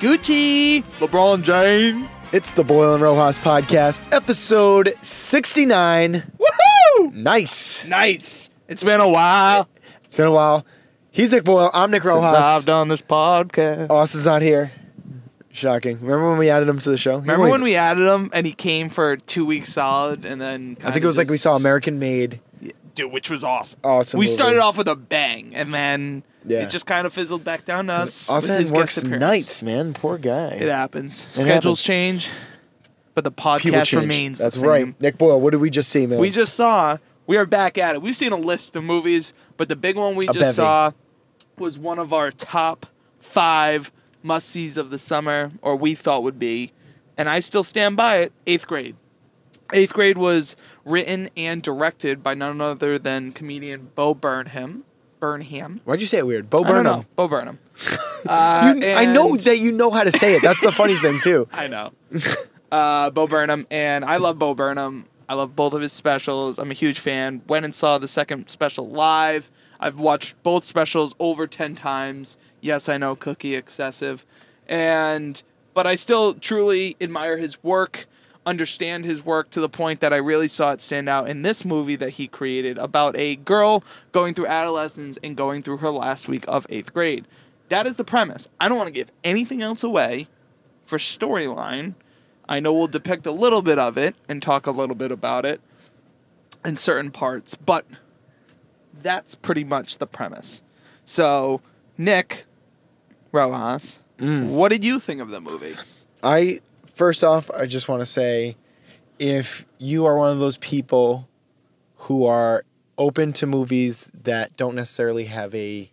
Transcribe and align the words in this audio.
Gucci, 0.00 0.84
LeBron 0.98 1.42
James. 1.42 2.08
It's 2.30 2.52
the 2.52 2.62
Boyle 2.64 2.94
and 2.94 3.02
Rojas 3.02 3.38
podcast, 3.38 4.06
episode 4.12 4.94
69. 5.00 6.22
Woohoo! 6.38 7.12
Nice. 7.14 7.86
Nice. 7.86 8.50
It's 8.68 8.82
been 8.84 9.00
a 9.00 9.08
while 9.08 9.68
It's 10.04 10.14
been 10.16 10.26
a 10.26 10.32
while. 10.32 10.66
He's 11.10 11.32
Nick 11.32 11.44
Boyle. 11.44 11.70
I'm 11.72 11.90
Nick 11.90 12.02
since 12.02 12.14
Rojas. 12.14 12.32
I've 12.34 12.66
done 12.66 12.88
this 12.88 13.00
podcast. 13.00 13.88
Austin's 13.88 14.26
not 14.26 14.42
here. 14.42 14.70
Shocking. 15.50 15.98
Remember 16.00 16.28
when 16.28 16.38
we 16.38 16.50
added 16.50 16.68
him 16.68 16.78
to 16.78 16.90
the 16.90 16.98
show? 16.98 17.16
Remember 17.16 17.48
when 17.48 17.62
we 17.62 17.76
added 17.76 18.06
him 18.06 18.28
and 18.34 18.44
he 18.46 18.52
came 18.52 18.90
for 18.90 19.16
two 19.16 19.46
weeks 19.46 19.72
solid 19.72 20.26
and 20.26 20.38
then 20.38 20.76
I 20.84 20.92
think 20.92 21.04
it 21.04 21.06
was 21.06 21.16
like 21.16 21.30
we 21.30 21.38
saw 21.38 21.56
American 21.56 21.98
Made. 21.98 22.40
Dude, 22.96 23.12
which 23.12 23.30
was 23.30 23.44
awesome. 23.44 23.78
Awesome. 23.84 24.18
we 24.18 24.26
movie. 24.26 24.34
started 24.34 24.58
off 24.58 24.76
with 24.76 24.88
a 24.88 24.96
bang 24.96 25.54
and 25.54 25.72
then 25.72 26.24
Yeah. 26.44 26.60
it 26.64 26.70
just 26.70 26.86
kind 26.86 27.06
of 27.06 27.12
fizzled 27.12 27.44
back 27.44 27.64
down 27.64 27.86
to 27.86 27.92
us. 27.92 28.28
Austin 28.28 28.68
works 28.70 29.02
nights, 29.04 29.62
man. 29.62 29.94
Poor 29.94 30.18
guy. 30.18 30.48
It 30.54 30.68
happens. 30.68 31.26
It 31.34 31.40
Schedules 31.42 31.80
happens. 31.80 31.82
change, 31.82 32.30
but 33.14 33.22
the 33.22 33.30
podcast 33.32 33.96
remains 33.96 34.38
That's 34.38 34.56
the 34.56 34.60
same. 34.62 34.68
right. 34.68 35.00
Nick 35.00 35.18
Boyle, 35.18 35.40
what 35.40 35.50
did 35.52 35.60
we 35.60 35.70
just 35.70 35.90
see, 35.90 36.06
man? 36.06 36.18
We 36.18 36.30
just 36.30 36.54
saw. 36.54 36.98
We 37.28 37.36
are 37.36 37.46
back 37.46 37.76
at 37.78 37.94
it. 37.94 38.02
We've 38.02 38.16
seen 38.16 38.32
a 38.32 38.36
list 38.36 38.74
of 38.76 38.84
movies, 38.84 39.32
but 39.56 39.68
the 39.68 39.76
big 39.76 39.96
one 39.96 40.14
we 40.16 40.24
A 40.28 40.32
just 40.32 40.38
bevy. 40.40 40.52
saw 40.54 40.92
was 41.58 41.78
one 41.78 41.98
of 41.98 42.12
our 42.12 42.30
top 42.30 42.86
five 43.20 43.90
must 44.22 44.48
sees 44.48 44.76
of 44.76 44.90
the 44.90 44.98
summer, 44.98 45.50
or 45.62 45.76
we 45.76 45.94
thought 45.94 46.22
would 46.22 46.38
be, 46.38 46.72
and 47.16 47.28
I 47.28 47.40
still 47.40 47.64
stand 47.64 47.96
by 47.96 48.18
it. 48.18 48.32
Eighth 48.46 48.66
grade. 48.66 48.96
Eighth 49.72 49.92
grade 49.92 50.18
was 50.18 50.56
written 50.84 51.28
and 51.36 51.62
directed 51.62 52.22
by 52.22 52.34
none 52.34 52.60
other 52.60 52.98
than 52.98 53.32
comedian 53.32 53.90
Bo 53.94 54.14
Burnham. 54.14 54.84
Burnham. 55.18 55.80
Why'd 55.84 56.00
you 56.00 56.06
say 56.06 56.18
it 56.18 56.26
weird? 56.26 56.48
Bo 56.50 56.58
I 56.58 56.62
don't 56.62 56.70
Burnham. 56.72 56.84
know. 57.00 57.06
Bo 57.16 57.28
Burnham. 57.28 57.58
Uh, 58.28 58.74
You- 58.78 58.86
I 58.92 59.04
know 59.06 59.36
that 59.36 59.58
you 59.58 59.72
know 59.72 59.90
how 59.90 60.04
to 60.04 60.12
say 60.12 60.34
it. 60.36 60.42
That's 60.42 60.60
the 60.62 60.70
funny 60.72 60.94
thing, 61.00 61.20
too. 61.20 61.48
I 61.52 61.66
know. 61.68 61.92
uh, 62.72 63.10
Bo 63.10 63.26
Burnham, 63.26 63.66
and 63.70 64.04
I 64.04 64.16
love 64.18 64.38
Bo 64.38 64.54
Burnham. 64.54 65.06
I 65.28 65.34
love 65.34 65.56
both 65.56 65.72
of 65.74 65.80
his 65.82 65.92
specials. 65.92 66.58
I'm 66.58 66.70
a 66.70 66.74
huge 66.74 67.00
fan. 67.00 67.42
Went 67.48 67.64
and 67.64 67.74
saw 67.74 67.98
the 67.98 68.06
second 68.08 68.48
special 68.48 68.88
live. 68.88 69.50
I've 69.80 69.98
watched 69.98 70.40
both 70.42 70.64
specials 70.64 71.14
over 71.18 71.46
10 71.46 71.74
times. 71.74 72.36
Yes, 72.60 72.88
I 72.88 72.96
know, 72.98 73.16
cookie 73.16 73.54
excessive. 73.56 74.24
And 74.68 75.42
but 75.74 75.86
I 75.86 75.94
still 75.94 76.34
truly 76.34 76.96
admire 77.00 77.36
his 77.38 77.62
work, 77.62 78.06
understand 78.46 79.04
his 79.04 79.24
work 79.24 79.50
to 79.50 79.60
the 79.60 79.68
point 79.68 80.00
that 80.00 80.12
I 80.12 80.16
really 80.16 80.48
saw 80.48 80.70
it 80.72 80.80
stand 80.80 81.08
out 81.08 81.28
in 81.28 81.42
this 81.42 81.64
movie 81.64 81.96
that 81.96 82.10
he 82.10 82.28
created 82.28 82.78
about 82.78 83.16
a 83.18 83.36
girl 83.36 83.82
going 84.12 84.32
through 84.34 84.46
adolescence 84.46 85.18
and 85.22 85.36
going 85.36 85.62
through 85.62 85.78
her 85.78 85.90
last 85.90 86.28
week 86.28 86.44
of 86.46 86.66
8th 86.68 86.92
grade. 86.92 87.26
That 87.68 87.86
is 87.86 87.96
the 87.96 88.04
premise. 88.04 88.48
I 88.60 88.68
don't 88.68 88.78
want 88.78 88.86
to 88.86 88.92
give 88.92 89.10
anything 89.24 89.60
else 89.60 89.82
away 89.82 90.28
for 90.84 90.98
storyline. 90.98 91.94
I 92.48 92.60
know 92.60 92.72
we'll 92.72 92.86
depict 92.86 93.26
a 93.26 93.32
little 93.32 93.60
bit 93.62 93.78
of 93.78 93.98
it 93.98 94.14
and 94.28 94.40
talk 94.40 94.68
a 94.68 94.70
little 94.70 94.94
bit 94.94 95.10
about 95.10 95.44
it 95.44 95.60
in 96.64 96.76
certain 96.76 97.10
parts, 97.10 97.56
but 97.56 97.84
that's 99.02 99.34
pretty 99.34 99.64
much 99.64 99.98
the 99.98 100.06
premise. 100.06 100.62
So, 101.04 101.60
Nick 101.98 102.44
Rojas, 103.32 103.98
Mm. 104.18 104.46
what 104.50 104.70
did 104.70 104.82
you 104.82 104.98
think 104.98 105.20
of 105.20 105.28
the 105.28 105.40
movie? 105.40 105.76
I 106.22 106.60
first 106.96 107.22
off, 107.22 107.50
I 107.52 107.66
just 107.66 107.88
want 107.88 108.00
to 108.00 108.06
say, 108.06 108.56
if 109.18 109.64
you 109.78 110.06
are 110.06 110.16
one 110.16 110.32
of 110.32 110.40
those 110.40 110.56
people 110.56 111.28
who 111.96 112.26
are 112.26 112.64
open 112.98 113.32
to 113.34 113.46
movies 113.46 114.10
that 114.24 114.56
don't 114.56 114.74
necessarily 114.74 115.26
have 115.26 115.54
a 115.54 115.90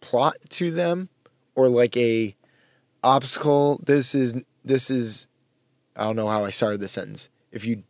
plot 0.00 0.36
to 0.50 0.70
them 0.70 1.08
or 1.54 1.68
like 1.68 1.96
a 1.96 2.36
obstacle, 3.02 3.80
this 3.82 4.14
is 4.14 4.34
this 4.64 4.90
is 4.90 5.26
I 5.96 6.04
don't 6.04 6.16
know 6.16 6.28
how 6.28 6.44
I 6.44 6.50
started 6.50 6.80
this 6.80 6.92
sentence. 6.92 7.28
If 7.50 7.64
you 7.64 7.82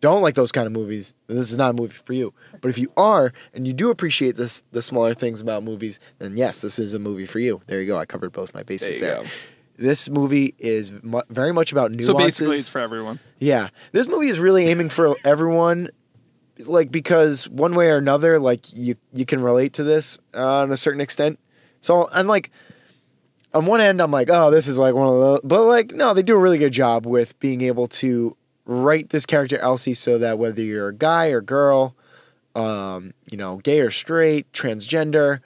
don't 0.00 0.22
like 0.22 0.34
those 0.34 0.50
kind 0.50 0.66
of 0.66 0.72
movies, 0.72 1.14
then 1.26 1.36
this 1.36 1.52
is 1.52 1.58
not 1.58 1.70
a 1.70 1.74
movie 1.74 1.94
for 1.94 2.12
you. 2.14 2.34
But 2.60 2.70
if 2.70 2.78
you 2.78 2.90
are 2.96 3.32
and 3.54 3.66
you 3.66 3.72
do 3.72 3.90
appreciate 3.90 4.36
this 4.36 4.62
the 4.72 4.82
smaller 4.82 5.14
things 5.14 5.40
about 5.40 5.62
movies, 5.62 6.00
then 6.18 6.36
yes, 6.36 6.62
this 6.62 6.78
is 6.78 6.94
a 6.94 6.98
movie 6.98 7.26
for 7.26 7.38
you. 7.38 7.60
There 7.66 7.80
you 7.80 7.86
go. 7.86 7.98
I 7.98 8.06
covered 8.06 8.32
both 8.32 8.54
my 8.54 8.62
bases 8.62 9.00
there. 9.00 9.24
This 9.82 10.08
movie 10.08 10.54
is 10.58 10.92
mu- 11.02 11.22
very 11.28 11.52
much 11.52 11.72
about 11.72 11.90
nuances. 11.90 12.06
So 12.06 12.14
basically, 12.14 12.56
it's 12.58 12.68
for 12.68 12.80
everyone. 12.80 13.18
Yeah, 13.40 13.70
this 13.90 14.06
movie 14.06 14.28
is 14.28 14.38
really 14.38 14.66
aiming 14.66 14.90
for 14.90 15.16
everyone, 15.24 15.90
like 16.58 16.92
because 16.92 17.48
one 17.48 17.74
way 17.74 17.90
or 17.90 17.96
another, 17.96 18.38
like 18.38 18.72
you 18.72 18.94
you 19.12 19.26
can 19.26 19.42
relate 19.42 19.72
to 19.74 19.82
this 19.82 20.18
uh, 20.34 20.62
on 20.62 20.70
a 20.70 20.76
certain 20.76 21.00
extent. 21.00 21.40
So 21.80 22.08
I'm 22.12 22.28
like, 22.28 22.52
on 23.52 23.66
one 23.66 23.80
end, 23.80 24.00
I'm 24.00 24.12
like, 24.12 24.28
oh, 24.30 24.52
this 24.52 24.68
is 24.68 24.78
like 24.78 24.94
one 24.94 25.08
of 25.08 25.14
those, 25.14 25.40
but 25.42 25.64
like 25.64 25.92
no, 25.92 26.14
they 26.14 26.22
do 26.22 26.36
a 26.36 26.40
really 26.40 26.58
good 26.58 26.72
job 26.72 27.04
with 27.04 27.36
being 27.40 27.60
able 27.62 27.88
to 27.88 28.36
write 28.64 29.08
this 29.10 29.26
character 29.26 29.58
Elsie 29.58 29.94
so 29.94 30.18
that 30.18 30.38
whether 30.38 30.62
you're 30.62 30.88
a 30.88 30.94
guy 30.94 31.26
or 31.26 31.40
girl, 31.40 31.96
um, 32.54 33.14
you 33.28 33.36
know, 33.36 33.56
gay 33.56 33.80
or 33.80 33.90
straight, 33.90 34.50
transgender, 34.52 35.40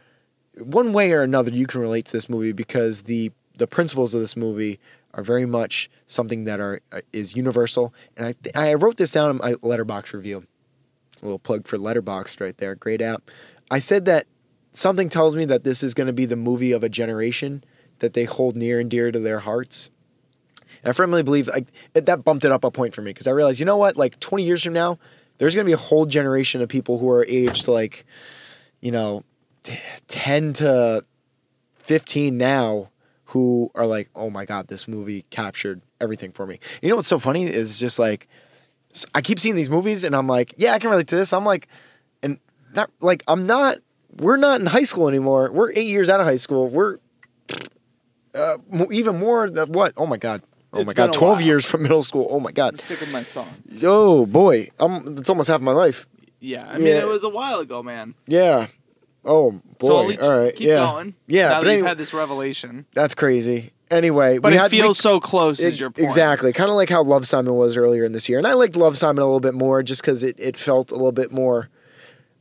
one 0.59 0.93
way 0.93 1.13
or 1.13 1.23
another, 1.23 1.51
you 1.51 1.67
can 1.67 1.81
relate 1.81 2.05
to 2.05 2.13
this 2.13 2.29
movie 2.29 2.53
because 2.53 3.03
the 3.05 3.33
the 3.57 3.67
principles 3.67 4.15
of 4.15 4.21
this 4.21 4.37
movie 4.37 4.79
are 5.15 5.23
very 5.23 5.47
much 5.47 5.91
something 6.07 6.45
that 6.45 6.61
are 6.61 6.81
uh, 6.93 7.01
is 7.13 7.35
universal. 7.35 7.93
And 8.17 8.27
I 8.27 8.33
th- 8.33 8.57
I 8.57 8.75
wrote 8.75 8.97
this 8.97 9.13
down 9.13 9.31
in 9.31 9.37
my 9.39 9.53
Letterboxd 9.55 10.13
review. 10.13 10.47
A 11.23 11.25
little 11.25 11.39
plug 11.39 11.67
for 11.67 11.79
Letterboxd 11.79 12.41
right 12.41 12.57
there, 12.59 12.75
great 12.75 13.01
app. 13.01 13.31
I 13.71 13.79
said 13.79 14.05
that 14.05 14.27
something 14.73 15.09
tells 15.09 15.35
me 15.35 15.47
that 15.47 15.65
this 15.65 15.83
is 15.83 15.95
going 15.95 16.07
to 16.07 16.13
be 16.13 16.27
the 16.27 16.37
movie 16.37 16.73
of 16.73 16.85
a 16.85 16.89
generation 16.89 17.65
that 18.01 18.13
they 18.13 18.25
hold 18.25 18.55
near 18.55 18.79
and 18.79 18.91
dear 18.91 19.11
to 19.11 19.19
their 19.19 19.41
hearts. 19.41 19.91
And 20.83 20.91
I 20.91 20.93
firmly 20.93 21.23
believe 21.23 21.49
like 21.49 21.69
that 21.95 22.25
bumped 22.25 22.45
it 22.45 22.53
up 22.53 22.65
a 22.65 22.71
point 22.71 22.95
for 22.95 23.01
me 23.01 23.11
because 23.11 23.27
I 23.27 23.31
realized, 23.31 23.59
you 23.59 23.67
know 23.67 23.79
what, 23.79 23.97
like 23.97 24.21
20 24.21 24.45
years 24.45 24.63
from 24.63 24.75
now, 24.75 24.99
there's 25.39 25.55
going 25.55 25.65
to 25.65 25.69
be 25.69 25.73
a 25.73 25.79
whole 25.79 26.07
generation 26.07 26.61
of 26.61 26.69
people 26.69 26.99
who 26.99 27.09
are 27.11 27.25
aged 27.27 27.69
like, 27.69 28.05
you 28.81 28.93
know, 28.93 29.25
10 30.09 30.53
to 30.55 31.05
15 31.79 32.37
now 32.37 32.91
who 33.27 33.71
are 33.75 33.87
like, 33.87 34.09
oh 34.15 34.31
my 34.31 34.45
God, 34.45 34.69
this 34.69 34.87
movie 34.89 35.25
captured 35.31 35.83
everything 36.01 36.33
for 36.33 36.47
me. 36.47 36.61
You 36.83 36.89
know 36.89 36.97
what's 36.97 37.09
so 37.09 37.19
funny 37.19 37.47
is 37.47 37.79
just 37.79 37.99
like, 37.99 38.29
I 39.15 39.21
keep 39.21 39.39
seeing 39.41 39.57
these 39.57 39.69
movies 39.71 40.05
and 40.05 40.15
I'm 40.15 40.27
like, 40.27 40.55
yeah, 40.57 40.73
I 40.73 40.79
can 40.79 40.91
relate 40.91 41.09
to 41.09 41.17
this. 41.17 41.33
I'm 41.33 41.45
like, 41.45 41.69
and 42.23 42.39
not 42.75 42.91
like, 43.01 43.23
I'm 43.29 43.47
not, 43.47 43.79
we're 44.19 44.37
not 44.37 44.61
in 44.61 44.67
high 44.67 44.85
school 44.85 45.09
anymore. 45.09 45.51
We're 45.53 45.71
eight 45.73 45.89
years 45.89 46.09
out 46.09 46.21
of 46.21 46.27
high 46.27 46.37
school. 46.37 46.69
We're 46.69 46.99
uh, 48.35 48.59
even 48.91 49.19
more 49.19 49.49
than 49.51 49.73
what? 49.73 49.93
Oh 49.97 50.07
my 50.07 50.17
God. 50.19 50.43
Oh 50.73 50.81
It's 50.81 50.87
my 50.89 50.93
God. 50.93 51.13
12 51.13 51.37
while. 51.39 51.47
years 51.47 51.65
from 51.67 51.83
middle 51.83 52.03
school. 52.03 52.29
Oh 52.31 52.41
my 52.41 52.53
God. 52.53 52.81
Stick 52.81 53.01
with 53.01 53.13
my 53.13 53.23
song. 53.25 53.49
Oh 53.83 54.27
boy. 54.27 54.71
I'm, 54.79 55.19
it's 55.19 55.29
almost 55.31 55.49
half 55.49 55.61
my 55.61 55.73
life. 55.73 56.07
Yeah, 56.39 56.67
I 56.69 56.77
mean, 56.77 56.89
Yeah. 56.89 57.01
it 57.01 57.09
was 57.09 57.25
a 57.25 57.29
while 57.29 57.61
ago, 57.61 57.83
man. 57.83 58.15
Yeah. 58.27 58.67
Oh 59.27 59.61
boy. 59.79 59.87
So 59.87 60.23
All 60.23 60.39
right. 60.39 60.55
keep 60.57 60.69
yeah. 60.69 60.77
going. 60.79 61.15
Yeah. 61.27 61.49
now 61.49 61.61
but 61.61 61.67
that 61.67 61.77
you've 61.77 61.87
had 61.87 61.99
this 61.99 62.15
revelation, 62.15 62.87
That's 62.95 63.15
crazy. 63.15 63.73
Anyway, 63.91 64.39
but 64.39 64.51
we 64.53 64.57
it 64.57 64.61
had, 64.61 64.73
we- 64.73 64.81
feels 64.81 64.99
so 64.99 65.21
close. 65.21 65.61
is 65.61 65.79
your 65.79 65.91
point 65.91 66.05
Exactly. 66.05 66.53
Kind 66.53 66.71
of 66.71 66.77
like 66.77 66.89
how 66.89 67.03
Love 67.05 67.27
Simon 67.29 67.55
was 67.55 67.77
earlier 67.77 68.05
in 68.05 68.13
this 68.13 68.29
year. 68.29 68.39
And 68.39 68.47
I 68.47 68.55
liked 68.55 68.75
Love 68.77 68.97
Simon 68.97 69.23
a 69.23 69.27
little 69.27 69.39
bit 69.41 69.55
more 69.55 69.83
just 69.83 70.01
because 70.03 70.23
it, 70.23 70.37
it 70.39 70.57
felt 70.57 70.91
a 70.91 70.95
little 70.95 71.13
bit 71.13 71.31
more 71.33 71.69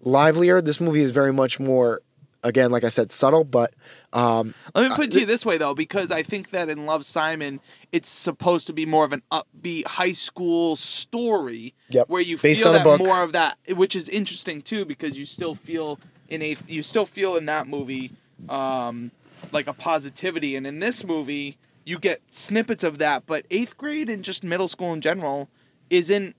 livelier. 0.01 0.61
This 0.61 0.79
movie 0.79 1.01
is 1.01 1.11
very 1.11 1.31
much 1.33 1.59
more, 1.59 2.01
again, 2.43 2.71
like 2.71 2.83
I 2.83 2.89
said, 2.89 3.11
subtle, 3.11 3.43
but 3.43 3.73
um, 4.13 4.53
Let 4.73 4.89
me 4.89 4.95
put 4.95 5.05
it 5.07 5.11
to 5.13 5.19
you 5.19 5.25
this 5.25 5.45
way, 5.45 5.57
though, 5.57 5.75
because 5.75 6.09
I 6.09 6.23
think 6.23 6.49
that 6.51 6.69
in 6.69 6.85
Love 6.85 7.05
Simon, 7.05 7.59
it's 7.91 8.09
supposed 8.09 8.65
to 8.67 8.73
be 8.73 8.85
more 8.85 9.03
of 9.05 9.13
an 9.13 9.21
upbeat 9.31 9.85
high 9.85 10.13
school 10.13 10.75
story 10.75 11.73
Yep. 11.89 12.09
where 12.09 12.21
you 12.21 12.37
Based 12.37 12.63
feel 12.63 12.71
that 12.73 12.85
more 12.99 13.21
of 13.23 13.33
that, 13.33 13.57
which 13.69 13.95
is 13.95 14.07
interesting 14.09 14.61
too, 14.61 14.85
because 14.85 15.17
you 15.17 15.25
still 15.25 15.53
feel 15.53 15.99
in 16.29 16.41
a 16.41 16.57
you 16.67 16.83
still 16.83 17.05
feel 17.05 17.35
in 17.35 17.45
that 17.45 17.67
movie 17.67 18.11
um, 18.49 19.11
like 19.51 19.67
a 19.67 19.73
positivity, 19.73 20.55
and 20.55 20.65
in 20.65 20.79
this 20.79 21.03
movie 21.03 21.57
you 21.85 21.99
get 21.99 22.21
snippets 22.33 22.83
of 22.83 22.97
that, 22.97 23.25
but 23.27 23.45
eighth 23.51 23.77
grade 23.77 24.09
and 24.09 24.23
just 24.23 24.43
middle 24.43 24.67
school 24.67 24.91
in 24.91 25.01
general 25.01 25.49
isn't 25.89 26.35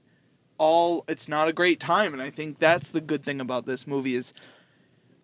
all. 0.58 1.04
It's 1.08 1.28
not 1.28 1.48
a 1.48 1.52
great 1.52 1.80
time, 1.80 2.12
and 2.12 2.20
I 2.20 2.30
think 2.30 2.58
that's 2.58 2.90
the 2.90 3.00
good 3.00 3.24
thing 3.24 3.40
about 3.40 3.64
this 3.64 3.86
movie 3.86 4.16
is 4.16 4.32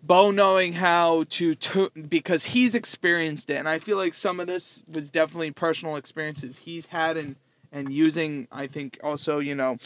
Bo 0.02 0.30
knowing 0.30 0.74
how 0.74 1.24
to, 1.30 1.54
to 1.54 1.90
because 2.08 2.44
he's 2.46 2.74
experienced 2.74 3.50
it, 3.50 3.56
and 3.56 3.68
I 3.68 3.78
feel 3.78 3.96
like 3.96 4.14
some 4.14 4.40
of 4.40 4.46
this 4.46 4.82
was 4.90 5.10
definitely 5.10 5.50
personal 5.50 5.96
experiences 5.96 6.58
he's 6.58 6.86
had, 6.86 7.16
and 7.16 7.36
and 7.72 7.92
using 7.92 8.46
I 8.52 8.68
think 8.68 8.98
also 9.02 9.40
you 9.40 9.54
know 9.54 9.78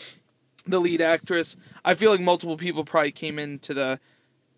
the 0.67 0.81
lead 0.81 1.00
actress. 1.00 1.56
I 1.84 1.94
feel 1.94 2.11
like 2.11 2.20
multiple 2.20 2.56
people 2.56 2.84
probably 2.84 3.12
came 3.12 3.38
into 3.38 3.73
the 3.73 4.00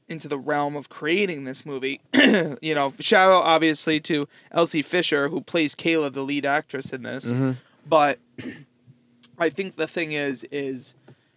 into 0.09 0.29
the 0.29 0.39
realm 0.39 0.77
of 0.77 0.89
creating 0.89 1.45
this 1.45 1.67
movie. 1.67 2.01
you 2.15 2.75
know, 2.75 2.93
shout 2.99 3.31
out 3.31 3.45
obviously 3.45 4.01
to 4.01 4.27
Elsie 4.51 4.83
Fisher 4.83 5.29
who 5.29 5.41
plays 5.41 5.75
Kayla, 5.75 6.13
the 6.13 6.23
lead 6.23 6.47
actress 6.47 6.93
in 6.93 7.03
this. 7.03 7.27
Mm-hmm. 7.27 7.53
But 7.87 8.19
I 9.39 9.51
think 9.51 9.77
the 9.77 9.87
thing 9.87 10.13
is 10.13 10.45
is 10.51 10.95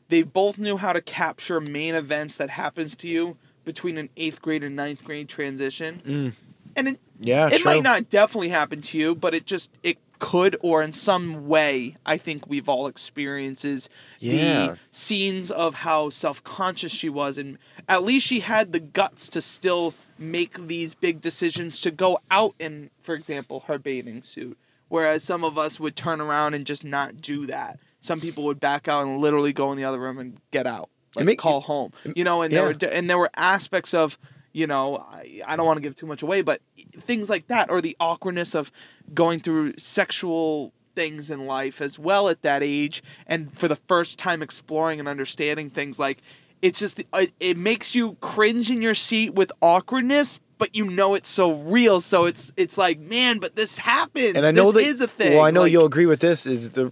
they 0.10 0.24
both 0.24 0.58
knew 0.58 0.78
how 0.78 0.94
to 0.94 1.02
capture 1.02 1.62
main 1.62 1.96
events 1.96 2.36
that 2.38 2.50
happens 2.52 2.96
to 2.98 3.08
you 3.08 3.38
between 3.64 3.98
an 3.98 4.10
eighth 4.18 4.42
grade 4.42 4.64
and 4.64 4.76
ninth 4.76 5.04
grade 5.04 5.30
transition. 5.30 6.02
Mm. 6.06 6.34
and 6.76 6.88
it 6.90 7.00
Yeah, 7.20 7.48
it 7.48 7.60
true. 7.60 7.72
might 7.72 7.84
not 7.84 8.10
definitely 8.10 8.50
happen 8.50 8.82
to 8.82 8.98
you, 8.98 9.16
but 9.16 9.34
it 9.34 9.46
just 9.46 9.70
it 9.84 9.98
could 10.22 10.56
or 10.62 10.82
in 10.84 10.94
some 10.94 11.48
way 11.48 11.98
I 12.06 12.18
think 12.18 12.48
we've 12.48 12.70
all 12.70 12.86
experiences 12.88 13.90
Yeah. 14.20 14.68
the 14.68 14.78
scenes 14.92 15.50
of 15.52 15.74
how 15.74 16.10
self-conscious 16.12 16.92
she 16.92 17.10
was 17.10 17.38
and 17.38 17.58
at 17.90 18.04
least 18.04 18.28
she 18.28 18.40
had 18.42 18.72
the 18.72 18.80
guts 18.80 19.28
to 19.30 19.42
still 19.42 19.94
make 20.20 20.68
these 20.68 20.94
big 20.94 21.20
decisions 21.22 21.80
to 21.82 21.92
go 21.92 22.20
out 22.30 22.54
in 22.60 22.92
for 23.02 23.16
example 23.16 23.62
her 23.62 23.80
bathing 23.80 24.22
suit 24.22 24.58
whereas 24.90 25.24
some 25.24 25.44
of 25.44 25.58
us 25.58 25.80
would 25.80 25.96
turn 25.96 26.22
around 26.22 26.54
and 26.54 26.66
just 26.66 26.86
not 26.86 27.20
do 27.20 27.46
that 27.48 27.80
some 28.00 28.22
people 28.22 28.44
would 28.44 28.60
back 28.60 28.88
out 28.88 29.06
and 29.08 29.20
literally 29.20 29.52
go 29.52 29.72
in 29.72 29.78
the 29.78 29.84
other 29.84 30.00
room 30.00 30.20
and 30.20 30.38
get 30.52 30.68
out 30.68 30.90
like 31.16 31.26
make- 31.26 31.40
call 31.40 31.62
home 31.62 31.92
you 32.16 32.24
know 32.24 32.44
and 32.44 32.54
there 32.54 32.64
were 32.64 32.76
and 32.92 33.10
there 33.10 33.18
were 33.18 33.32
aspects 33.36 33.94
of 33.94 34.18
you 34.54 34.68
know 34.68 34.98
I, 34.98 35.42
I 35.46 35.56
don't 35.56 35.66
want 35.66 35.78
to 35.78 35.82
give 35.82 35.96
too 35.96 36.06
much 36.06 36.22
away 36.22 36.42
but 36.42 36.62
things 37.00 37.30
like 37.30 37.48
that 37.48 37.70
or 37.70 37.82
the 37.82 37.96
awkwardness 38.00 38.54
of 38.54 38.72
going 39.14 39.40
through 39.40 39.74
sexual 39.78 40.74
things 40.96 41.30
in 41.30 41.46
life 41.46 41.82
as 41.82 41.98
well 41.98 42.28
at 42.30 42.42
that 42.42 42.62
age 42.62 43.02
and 43.26 43.58
for 43.58 43.68
the 43.68 43.76
first 43.76 44.18
time 44.20 44.42
exploring 44.42 45.00
and 45.00 45.08
understanding 45.08 45.70
things 45.70 45.98
like 45.98 46.22
it's 46.62 46.80
just 46.80 47.00
it, 47.00 47.08
uh, 47.14 47.26
it 47.40 47.58
makes 47.58 47.96
you 47.96 48.18
cringe 48.22 48.70
in 48.70 48.82
your 48.82 48.94
seat 48.94 49.34
with 49.34 49.52
awkwardness 49.62 50.40
but 50.58 50.76
you 50.76 50.86
know 50.86 51.16
it's 51.16 51.30
so 51.30 51.54
real 51.54 52.02
so 52.02 52.26
it's 52.26 52.52
it's 52.58 52.78
like 52.78 53.00
man 53.00 53.40
but 53.40 53.56
this 53.56 53.78
happened 53.78 54.36
and 54.38 54.46
I 54.46 54.52
know 54.52 54.72
this 54.72 54.84
that 54.84 54.90
is 54.90 55.02
a 55.02 55.08
thing 55.08 55.34
Well, 55.34 55.46
I 55.46 55.52
know 55.52 55.62
Like, 55.62 55.72
you'll 55.72 55.86
agree 55.86 56.06
with 56.06 56.20
this. 56.20 56.46
Is 56.46 56.72
the 56.72 56.92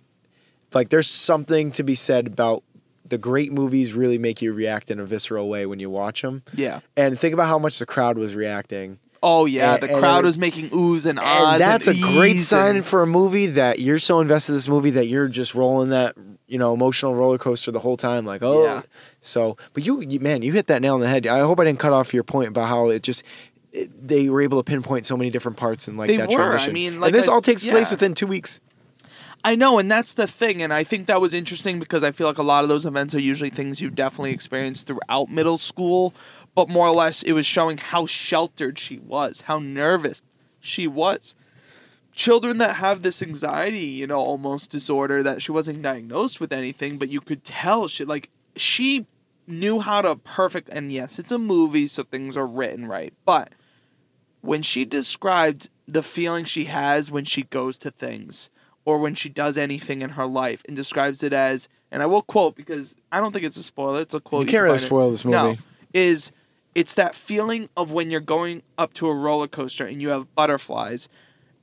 like 0.73 0.89
there's 0.89 1.09
something 1.09 1.71
to 1.73 1.83
be 1.83 1.95
said 1.95 2.27
about 2.27 2.63
the 3.09 3.17
great 3.17 3.51
movies 3.51 3.93
really 3.93 4.17
make 4.17 4.41
you 4.41 4.53
react 4.53 4.89
in 4.91 4.99
a 4.99 5.05
visceral 5.05 5.49
way 5.49 5.65
when 5.65 5.79
you 5.79 5.89
watch 5.89 6.21
them. 6.21 6.43
yeah 6.53 6.79
And 6.95 7.19
think 7.19 7.33
about 7.33 7.47
how 7.47 7.59
much 7.59 7.79
the 7.79 7.85
crowd 7.85 8.17
was 8.17 8.35
reacting. 8.35 8.99
oh 9.21 9.45
yeah 9.45 9.73
And- 9.73 9.83
the 9.83 9.89
and 9.91 9.99
crowd 9.99 10.23
was 10.25 10.37
making 10.37 10.69
oohs 10.69 11.05
and 11.05 11.19
ahs 11.19 11.53
And 11.53 11.61
that's 11.61 11.87
a 11.87 11.93
great 11.93 12.37
sign 12.39 12.77
and- 12.77 12.85
for 12.85 13.01
a 13.01 13.07
movie 13.07 13.47
that 13.47 13.79
you're 13.79 13.99
so 13.99 14.19
invested 14.21 14.53
in 14.53 14.55
this 14.57 14.67
movie 14.67 14.91
that 14.91 15.07
you're 15.07 15.27
just 15.27 15.55
rolling 15.55 15.89
that 15.89 16.15
you 16.47 16.57
know 16.57 16.73
emotional 16.73 17.13
roller 17.15 17.37
coaster 17.37 17.71
the 17.71 17.79
whole 17.79 17.97
time. 17.97 18.25
Like 18.25 18.41
oh, 18.43 18.63
Yeah. 18.63 18.81
so 19.21 19.55
but 19.73 19.85
you, 19.85 20.01
you 20.01 20.19
man, 20.19 20.41
you 20.41 20.51
hit 20.53 20.67
that 20.67 20.81
nail 20.81 20.95
on 20.95 20.99
the 21.01 21.07
head. 21.09 21.27
I 21.27 21.39
hope 21.41 21.59
I 21.59 21.63
didn't 21.65 21.79
cut 21.79 21.93
off 21.93 22.13
your 22.13 22.23
point 22.23 22.47
about 22.47 22.67
how 22.69 22.89
it 22.89 23.03
just. 23.03 23.23
It, 23.71 24.07
they 24.07 24.29
were 24.29 24.41
able 24.41 24.57
to 24.57 24.63
pinpoint 24.63 25.05
so 25.05 25.15
many 25.15 25.29
different 25.29 25.57
parts 25.57 25.87
and 25.87 25.95
like 25.95 26.07
They 26.07 26.17
that 26.17 26.29
were. 26.31 26.57
I 26.57 26.69
mean, 26.69 26.99
like 26.99 27.09
and 27.09 27.15
this 27.15 27.29
I 27.29 27.33
all 27.33 27.41
takes 27.41 27.63
place 27.63 27.91
within 27.91 28.15
two 28.15 28.25
weeks. 28.25 28.59
I 29.43 29.55
know, 29.55 29.79
and 29.79 29.89
that's 29.89 30.13
the 30.13 30.27
thing, 30.27 30.61
and 30.61 30.73
I 30.73 30.83
think 30.83 31.07
that 31.07 31.21
was 31.21 31.33
interesting 31.33 31.79
because 31.79 32.03
I 32.03 32.11
feel 32.11 32.27
like 32.27 32.37
a 32.37 32.43
lot 32.43 32.63
of 32.63 32.69
those 32.69 32.85
events 32.85 33.15
are 33.15 33.21
usually 33.21 33.49
things 33.49 33.79
you 33.79 33.89
definitely 33.89 34.31
experience 34.31 34.83
throughout 34.83 35.29
middle 35.29 35.57
school, 35.57 36.13
but 36.55 36.67
more 36.67 36.87
or 36.87 36.95
less 36.95 37.23
it 37.23 37.31
was 37.31 37.45
showing 37.45 37.77
how 37.77 38.05
sheltered 38.05 38.77
she 38.77 38.99
was, 38.99 39.41
how 39.41 39.59
nervous 39.59 40.21
she 40.59 40.87
was. 40.87 41.35
Children 42.11 42.57
that 42.57 42.77
have 42.77 43.01
this 43.01 43.21
anxiety, 43.21 43.85
you 43.85 44.07
know, 44.07 44.19
almost 44.19 44.71
disorder 44.71 45.23
that 45.23 45.41
she 45.41 45.53
wasn't 45.53 45.81
diagnosed 45.81 46.41
with 46.41 46.51
anything, 46.51 46.97
but 46.97 47.07
you 47.07 47.21
could 47.21 47.45
tell 47.45 47.87
she 47.87 48.03
like 48.03 48.29
she 48.57 49.05
knew 49.47 49.79
how 49.79 50.01
to 50.01 50.17
perfect 50.17 50.67
and 50.69 50.91
yes, 50.91 51.17
it's 51.17 51.31
a 51.31 51.39
movie, 51.39 51.87
so 51.87 52.03
things 52.03 52.35
are 52.35 52.45
written 52.45 52.87
right, 52.87 53.13
but 53.23 53.53
when 54.41 54.61
she 54.61 54.83
described 54.83 55.69
the 55.87 56.03
feeling 56.03 56.43
she 56.43 56.65
has 56.65 57.09
when 57.09 57.23
she 57.23 57.43
goes 57.43 57.77
to 57.77 57.91
things 57.91 58.49
or 58.89 58.97
when 58.97 59.13
she 59.13 59.29
does 59.29 59.55
anything 59.55 60.01
in 60.01 60.09
her 60.11 60.25
life 60.25 60.63
and 60.67 60.75
describes 60.75 61.21
it 61.21 61.31
as 61.31 61.69
and 61.91 62.01
I 62.01 62.07
will 62.07 62.23
quote 62.23 62.55
because 62.55 62.95
I 63.11 63.19
don't 63.19 63.31
think 63.31 63.45
it's 63.45 63.55
a 63.57 63.61
spoiler, 63.63 64.01
it's 64.01 64.15
a 64.15 64.19
quote. 64.19 64.41
You 64.41 64.45
can 64.47 64.53
can't 64.53 64.63
really 64.63 64.75
it. 64.77 64.79
spoil 64.79 65.11
this 65.11 65.23
No, 65.23 65.49
movie. 65.49 65.61
is 65.93 66.31
it's 66.73 66.95
that 66.95 67.13
feeling 67.13 67.69
of 67.77 67.91
when 67.91 68.09
you're 68.09 68.19
going 68.19 68.63
up 68.79 68.93
to 68.95 69.07
a 69.07 69.13
roller 69.13 69.47
coaster 69.47 69.85
and 69.85 70.01
you 70.01 70.09
have 70.09 70.33
butterflies 70.33 71.07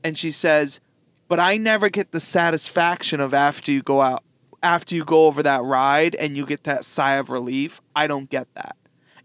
and 0.04 0.16
she 0.16 0.30
says, 0.30 0.78
"But 1.26 1.40
I 1.40 1.56
never 1.56 1.88
get 1.88 2.12
the 2.12 2.20
satisfaction 2.20 3.18
of 3.20 3.34
after 3.34 3.72
you 3.72 3.82
go 3.82 4.00
out 4.02 4.22
after 4.62 4.94
you 4.94 5.04
go 5.04 5.26
over 5.26 5.42
that 5.42 5.62
ride 5.64 6.14
and 6.14 6.36
you 6.36 6.46
get 6.46 6.62
that 6.64 6.84
sigh 6.84 7.14
of 7.14 7.28
relief. 7.28 7.80
I 7.96 8.06
don't 8.06 8.30
get 8.30 8.46
that." 8.54 8.76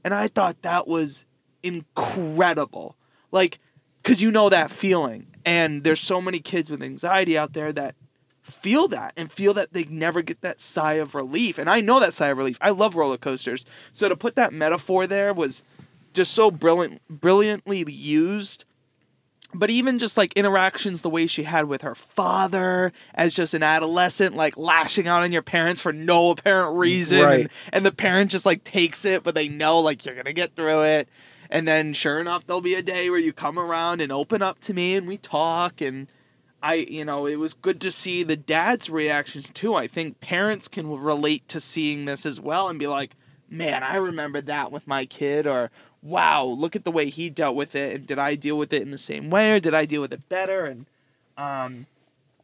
And 0.04 0.14
I 0.16 0.28
thought 0.28 0.60
that 0.64 0.88
was 0.88 1.26
incredible. 1.62 2.96
Like 3.32 3.60
cuz 4.04 4.22
you 4.22 4.32
know 4.32 4.50
that 4.50 4.72
feeling 4.72 5.28
and 5.46 5.84
there's 5.84 6.00
so 6.00 6.22
many 6.22 6.40
kids 6.40 6.70
with 6.70 6.84
anxiety 6.84 7.38
out 7.38 7.54
there 7.54 7.72
that 7.74 7.96
feel 8.42 8.88
that 8.90 9.14
and 9.16 9.32
feel 9.32 9.54
that 9.54 9.74
they 9.74 9.84
never 9.86 10.22
get 10.22 10.42
that 10.42 10.60
sigh 10.60 10.96
of 10.96 11.16
relief. 11.16 11.58
And 11.58 11.70
I 11.70 11.82
know 11.82 12.00
that 12.00 12.14
sigh 12.14 12.28
of 12.28 12.38
relief. 12.38 12.58
I 12.62 12.72
love 12.72 12.96
roller 12.96 13.18
coasters. 13.18 13.66
So 13.94 14.10
to 14.10 14.16
put 14.16 14.36
that 14.36 14.54
metaphor 14.54 15.08
there 15.08 15.34
was 15.34 15.64
just 16.14 16.34
so 16.34 16.52
brilliant 16.52 17.02
brilliantly 17.10 17.90
used. 17.92 18.66
But 19.54 19.70
even 19.70 20.00
just 20.00 20.16
like 20.16 20.32
interactions 20.34 21.02
the 21.02 21.10
way 21.10 21.28
she 21.28 21.44
had 21.44 21.66
with 21.66 21.82
her 21.82 21.94
father 21.94 22.94
as 23.14 23.34
just 23.34 23.54
an 23.54 23.64
adolescent, 23.64 24.34
like 24.34 24.56
lashing 24.56 25.10
out 25.10 25.24
on 25.24 25.34
your 25.34 25.42
parents 25.42 25.82
for 25.82 25.92
no 25.92 26.30
apparent 26.30 26.78
reason. 26.78 27.22
Right. 27.22 27.40
And, 27.42 27.50
and 27.74 27.86
the 27.86 27.92
parent 27.92 28.32
just 28.32 28.46
like 28.46 28.64
takes 28.64 29.04
it, 29.04 29.24
but 29.24 29.36
they 29.36 29.50
know 29.50 29.80
like 29.80 30.06
you're 30.06 30.16
gonna 30.16 30.32
get 30.32 30.56
through 30.56 30.84
it. 30.84 31.10
And 31.52 31.68
then 31.68 31.94
sure 31.94 32.20
enough, 32.20 32.48
there'll 32.48 32.62
be 32.62 32.76
a 32.76 32.82
day 32.82 33.10
where 33.10 33.20
you 33.20 33.34
come 33.34 33.60
around 33.60 34.00
and 34.00 34.12
open 34.12 34.42
up 34.42 34.62
to 34.62 34.74
me 34.74 34.96
and 34.96 35.06
we 35.06 35.18
talk 35.18 35.82
and 35.82 36.08
I, 36.64 36.76
you 36.76 37.06
know, 37.06 37.26
it 37.26 37.38
was 37.38 37.54
good 37.54 37.82
to 37.82 37.92
see 37.92 38.24
the 38.24 38.36
dad's 38.36 38.90
reactions 38.90 39.50
too. 39.54 39.74
I 39.74 39.88
think 39.88 40.22
parents 40.22 40.68
can 40.68 40.90
relate 40.90 41.48
to 41.50 41.60
seeing 41.60 42.06
this 42.06 42.26
as 42.26 42.40
well 42.40 42.70
and 42.70 42.78
be 42.78 42.88
like, 42.88 43.16
man, 43.50 43.84
I 43.84 43.96
remember 43.96 44.42
that 44.42 44.72
with 44.72 44.88
my 44.88 45.06
kid, 45.06 45.48
or 45.48 45.72
wow, 46.04 46.44
look 46.44 46.76
at 46.76 46.84
the 46.84 46.92
way 46.92 47.10
he 47.10 47.30
dealt 47.30 47.56
with 47.56 47.76
it. 47.76 47.96
And 47.96 48.08
did 48.08 48.20
I 48.20 48.36
deal 48.36 48.58
with 48.58 48.74
it 48.74 48.84
in 48.84 48.92
the 48.92 49.00
same 49.00 49.30
way, 49.30 49.52
or 49.52 49.60
did 49.60 49.74
I 49.74 49.86
deal 49.86 50.02
with 50.02 50.14
it 50.14 50.30
better? 50.30 50.66
And 50.66 50.86
um, 51.36 51.88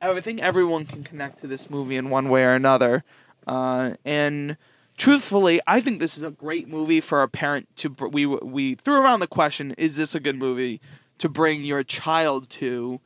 I 0.02 0.20
think 0.20 0.42
everyone 0.42 0.86
can 0.86 1.04
connect 1.04 1.40
to 1.42 1.48
this 1.48 1.70
movie 1.70 1.96
in 1.96 2.10
one 2.10 2.30
way 2.30 2.44
or 2.44 2.54
another. 2.54 3.04
Uh, 3.46 3.94
and 4.04 4.58
truthfully, 4.98 5.62
I 5.68 5.80
think 5.80 6.00
this 6.00 6.18
is 6.18 6.24
a 6.24 6.32
great 6.32 6.68
movie 6.68 7.00
for 7.00 7.22
a 7.22 7.28
parent 7.28 7.68
to. 7.78 7.90
br- 7.90 8.08
We 8.08 8.26
we 8.26 8.76
threw 8.76 8.96
around 8.96 9.20
the 9.22 9.28
question: 9.28 9.74
Is 9.78 9.96
this 9.96 10.14
a 10.16 10.20
good 10.20 10.38
movie 10.38 10.82
to 11.20 11.30
bring 11.30 11.64
your 11.64 11.84
child 11.84 12.50
to, 12.52 13.00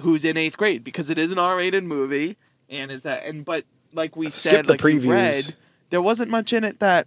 who's 0.00 0.24
in 0.24 0.36
eighth 0.36 0.56
grade? 0.56 0.82
Because 0.84 1.10
it 1.10 1.18
is 1.18 1.30
an 1.30 1.38
R-rated 1.38 1.84
movie, 1.84 2.36
and 2.68 2.90
is 2.90 3.02
that 3.02 3.24
and 3.24 3.44
but 3.44 3.64
like 3.92 4.16
we 4.16 4.30
Skip 4.30 4.52
said, 4.52 4.66
the 4.66 4.72
like 4.72 4.80
previews. 4.80 5.06
read, 5.08 5.54
there 5.90 6.02
wasn't 6.02 6.30
much 6.30 6.52
in 6.52 6.64
it 6.64 6.80
that, 6.80 7.06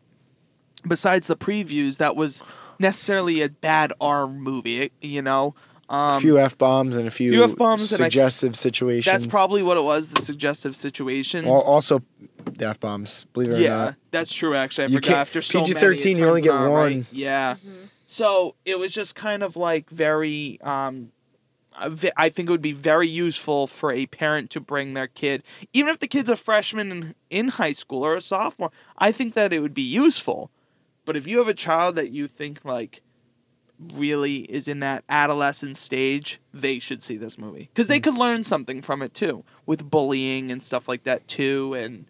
besides 0.88 1.28
the 1.28 1.36
previews, 1.36 1.98
that 1.98 2.16
was 2.16 2.42
necessarily 2.80 3.42
a 3.42 3.50
bad 3.50 3.92
R 4.00 4.28
movie. 4.28 4.92
You 5.02 5.22
know. 5.22 5.56
Um, 5.90 6.18
a 6.18 6.20
few 6.20 6.38
f 6.38 6.58
bombs 6.58 6.98
and 6.98 7.08
a 7.08 7.12
few, 7.12 7.32
few 7.32 7.44
F-bombs 7.46 7.94
and 7.94 8.02
I- 8.02 8.06
suggestive 8.08 8.56
situations. 8.58 9.06
that's 9.06 9.26
probably 9.26 9.64
what 9.64 9.78
it 9.78 9.84
was. 9.84 10.10
The 10.10 10.22
suggestive 10.22 10.76
situations. 10.76 11.46
Al- 11.48 11.62
also 11.62 12.02
the 12.46 12.68
f 12.68 12.80
bombs. 12.80 13.26
Believe 13.34 13.50
it 13.50 13.54
or 13.54 13.56
not. 13.58 13.62
yeah, 13.62 13.94
that's 14.12 14.34
true. 14.34 14.54
Actually, 14.56 14.86
I 14.86 14.88
You 14.88 14.96
forgot. 14.98 15.18
After 15.18 15.42
so 15.42 15.60
many, 15.62 15.74
PG-13, 15.74 16.18
you 16.18 16.28
only 16.28 16.42
turns 16.42 16.48
get 16.52 16.56
out, 16.56 16.74
right? 16.74 16.96
one. 16.98 17.06
Yeah. 17.12 17.56
So 18.06 18.56
it 18.66 18.78
was 18.80 18.92
just 18.92 19.16
kind 19.16 19.44
of 19.44 19.56
like 19.56 19.90
very. 19.90 20.60
Um, 20.62 21.12
I 21.80 22.30
think 22.30 22.50
it 22.50 22.52
would 22.52 22.62
be 22.62 22.72
very 22.72 23.08
useful 23.08 23.68
for 23.68 23.92
a 23.92 24.08
parent 24.08 24.50
to 24.50 24.60
bring 24.60 24.94
their 24.96 25.06
kid, 25.08 25.44
even 25.74 25.90
if 25.94 26.00
the 26.00 26.08
kid's 26.08 26.28
a 26.28 26.36
freshman 26.36 26.92
in, 26.92 27.16
in 27.30 27.48
high 27.50 27.74
school 27.74 28.04
or 28.04 28.16
a 28.16 28.22
sophomore. 28.22 28.72
I 28.98 29.12
think 29.12 29.36
that 29.36 29.54
it 29.54 29.60
would 29.60 29.76
be 29.76 29.84
useful. 29.84 30.50
But 31.06 31.16
if 31.16 31.28
you 31.28 31.38
have 31.38 31.48
a 31.48 31.54
child 31.54 31.96
that 31.96 32.10
you 32.10 32.28
think 32.28 32.66
like 32.66 33.04
really 33.94 34.40
is 34.42 34.68
in 34.68 34.80
that 34.80 35.04
adolescent 35.10 35.78
stage, 35.78 36.40
they 36.54 36.80
should 36.80 37.04
see 37.04 37.18
this 37.18 37.38
movie 37.38 37.70
because 37.74 37.88
they 37.88 38.00
could 38.00 38.18
learn 38.18 38.44
something 38.44 38.82
from 38.82 39.02
it 39.02 39.14
too, 39.14 39.44
with 39.66 39.90
bullying 39.90 40.52
and 40.52 40.64
stuff 40.64 40.88
like 40.88 41.04
that 41.04 41.28
too. 41.28 41.74
And 41.76 42.06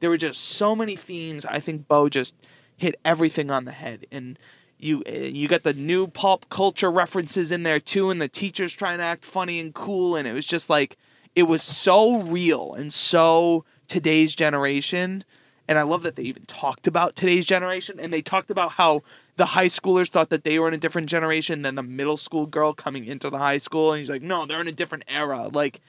there 0.00 0.10
were 0.10 0.16
just 0.16 0.40
so 0.40 0.74
many 0.74 0.96
themes. 0.96 1.44
I 1.44 1.60
think 1.60 1.86
Bo 1.86 2.08
just 2.08 2.34
hit 2.76 2.96
everything 3.04 3.50
on 3.50 3.66
the 3.66 3.72
head, 3.72 4.06
and 4.10 4.38
you 4.78 5.02
eh, 5.06 5.26
you 5.26 5.46
got 5.48 5.62
the 5.62 5.74
new 5.74 6.06
pop 6.06 6.48
culture 6.48 6.90
references 6.90 7.52
in 7.52 7.62
there 7.62 7.80
too, 7.80 8.10
and 8.10 8.20
the 8.20 8.28
teachers 8.28 8.72
trying 8.72 8.98
to 8.98 9.04
act 9.04 9.24
funny 9.24 9.60
and 9.60 9.74
cool, 9.74 10.16
and 10.16 10.26
it 10.26 10.32
was 10.32 10.46
just 10.46 10.70
like 10.70 10.96
it 11.36 11.44
was 11.44 11.62
so 11.62 12.22
real 12.22 12.74
and 12.74 12.92
so 12.92 13.64
today's 13.86 14.34
generation. 14.34 15.24
And 15.70 15.78
I 15.78 15.82
love 15.82 16.02
that 16.02 16.16
they 16.16 16.24
even 16.24 16.46
talked 16.46 16.88
about 16.88 17.14
today's 17.14 17.46
generation, 17.46 18.00
and 18.00 18.12
they 18.12 18.22
talked 18.22 18.50
about 18.50 18.72
how 18.72 19.04
the 19.36 19.46
high 19.46 19.68
schoolers 19.68 20.08
thought 20.08 20.28
that 20.30 20.42
they 20.42 20.58
were 20.58 20.66
in 20.66 20.74
a 20.74 20.78
different 20.78 21.08
generation 21.08 21.62
than 21.62 21.76
the 21.76 21.82
middle 21.84 22.16
school 22.16 22.46
girl 22.46 22.74
coming 22.74 23.04
into 23.04 23.30
the 23.30 23.38
high 23.38 23.56
school, 23.56 23.92
and 23.92 24.00
he's 24.00 24.10
like, 24.10 24.20
no, 24.20 24.44
they're 24.44 24.60
in 24.60 24.66
a 24.66 24.72
different 24.72 25.04
era. 25.06 25.46
Like, 25.46 25.80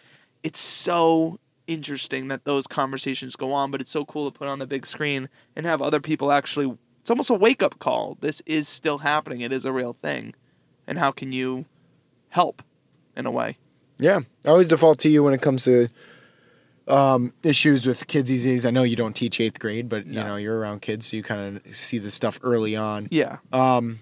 it's 0.44 0.60
so 0.60 1.40
interesting 1.66 2.28
that 2.28 2.46
those 2.46 2.68
conversations 2.68 3.36
go 3.36 3.54
on, 3.54 3.72
but 3.72 3.82
it's 3.82 3.90
so 3.90 4.06
cool 4.06 4.30
to 4.32 4.38
put 4.38 4.48
on 4.48 4.60
the 4.60 4.68
big 4.68 4.86
screen 4.86 5.30
and 5.56 5.66
have 5.66 5.82
other 5.82 6.00
people 6.00 6.32
actually. 6.32 6.78
It's 7.00 7.10
almost 7.10 7.32
a 7.32 7.34
wake 7.34 7.64
up 7.64 7.80
call. 7.80 8.18
This 8.22 8.44
is 8.46 8.68
still 8.68 9.00
happening. 9.00 9.42
It 9.42 9.52
is 9.52 9.66
a 9.66 9.72
real 9.72 9.94
thing, 9.94 10.36
and 10.86 11.00
how 11.00 11.10
can 11.10 11.32
you 11.32 11.66
help 12.30 12.62
in 13.18 13.26
a 13.26 13.32
way? 13.32 13.58
Yeah, 13.98 14.20
I 14.46 14.50
always 14.50 14.68
default 14.68 15.00
to 15.00 15.10
you 15.10 15.24
when 15.24 15.34
it 15.34 15.42
comes 15.42 15.64
to 15.64 15.88
um, 16.88 17.34
issues 17.44 17.86
with 17.86 18.08
kids 18.08 18.30
these 18.30 18.44
days. 18.44 18.66
I 18.66 18.72
know 18.72 18.84
you 18.84 18.96
don't 18.96 19.16
teach 19.16 19.40
eighth 19.40 19.60
grade, 19.60 19.88
but 19.90 20.06
you 20.06 20.14
No. 20.14 20.28
know 20.28 20.36
you're 20.36 20.58
around 20.58 20.82
kids, 20.82 21.08
so 21.08 21.18
you 21.18 21.24
kind 21.24 21.62
of 21.66 21.76
see 21.76 21.98
this 21.98 22.14
stuff 22.14 22.40
early 22.44 22.76
on. 22.76 23.08
Yeah. 23.12 23.38
Um, 23.54 24.00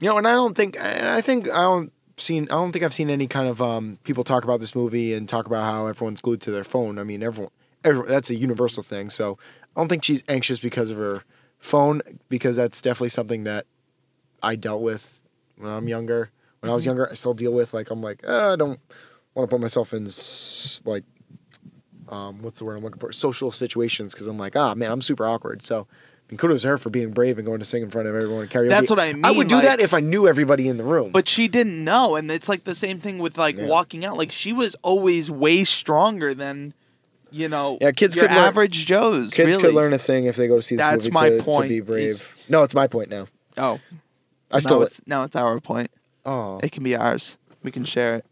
you 0.00 0.08
know, 0.08 0.18
and 0.18 0.26
I 0.26 0.32
don't 0.32 0.54
think, 0.54 0.76
and 0.78 1.08
I 1.08 1.20
think 1.20 1.48
I 1.50 1.62
don't 1.62 1.92
seen. 2.16 2.44
I 2.44 2.54
don't 2.54 2.72
think 2.72 2.84
I've 2.84 2.94
seen 2.94 3.10
any 3.10 3.26
kind 3.26 3.48
of 3.48 3.60
um, 3.62 3.98
people 4.04 4.24
talk 4.24 4.44
about 4.44 4.60
this 4.60 4.74
movie 4.74 5.14
and 5.14 5.28
talk 5.28 5.46
about 5.46 5.64
how 5.64 5.86
everyone's 5.86 6.20
glued 6.20 6.40
to 6.42 6.50
their 6.50 6.64
phone. 6.64 6.98
I 6.98 7.04
mean, 7.04 7.22
everyone, 7.22 7.52
everyone 7.84 8.08
that's 8.08 8.30
a 8.30 8.34
universal 8.34 8.82
thing. 8.82 9.10
So 9.10 9.38
I 9.76 9.80
don't 9.80 9.88
think 9.88 10.04
she's 10.04 10.22
anxious 10.28 10.58
because 10.58 10.90
of 10.90 10.98
her 10.98 11.22
phone 11.58 12.00
because 12.28 12.56
that's 12.56 12.80
definitely 12.80 13.10
something 13.10 13.44
that 13.44 13.66
I 14.42 14.56
dealt 14.56 14.82
with 14.82 15.22
when 15.56 15.70
I'm 15.70 15.88
younger. 15.88 16.30
When 16.60 16.70
I 16.70 16.74
was 16.74 16.82
Mhm. 16.84 16.86
younger, 16.86 17.10
I 17.10 17.14
still 17.14 17.34
deal 17.34 17.52
with 17.52 17.72
like 17.74 17.90
I'm 17.90 18.02
like 18.02 18.22
uh, 18.26 18.52
I 18.52 18.56
don't 18.56 18.78
want 19.34 19.48
to 19.48 19.54
put 19.54 19.60
myself 19.60 19.92
in 19.94 20.08
like 20.84 21.04
um, 22.10 22.42
what's 22.42 22.58
the 22.58 22.64
word 22.64 22.76
I'm 22.76 22.82
looking 22.84 22.98
for 23.00 23.12
social 23.12 23.50
situations 23.50 24.12
because 24.12 24.26
I'm 24.26 24.36
like 24.38 24.56
ah 24.56 24.74
man 24.74 24.90
I'm 24.90 25.02
super 25.02 25.26
awkward. 25.26 25.64
So 25.64 25.86
I 25.90 26.32
mean, 26.32 26.38
kudos 26.38 26.62
to 26.62 26.68
her 26.68 26.78
for 26.78 26.90
being 26.90 27.10
brave 27.10 27.38
and 27.38 27.46
going 27.46 27.58
to 27.58 27.64
sing 27.64 27.82
in 27.82 27.90
front 27.90 28.06
of 28.06 28.14
everyone 28.14 28.44
at 28.44 28.50
karaoke. 28.50 28.68
That's 28.68 28.88
what 28.90 29.00
I 29.00 29.12
mean. 29.12 29.24
I 29.24 29.30
would 29.32 29.48
do 29.48 29.56
like- 29.56 29.64
that 29.64 29.80
if 29.80 29.92
I 29.94 29.98
knew 30.00 30.28
everybody 30.28 30.68
in 30.68 30.76
the 30.76 30.84
room. 30.84 31.10
But 31.12 31.26
she 31.26 31.48
didn't 31.48 31.82
know, 31.82 32.14
and 32.16 32.30
it's 32.30 32.48
like 32.48 32.62
the 32.64 32.74
same 32.74 33.00
thing 33.00 33.18
with 33.18 33.36
like 33.38 33.56
Yeah. 33.56 33.66
walking 33.66 34.04
out. 34.04 34.16
Like 34.16 34.30
she 34.30 34.52
was 34.52 34.76
always 34.82 35.28
way 35.30 35.64
stronger 35.64 36.32
than, 36.34 36.72
you 37.32 37.48
know, 37.48 37.78
Yeah, 37.80 37.90
kids 37.92 38.14
could 38.14 38.30
learn- 38.30 38.38
average 38.44 38.86
Joes. 38.86 39.32
Kids 39.34 39.56
really. 39.56 39.62
could 39.62 39.74
learn 39.74 39.92
a 39.92 39.98
thing 39.98 40.26
if 40.26 40.36
they 40.36 40.46
go 40.46 40.56
to 40.56 40.62
see 40.62 40.76
this 40.76 40.86
That's 40.86 41.04
movie 41.06 41.14
my 41.14 41.28
to, 41.30 41.38
to 41.38 41.44
point, 41.44 41.68
be 41.68 41.80
brave. 41.80 42.36
No, 42.48 42.62
it's 42.62 42.74
my 42.74 42.86
point 42.86 43.08
now. 43.10 43.26
Oh, 43.58 43.80
I 44.52 44.60
stole 44.60 44.78
now 44.78 44.82
it. 44.82 44.86
it's 44.86 45.00
now 45.06 45.22
it's 45.24 45.34
our 45.36 45.58
point. 45.58 45.90
Oh, 46.24 46.60
It 46.62 46.70
can 46.70 46.84
be 46.84 46.94
ours. 46.94 47.36
We 47.64 47.72
can 47.72 47.84
share 47.84 48.14
it. 48.16 48.24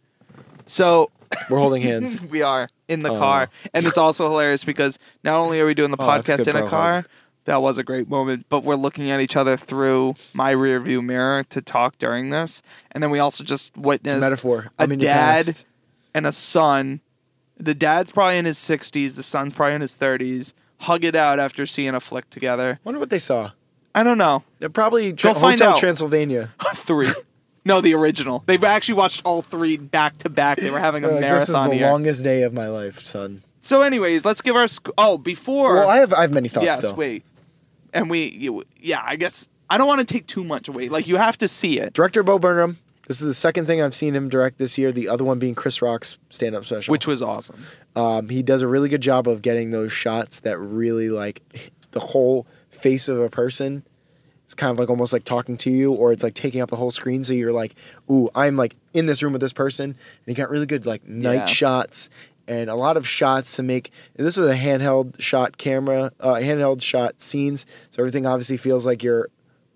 So 0.67 1.11
we're 1.51 1.59
holding 1.59 1.83
hands. 1.83 2.23
we 2.31 2.43
are 2.43 2.69
in 2.89 3.01
the 3.03 3.11
Oh. 3.13 3.19
car, 3.19 3.51
and 3.75 3.87
it's 3.87 3.99
also 3.99 4.29
hilarious 4.29 4.65
because 4.65 4.99
not 5.25 5.35
only 5.37 5.61
are 5.61 5.67
we 5.67 5.75
doing 5.75 5.91
the 5.91 5.97
Oh, 6.01 6.07
that's 6.07 6.29
podcast 6.29 6.39
good 6.39 6.49
in 6.49 6.57
a 6.57 6.61
bro 6.61 6.69
car, 6.71 6.95
hug. 7.03 7.07
that 7.45 7.63
was 7.63 7.79
a 7.79 7.83
great 7.83 8.09
moment, 8.09 8.47
but 8.49 8.65
we're 8.65 8.77
looking 8.77 9.11
at 9.11 9.21
each 9.21 9.37
other 9.37 9.57
through 9.57 10.15
my 10.35 10.51
rear 10.51 10.81
view 10.81 11.03
mirror 11.03 11.45
to 11.51 11.61
talk 11.61 11.99
during 11.99 12.31
this, 12.31 12.63
and 12.93 13.03
then 13.03 13.11
we 13.11 13.19
also 13.19 13.45
just 13.45 13.77
witnessed 13.77 14.17
a 14.17 14.21
metaphor. 14.21 14.71
a 14.79 14.83
I'm 14.83 14.93
in 14.93 15.01
your 15.01 15.11
dad 15.13 15.47
past. 15.47 15.67
and 16.15 16.27
a 16.27 16.33
son. 16.33 17.01
The 17.61 17.75
dad's 17.75 18.13
probably 18.13 18.39
in 18.39 18.45
his 18.45 18.57
60s, 18.59 19.17
the 19.17 19.23
son's 19.25 19.53
probably 19.53 19.75
in 19.75 19.81
his 19.81 19.97
30s. 19.97 20.53
Hug 20.83 21.03
it 21.03 21.17
out 21.17 21.41
after 21.41 21.67
seeing 21.67 21.93
a 21.95 21.99
flick 21.99 22.31
together. 22.31 22.79
Wonder 22.85 23.01
what 23.01 23.11
they 23.11 23.19
saw. 23.19 23.51
I 23.97 24.05
don't 24.05 24.17
know. 24.19 24.45
They're 24.61 24.69
probably 24.69 25.13
tra- 25.13 25.33
Go 25.35 25.41
find 25.41 25.59
Hotel 25.59 25.73
out. 25.73 25.79
Transylvania. 25.79 26.55
three. 26.77 27.09
No, 27.69 27.81
the 27.81 27.95
original. 27.95 28.43
They've 28.47 28.65
actually 28.65 28.95
watched 28.95 29.23
all 29.25 29.43
three 29.43 29.77
back 29.77 30.19
to 30.19 30.29
back. 30.29 30.59
They 30.59 30.71
were 30.71 30.81
having 30.81 31.05
a 31.05 31.09
Uh, 31.09 31.11
this 31.11 31.19
is 31.19 31.21
marathon 31.21 31.71
the 31.71 31.77
here. 31.77 31.87
longest 31.91 32.25
day 32.25 32.43
of 32.43 32.53
my 32.53 32.67
life, 32.69 33.01
son. 33.05 33.43
So, 33.61 33.83
anyways, 33.83 34.25
let's 34.25 34.41
give 34.41 34.57
our 34.57 34.67
sc- 34.67 34.89
oh 34.99 35.19
before. 35.19 35.75
Well, 35.75 35.89
I 35.91 35.99
have 35.99 36.13
I 36.15 36.23
have 36.23 36.33
many 36.33 36.49
thoughts 36.49 36.65
yes, 36.65 36.79
still. 36.79 36.95
wait, 36.97 37.23
and 37.93 38.09
we 38.11 38.25
you, 38.31 38.65
yeah. 38.81 39.03
I 39.05 39.17
guess 39.17 39.49
I 39.69 39.77
don't 39.79 39.87
want 39.87 40.01
to 40.01 40.13
take 40.13 40.27
too 40.27 40.43
much 40.45 40.67
away. 40.69 40.89
Like 40.89 41.07
you 41.07 41.17
have 41.17 41.37
to 41.39 41.47
see 41.49 41.79
it, 41.79 41.93
Director 41.93 42.23
Bo 42.23 42.39
Burnham. 42.39 42.79
This 43.07 43.21
is 43.23 43.27
the 43.27 43.35
second 43.35 43.67
thing 43.67 43.81
I've 43.83 43.95
seen 43.95 44.15
him 44.15 44.29
direct 44.29 44.59
this 44.59 44.77
year. 44.79 44.91
The 44.93 45.09
other 45.09 45.25
one 45.25 45.39
being 45.39 45.55
Chris 45.55 45.81
Rock's 45.81 46.19
stand-up 46.31 46.65
special. 46.67 46.93
which 46.93 47.07
was 47.07 47.23
awesome. 47.23 47.63
Um, 47.97 48.29
he 48.29 48.43
does 48.43 48.61
a 48.61 48.69
really 48.69 48.89
good 48.91 49.01
job 49.01 49.27
of 49.29 49.41
getting 49.41 49.71
those 49.71 49.93
shots 49.93 50.41
that 50.41 50.59
really 50.59 51.09
like 51.09 51.41
the 51.93 52.01
whole 52.01 52.47
face 52.71 53.09
of 53.09 53.19
a 53.19 53.31
person. 53.31 53.83
It's 54.49 54.55
kind 54.55 54.71
of 54.71 54.79
like 54.79 54.89
almost 54.89 55.13
like 55.13 55.25
talking 55.25 55.59
to 55.59 55.71
you, 55.71 55.93
or 55.93 56.11
it's 56.11 56.23
like 56.23 56.33
taking 56.33 56.63
up 56.63 56.71
the 56.71 56.77
whole 56.77 56.91
screen. 56.91 57.23
So 57.23 57.35
you're 57.35 57.53
like, 57.53 57.75
"Ooh, 58.11 58.31
I'm 58.35 58.57
like 58.57 58.77
in 58.95 59.05
this 59.05 59.23
room 59.23 59.35
with 59.35 59.43
this 59.43 59.53
person." 59.53 59.85
And 59.91 59.97
he 60.25 60.33
got 60.33 60.49
really 60.49 60.65
good 60.65 60.87
like 60.87 61.07
night 61.07 61.35
Yeah. 61.35 61.45
shots 61.45 62.09
and 62.47 62.71
a 62.71 62.75
lot 62.75 62.97
of 62.97 63.07
shots 63.07 63.57
to 63.57 63.63
make. 63.63 63.93
And 64.17 64.27
this 64.27 64.39
was 64.39 64.47
a 64.49 64.57
handheld 64.57 65.21
shot 65.21 65.59
camera, 65.59 66.13
uh, 66.19 66.37
handheld 66.37 66.81
shot 66.81 67.21
scenes. 67.21 67.67
So 67.91 68.01
everything 68.01 68.25
obviously 68.25 68.57
feels 68.57 68.87
like 68.87 69.03
you're 69.03 69.29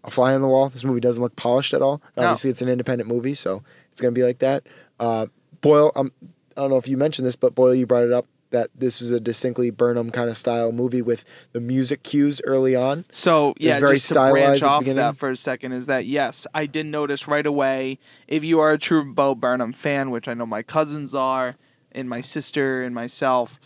a 0.04 0.10
fly 0.10 0.34
on 0.34 0.40
the 0.40 0.48
wall. 0.48 0.70
This 0.70 0.84
movie 0.84 1.00
doesn't 1.00 1.22
look 1.22 1.36
polished 1.36 1.74
at 1.74 1.82
all. 1.82 2.00
No. 2.16 2.22
Obviously, 2.22 2.48
it's 2.48 2.62
an 2.62 2.70
independent 2.70 3.10
movie, 3.10 3.34
so 3.34 3.62
it's 3.92 4.00
gonna 4.00 4.12
be 4.12 4.22
like 4.24 4.38
that. 4.38 4.62
Uh, 4.98 5.26
Boyle, 5.60 5.92
um, 5.96 6.12
I 6.56 6.62
don't 6.62 6.70
know 6.70 6.76
if 6.78 6.88
you 6.88 6.96
mentioned 6.96 7.26
this, 7.26 7.36
but 7.36 7.54
Boyle, 7.54 7.74
you 7.74 7.84
brought 7.84 8.04
it 8.04 8.12
up 8.12 8.24
that 8.52 8.70
this 8.74 9.00
was 9.00 9.10
a 9.10 9.20
distinctly 9.20 9.70
Burnham 9.70 10.10
kind 10.10 10.30
of 10.30 10.36
style 10.36 10.72
movie 10.72 11.02
with 11.02 11.24
the 11.52 11.60
music 11.60 12.02
cues 12.02 12.40
early 12.44 12.74
on. 12.76 13.04
So 13.10 13.54
yeah, 13.58 13.80
very 13.80 13.96
just 13.96 14.08
to 14.08 14.14
branch 14.30 14.60
the 14.60 14.68
off 14.68 14.84
that 14.84 15.16
for 15.16 15.30
a 15.30 15.36
second 15.36 15.72
is 15.72 15.86
that 15.86 16.06
yes, 16.06 16.46
I 16.54 16.66
did 16.66 16.86
notice 16.86 17.26
right 17.28 17.44
away. 17.44 17.98
If 18.28 18.44
you 18.44 18.60
are 18.60 18.72
a 18.72 18.78
true 18.78 19.12
Bo 19.12 19.34
Burnham 19.34 19.72
fan, 19.72 20.10
which 20.10 20.28
I 20.28 20.34
know 20.34 20.46
my 20.46 20.62
cousins 20.62 21.14
are, 21.14 21.56
and 21.90 22.08
my 22.08 22.20
sister 22.20 22.82
and 22.82 22.94
myself, 22.94 23.60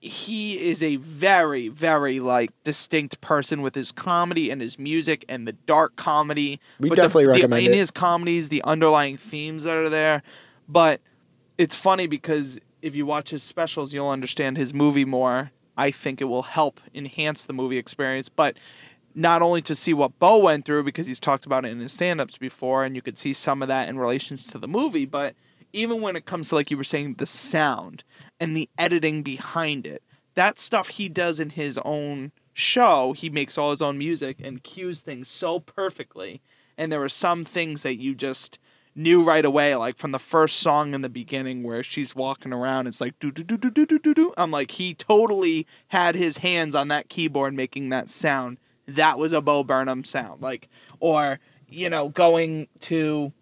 he 0.00 0.60
is 0.62 0.82
a 0.82 0.96
very, 0.96 1.68
very 1.68 2.20
like 2.20 2.50
distinct 2.62 3.20
person 3.20 3.62
with 3.62 3.74
his 3.74 3.90
comedy 3.90 4.50
and 4.50 4.60
his 4.60 4.78
music 4.78 5.24
and 5.28 5.48
the 5.48 5.52
dark 5.52 5.96
comedy. 5.96 6.60
We 6.78 6.90
but 6.90 6.96
the- 6.96 7.02
definitely 7.02 7.24
the, 7.24 7.30
recommend 7.32 7.66
in 7.66 7.72
it. 7.72 7.76
his 7.76 7.90
comedies 7.90 8.50
the 8.50 8.62
underlying 8.64 9.16
themes 9.16 9.64
that 9.64 9.76
are 9.76 9.88
there. 9.88 10.22
But 10.68 11.00
it's 11.56 11.76
funny 11.76 12.06
because 12.06 12.58
if 12.84 12.94
you 12.94 13.06
watch 13.06 13.30
his 13.30 13.42
specials, 13.42 13.94
you'll 13.94 14.10
understand 14.10 14.58
his 14.58 14.74
movie 14.74 15.06
more. 15.06 15.52
I 15.74 15.90
think 15.90 16.20
it 16.20 16.26
will 16.26 16.42
help 16.42 16.80
enhance 16.94 17.46
the 17.46 17.54
movie 17.54 17.78
experience, 17.78 18.28
but 18.28 18.58
not 19.14 19.40
only 19.40 19.62
to 19.62 19.74
see 19.74 19.94
what 19.94 20.18
Bo 20.18 20.36
went 20.36 20.66
through 20.66 20.84
because 20.84 21.06
he's 21.06 21.18
talked 21.18 21.46
about 21.46 21.64
it 21.64 21.72
in 21.72 21.80
his 21.80 21.94
stand-ups 21.94 22.36
before, 22.36 22.84
and 22.84 22.94
you 22.94 23.00
could 23.00 23.16
see 23.16 23.32
some 23.32 23.62
of 23.62 23.68
that 23.68 23.88
in 23.88 23.98
relations 23.98 24.46
to 24.48 24.58
the 24.58 24.68
movie, 24.68 25.06
but 25.06 25.34
even 25.72 26.02
when 26.02 26.14
it 26.14 26.26
comes 26.26 26.50
to 26.50 26.56
like 26.56 26.70
you 26.70 26.76
were 26.76 26.84
saying, 26.84 27.14
the 27.14 27.24
sound 27.24 28.04
and 28.38 28.54
the 28.54 28.68
editing 28.76 29.22
behind 29.22 29.86
it, 29.86 30.02
that 30.34 30.58
stuff 30.58 30.90
he 30.90 31.08
does 31.08 31.40
in 31.40 31.50
his 31.50 31.78
own 31.86 32.32
show. 32.52 33.14
He 33.14 33.30
makes 33.30 33.56
all 33.56 33.70
his 33.70 33.82
own 33.82 33.96
music 33.96 34.36
and 34.42 34.62
cues 34.62 35.00
things 35.00 35.28
so 35.28 35.58
perfectly, 35.58 36.42
and 36.76 36.92
there 36.92 37.00
were 37.00 37.08
some 37.08 37.46
things 37.46 37.82
that 37.82 37.96
you 37.96 38.14
just 38.14 38.58
knew 38.94 39.24
right 39.24 39.44
away, 39.44 39.74
like 39.74 39.96
from 39.96 40.12
the 40.12 40.18
first 40.18 40.58
song 40.58 40.94
in 40.94 41.00
the 41.00 41.08
beginning 41.08 41.62
where 41.62 41.82
she's 41.82 42.14
walking 42.14 42.52
around, 42.52 42.86
it's 42.86 43.00
like 43.00 43.18
do 43.18 43.30
do 43.30 43.42
do 43.42 43.56
do 43.56 43.70
do 43.70 43.86
do 43.86 43.98
do 43.98 44.14
do. 44.14 44.34
I'm 44.36 44.50
like, 44.50 44.72
he 44.72 44.94
totally 44.94 45.66
had 45.88 46.14
his 46.14 46.38
hands 46.38 46.74
on 46.74 46.88
that 46.88 47.08
keyboard 47.08 47.54
making 47.54 47.88
that 47.88 48.08
sound. 48.08 48.58
That 48.86 49.18
was 49.18 49.32
a 49.32 49.40
Bo 49.40 49.64
Burnham 49.64 50.04
sound, 50.04 50.42
like, 50.42 50.68
or 51.00 51.40
you 51.68 51.90
know, 51.90 52.08
going 52.08 52.68
to. 52.80 53.32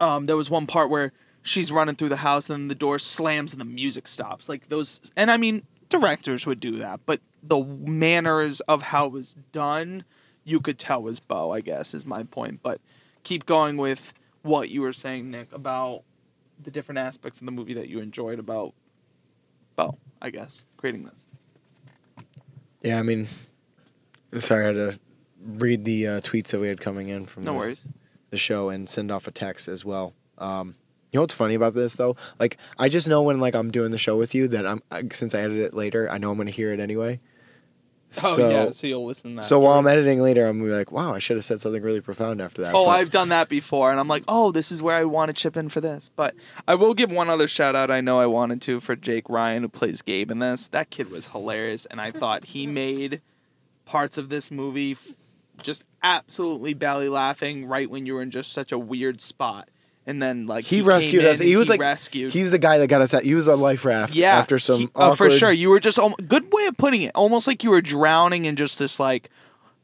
Um, 0.00 0.26
there 0.26 0.36
was 0.36 0.48
one 0.48 0.66
part 0.66 0.88
where 0.88 1.12
she's 1.42 1.70
running 1.70 1.94
through 1.94 2.08
the 2.08 2.16
house 2.16 2.48
and 2.48 2.70
the 2.70 2.74
door 2.74 2.98
slams 2.98 3.52
and 3.52 3.60
the 3.60 3.66
music 3.66 4.08
stops. 4.08 4.48
Like 4.48 4.68
those, 4.68 5.00
and 5.16 5.30
I 5.30 5.36
mean, 5.36 5.62
directors 5.88 6.46
would 6.46 6.60
do 6.60 6.78
that, 6.78 7.00
but 7.04 7.20
the 7.42 7.62
manners 7.62 8.60
of 8.60 8.82
how 8.82 9.06
it 9.06 9.12
was 9.12 9.36
done, 9.52 10.04
you 10.44 10.60
could 10.60 10.78
tell 10.78 11.02
was 11.02 11.20
Bo. 11.20 11.50
I 11.50 11.60
guess 11.60 11.92
is 11.92 12.06
my 12.06 12.22
point. 12.22 12.60
But 12.62 12.80
keep 13.24 13.46
going 13.46 13.76
with 13.76 14.14
what 14.42 14.68
you 14.70 14.82
were 14.82 14.92
saying, 14.92 15.30
Nick, 15.30 15.52
about 15.52 16.02
the 16.62 16.70
different 16.70 16.98
aspects 16.98 17.40
of 17.40 17.46
the 17.46 17.52
movie 17.52 17.74
that 17.74 17.88
you 17.88 18.00
enjoyed 18.00 18.38
about 18.38 18.74
Bo. 19.76 19.98
I 20.20 20.30
guess 20.30 20.64
creating 20.76 21.04
this. 21.04 22.24
Yeah, 22.82 22.98
I 22.98 23.02
mean, 23.02 23.28
sorry, 24.38 24.64
I 24.64 24.66
had 24.68 24.74
to 24.74 24.98
read 25.42 25.84
the 25.84 26.06
uh, 26.06 26.20
tweets 26.20 26.48
that 26.48 26.60
we 26.60 26.68
had 26.68 26.80
coming 26.80 27.08
in 27.08 27.26
from 27.26 27.44
No 27.44 27.52
the, 27.52 27.58
worries. 27.58 27.82
the 28.30 28.36
show 28.36 28.68
and 28.70 28.88
send 28.88 29.10
off 29.10 29.26
a 29.26 29.30
text 29.30 29.68
as 29.68 29.84
well. 29.84 30.14
Um, 30.38 30.74
you 31.12 31.18
know 31.18 31.22
what's 31.22 31.34
funny 31.34 31.54
about 31.54 31.74
this 31.74 31.96
though? 31.96 32.16
Like, 32.38 32.56
I 32.78 32.88
just 32.88 33.08
know 33.08 33.22
when 33.22 33.40
like 33.40 33.54
I'm 33.54 33.70
doing 33.70 33.90
the 33.90 33.98
show 33.98 34.16
with 34.16 34.34
you 34.34 34.48
that 34.48 34.66
I'm 34.66 34.82
I, 34.90 35.02
since 35.12 35.34
I 35.34 35.40
edit 35.40 35.58
it 35.58 35.74
later, 35.74 36.10
I 36.10 36.18
know 36.18 36.30
I'm 36.30 36.36
gonna 36.38 36.50
hear 36.50 36.72
it 36.72 36.80
anyway. 36.80 37.18
Oh 38.24 38.36
so, 38.36 38.50
yeah, 38.50 38.70
so 38.72 38.86
you'll 38.88 39.04
listen. 39.06 39.30
To 39.30 39.36
that 39.36 39.44
So 39.44 39.60
while 39.60 39.78
I'm 39.78 39.86
editing 39.86 40.20
later, 40.20 40.46
I'm 40.46 40.58
gonna 40.58 40.70
be 40.70 40.76
like, 40.76 40.90
wow, 40.90 41.14
I 41.14 41.18
should 41.20 41.36
have 41.36 41.44
said 41.44 41.60
something 41.60 41.82
really 41.82 42.00
profound 42.00 42.40
after 42.40 42.62
that. 42.62 42.74
Oh, 42.74 42.86
But- 42.86 42.90
I've 42.90 43.10
done 43.10 43.28
that 43.28 43.48
before, 43.48 43.90
and 43.92 44.00
I'm 44.00 44.08
like, 44.08 44.24
oh, 44.26 44.50
this 44.50 44.72
is 44.72 44.82
where 44.82 44.96
I 44.96 45.04
want 45.04 45.28
to 45.28 45.32
chip 45.32 45.56
in 45.56 45.68
for 45.68 45.80
this. 45.80 46.10
But 46.16 46.34
I 46.66 46.74
will 46.74 46.92
give 46.94 47.12
one 47.12 47.30
other 47.30 47.46
shout 47.46 47.76
out. 47.76 47.90
I 47.90 48.00
know 48.00 48.18
I 48.18 48.26
wanted 48.26 48.60
to 48.62 48.80
for 48.80 48.96
Jake 48.96 49.28
Ryan, 49.28 49.62
who 49.62 49.68
plays 49.68 50.02
Gabe 50.02 50.30
in 50.32 50.40
this. 50.40 50.66
That 50.68 50.90
kid 50.90 51.10
was 51.10 51.28
hilarious, 51.28 51.86
and 51.86 52.00
I 52.00 52.10
thought 52.20 52.46
he 52.46 52.66
made 52.66 53.20
parts 53.84 54.18
of 54.18 54.28
this 54.28 54.50
movie 54.50 54.92
f- 54.92 55.10
just 55.62 55.84
absolutely 56.02 56.74
belly 56.74 57.08
laughing 57.08 57.66
right 57.66 57.88
when 57.88 58.06
you 58.06 58.14
were 58.14 58.22
in 58.22 58.30
just 58.30 58.50
such 58.52 58.72
a 58.72 58.78
weird 58.78 59.20
spot. 59.20 59.68
And 60.06 60.20
then 60.20 60.46
like 60.46 60.64
He 60.64 60.78
came 60.78 60.86
rescued 60.86 61.24
us. 61.24 61.38
He 61.38 61.56
was 61.56 61.68
like- 61.68 61.80
rescued. 61.80 62.32
He's 62.32 62.50
the 62.50 62.58
guy 62.58 62.78
that 62.78 62.86
got 62.88 63.02
us 63.02 63.12
out. 63.14 63.22
He 63.22 63.34
was 63.34 63.46
a 63.46 63.54
life 63.56 63.84
raft. 63.84 64.14
Yeah, 64.14 64.36
After 64.38 64.58
some 64.58 64.80
he- 64.80 64.88
uh, 64.94 65.14
for 65.14 65.30
sure. 65.30 65.52
You 65.52 65.68
were 65.70 65.78
just 65.80 65.98
al- 65.98 66.14
good 66.26 66.52
way 66.52 66.66
of 66.66 66.76
putting 66.76 67.02
it. 67.02 67.12
Almost 67.14 67.46
like 67.46 67.62
you 67.62 67.70
were 67.70 67.82
drowning 67.82 68.44
in 68.46 68.56
just 68.56 68.78
this 68.78 68.98
like 68.98 69.30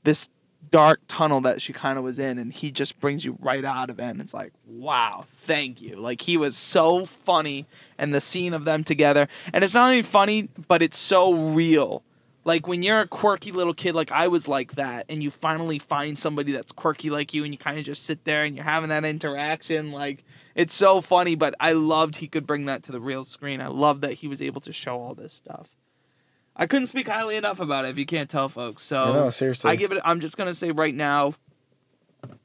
this 0.05 0.29
dark 0.71 1.01
tunnel 1.07 1.41
that 1.43 1.63
she 1.63 1.73
kind 1.73 1.97
of 1.99 2.03
was 2.03 2.19
in, 2.19 2.39
and 2.39 2.53
he 2.53 2.71
just 2.73 2.99
brings 2.99 3.25
you 3.25 3.37
right 3.41 3.65
out 3.65 3.89
of 3.89 3.99
it. 4.01 4.05
And 4.05 4.21
it's 4.21 4.35
like, 4.35 4.53
wow, 4.67 5.27
thank 5.43 5.81
you. 5.81 5.97
Like 5.97 6.23
he 6.23 6.37
was 6.37 6.57
so 6.57 7.05
funny, 7.07 7.67
and 7.99 8.15
the 8.15 8.21
scene 8.21 8.53
of 8.55 8.65
them 8.65 8.83
together, 8.85 9.29
and 9.53 9.63
it's 9.63 9.75
not 9.75 9.85
only 9.91 10.03
funny, 10.03 10.49
but 10.67 10.83
it's 10.83 10.99
so 10.99 11.33
real. 11.33 12.03
Like 12.47 12.69
when 12.69 12.85
you're 12.85 13.01
a 13.01 13.09
quirky 13.09 13.51
little 13.51 13.75
kid, 13.75 13.97
like 13.97 14.13
I 14.13 14.29
was 14.29 14.47
like 14.47 14.77
that, 14.77 15.07
and 15.09 15.21
you 15.21 15.33
finally 15.33 15.81
find 15.81 16.17
somebody 16.17 16.53
that's 16.53 16.71
quirky 16.71 17.11
like 17.11 17.35
you, 17.35 17.43
and 17.43 17.53
you 17.53 17.59
kind 17.59 17.77
of 17.77 17.85
just 17.85 18.05
sit 18.05 18.25
there 18.25 18.45
and 18.45 18.55
you're 18.55 18.65
having 18.65 18.89
that 18.91 19.05
interaction. 19.05 19.91
Like 19.91 20.23
it's 20.55 20.73
so 20.73 21.01
funny, 21.01 21.35
but 21.35 21.57
I 21.59 21.73
loved 21.73 22.15
he 22.17 22.29
could 22.29 22.47
bring 22.47 22.67
that 22.67 22.85
to 22.85 22.93
the 22.93 23.01
real 23.01 23.25
screen. 23.25 23.61
I 23.61 23.67
love 23.67 24.01
that 24.03 24.13
he 24.13 24.29
was 24.29 24.41
able 24.41 24.61
to 24.61 24.73
show 24.73 25.01
all 25.01 25.13
this 25.13 25.35
stuff. 25.35 25.71
I 26.55 26.67
couldn't 26.69 26.87
speak 26.87 27.09
highly 27.09 27.35
enough 27.35 27.59
about 27.59 27.85
it 27.85 27.89
if 27.89 27.99
you 27.99 28.07
can't 28.07 28.31
tell, 28.31 28.49
folks. 28.49 28.85
So 28.85 29.03
I 29.03 29.13
know, 29.13 29.31
seriously. 29.31 29.69
I 29.69 29.75
give 29.75 29.91
it. 29.91 30.01
I'm 30.05 30.21
just 30.21 30.37
gonna 30.37 30.55
say 30.55 30.71
right 30.71 30.95
now, 30.95 31.35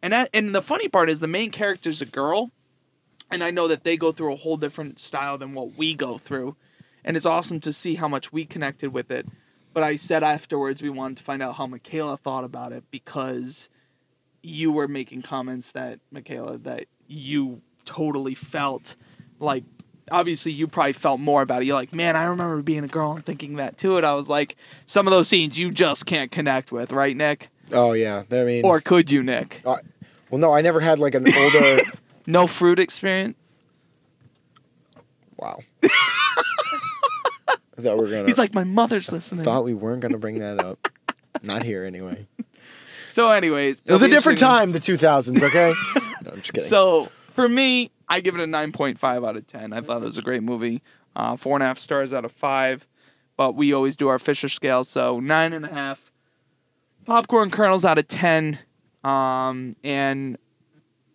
and 0.02 0.14
that, 0.14 0.32
and 0.34 0.56
the 0.56 0.64
funny 0.64 0.88
part 0.88 1.12
is 1.12 1.20
the 1.20 1.28
main 1.28 1.52
character's 1.52 2.02
a 2.02 2.08
girl, 2.08 2.50
and 3.30 3.44
I 3.44 3.52
know 3.52 3.68
that 3.68 3.84
they 3.84 3.98
go 3.98 4.12
through 4.12 4.34
a 4.34 4.38
whole 4.38 4.58
different 4.58 4.98
style 4.98 5.38
than 5.38 5.54
what 5.54 5.78
we 5.78 5.94
go 5.94 6.18
through, 6.18 6.56
and 7.06 7.16
it's 7.16 7.28
awesome 7.28 7.60
to 7.60 7.72
see 7.72 7.96
how 7.96 8.08
much 8.08 8.34
we 8.34 8.46
connected 8.46 8.92
with 8.92 9.12
it. 9.12 9.28
But 9.74 9.84
I 9.84 9.96
said 9.96 10.24
afterwards 10.24 10.82
we 10.82 10.90
wanted 10.90 11.18
to 11.18 11.24
find 11.24 11.42
out 11.42 11.56
how 11.56 11.66
Michaela 11.68 12.18
thought 12.18 12.44
about 12.44 12.74
it 12.74 12.84
because 12.92 13.70
you 14.44 14.72
were 14.72 14.88
making 14.88 15.22
comments 15.22 15.72
that 15.72 16.00
Michaela 16.12 16.58
that 16.60 16.86
you 17.08 17.62
totally 17.86 18.36
felt 18.36 18.96
like 19.40 19.64
obviously 20.12 20.52
you 20.52 20.68
probably 20.68 20.94
felt 20.94 21.20
more 21.20 21.42
about 21.42 21.62
it. 21.62 21.66
You're 21.66 21.76
like, 21.76 21.94
man, 21.94 22.16
I 22.18 22.24
remember 22.24 22.62
being 22.62 22.84
a 22.84 22.88
girl 22.88 23.14
and 23.14 23.26
thinking 23.26 23.56
that 23.56 23.78
too. 23.78 23.96
And 23.98 24.06
I 24.06 24.14
was 24.16 24.28
like, 24.28 24.56
some 24.86 25.08
of 25.08 25.12
those 25.12 25.28
scenes 25.30 25.58
you 25.58 25.72
just 25.72 26.06
can't 26.06 26.32
connect 26.32 26.72
with, 26.72 26.92
right, 26.92 27.16
Nick? 27.16 27.48
Oh 27.72 27.94
yeah, 27.94 28.24
I 28.30 28.44
mean, 28.44 28.66
Or 28.66 28.82
could 28.82 29.10
you, 29.10 29.24
Nick? 29.24 29.62
uh, 29.66 29.78
well, 30.30 30.40
no, 30.40 30.52
I 30.54 30.60
never 30.62 30.80
had 30.82 31.00
like 31.00 31.16
an 31.16 31.26
older. 31.34 31.80
No 32.28 32.46
fruit 32.46 32.78
experience. 32.80 33.36
wow. 35.38 35.60
I 37.78 37.82
thought 37.82 37.98
we 37.98 38.04
were 38.06 38.10
gonna. 38.12 38.26
He's 38.28 38.38
like, 38.38 38.54
my 38.54 38.64
mother's 38.64 39.12
listening. 39.12 39.44
thought 39.44 39.64
we 39.64 39.74
weren't 39.74 40.02
gonna 40.02 40.18
bring 40.18 40.40
that 40.40 40.60
up. 40.64 40.88
Not 41.42 41.64
here 41.64 41.86
anyway. 41.86 42.28
So, 43.10 43.30
anyways, 43.30 43.82
It 43.86 43.92
was 43.92 44.04
a 44.04 44.08
different 44.08 44.40
time, 44.40 44.72
the 44.72 44.80
2000s. 44.80 45.42
Okay. 45.44 45.74
no, 46.24 46.32
I'm 46.32 46.42
just 46.42 46.54
kidding. 46.54 46.70
So 46.70 47.10
for 47.34 47.48
me, 47.50 47.92
I 48.08 48.20
give 48.22 48.36
it 48.36 48.42
a 48.42 48.46
9.5 48.46 49.28
out 49.28 49.36
of 49.36 49.48
10. 49.48 49.74
I 49.74 49.82
thought 49.82 50.02
it 50.02 50.06
was 50.06 50.18
a 50.18 50.22
great 50.22 50.44
movie. 50.44 50.82
Uh, 51.16 51.36
four 51.36 51.56
and 51.58 51.64
a 51.64 51.66
half 51.66 51.78
stars 51.80 52.14
out 52.14 52.24
of 52.26 52.32
five. 52.32 52.88
But 53.38 53.56
we 53.56 53.74
always 53.74 53.96
do 53.96 54.08
our 54.08 54.20
Fisher 54.20 54.48
scale, 54.50 54.84
so 54.84 55.20
nine 55.20 55.52
and 55.54 55.66
a 55.66 55.70
half. 55.74 56.12
Popcorn 57.06 57.50
kernels 57.50 57.84
out 57.84 57.98
of 57.98 58.08
10. 58.08 58.60
Um, 59.04 59.76
and 59.84 60.38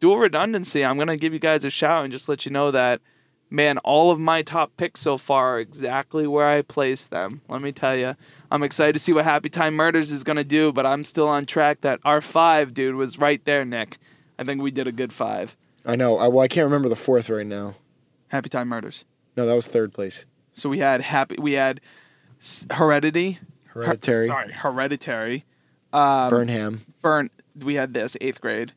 dual 0.00 0.18
redundancy, 0.18 0.84
I'm 0.84 0.96
going 0.96 1.08
to 1.08 1.16
give 1.16 1.32
you 1.32 1.38
guys 1.38 1.64
a 1.64 1.70
shout 1.70 2.02
and 2.04 2.10
just 2.12 2.28
let 2.28 2.44
you 2.44 2.50
know 2.52 2.70
that, 2.72 3.00
man, 3.50 3.78
all 3.78 4.10
of 4.10 4.18
my 4.18 4.42
top 4.42 4.76
picks 4.76 5.00
so 5.00 5.18
far 5.18 5.56
are 5.56 5.60
exactly 5.60 6.26
where 6.26 6.48
I 6.48 6.62
placed 6.62 7.10
them. 7.10 7.42
Let 7.48 7.62
me 7.62 7.72
tell 7.72 7.96
you. 7.96 8.16
I'm 8.50 8.62
excited 8.62 8.92
to 8.92 8.98
see 8.98 9.12
what 9.12 9.24
Happy 9.24 9.48
Time 9.48 9.74
Murders 9.74 10.10
is 10.12 10.22
going 10.24 10.36
to 10.36 10.44
do, 10.44 10.72
but 10.72 10.86
I'm 10.86 11.04
still 11.04 11.28
on 11.28 11.46
track 11.46 11.80
that 11.80 12.00
our 12.04 12.20
five, 12.20 12.74
dude, 12.74 12.94
was 12.94 13.18
right 13.18 13.44
there, 13.44 13.64
Nick. 13.64 13.98
I 14.38 14.44
think 14.44 14.62
we 14.62 14.70
did 14.70 14.86
a 14.86 14.92
good 14.92 15.12
five. 15.12 15.56
I 15.84 15.96
know. 15.96 16.18
I, 16.18 16.28
well, 16.28 16.44
I 16.44 16.48
can't 16.48 16.64
remember 16.64 16.88
the 16.88 16.96
fourth 16.96 17.30
right 17.30 17.46
now. 17.46 17.74
Happy 18.28 18.48
Time 18.48 18.68
Murders. 18.68 19.04
No, 19.36 19.46
that 19.46 19.54
was 19.54 19.66
third 19.66 19.92
place. 19.92 20.26
So 20.54 20.68
we 20.68 20.78
had 20.78 21.00
happy. 21.00 21.36
We 21.38 21.52
had 21.52 21.80
S- 22.40 22.66
Heredity. 22.72 23.38
Her- 23.66 23.84
Hereditary. 23.84 24.26
sorry, 24.26 24.52
Hereditary. 24.52 25.44
Um, 25.92 26.30
Burnham. 26.30 26.80
Burn. 27.02 27.30
We 27.58 27.74
had 27.74 27.94
this 27.94 28.16
eighth 28.20 28.40
grade. 28.40 28.72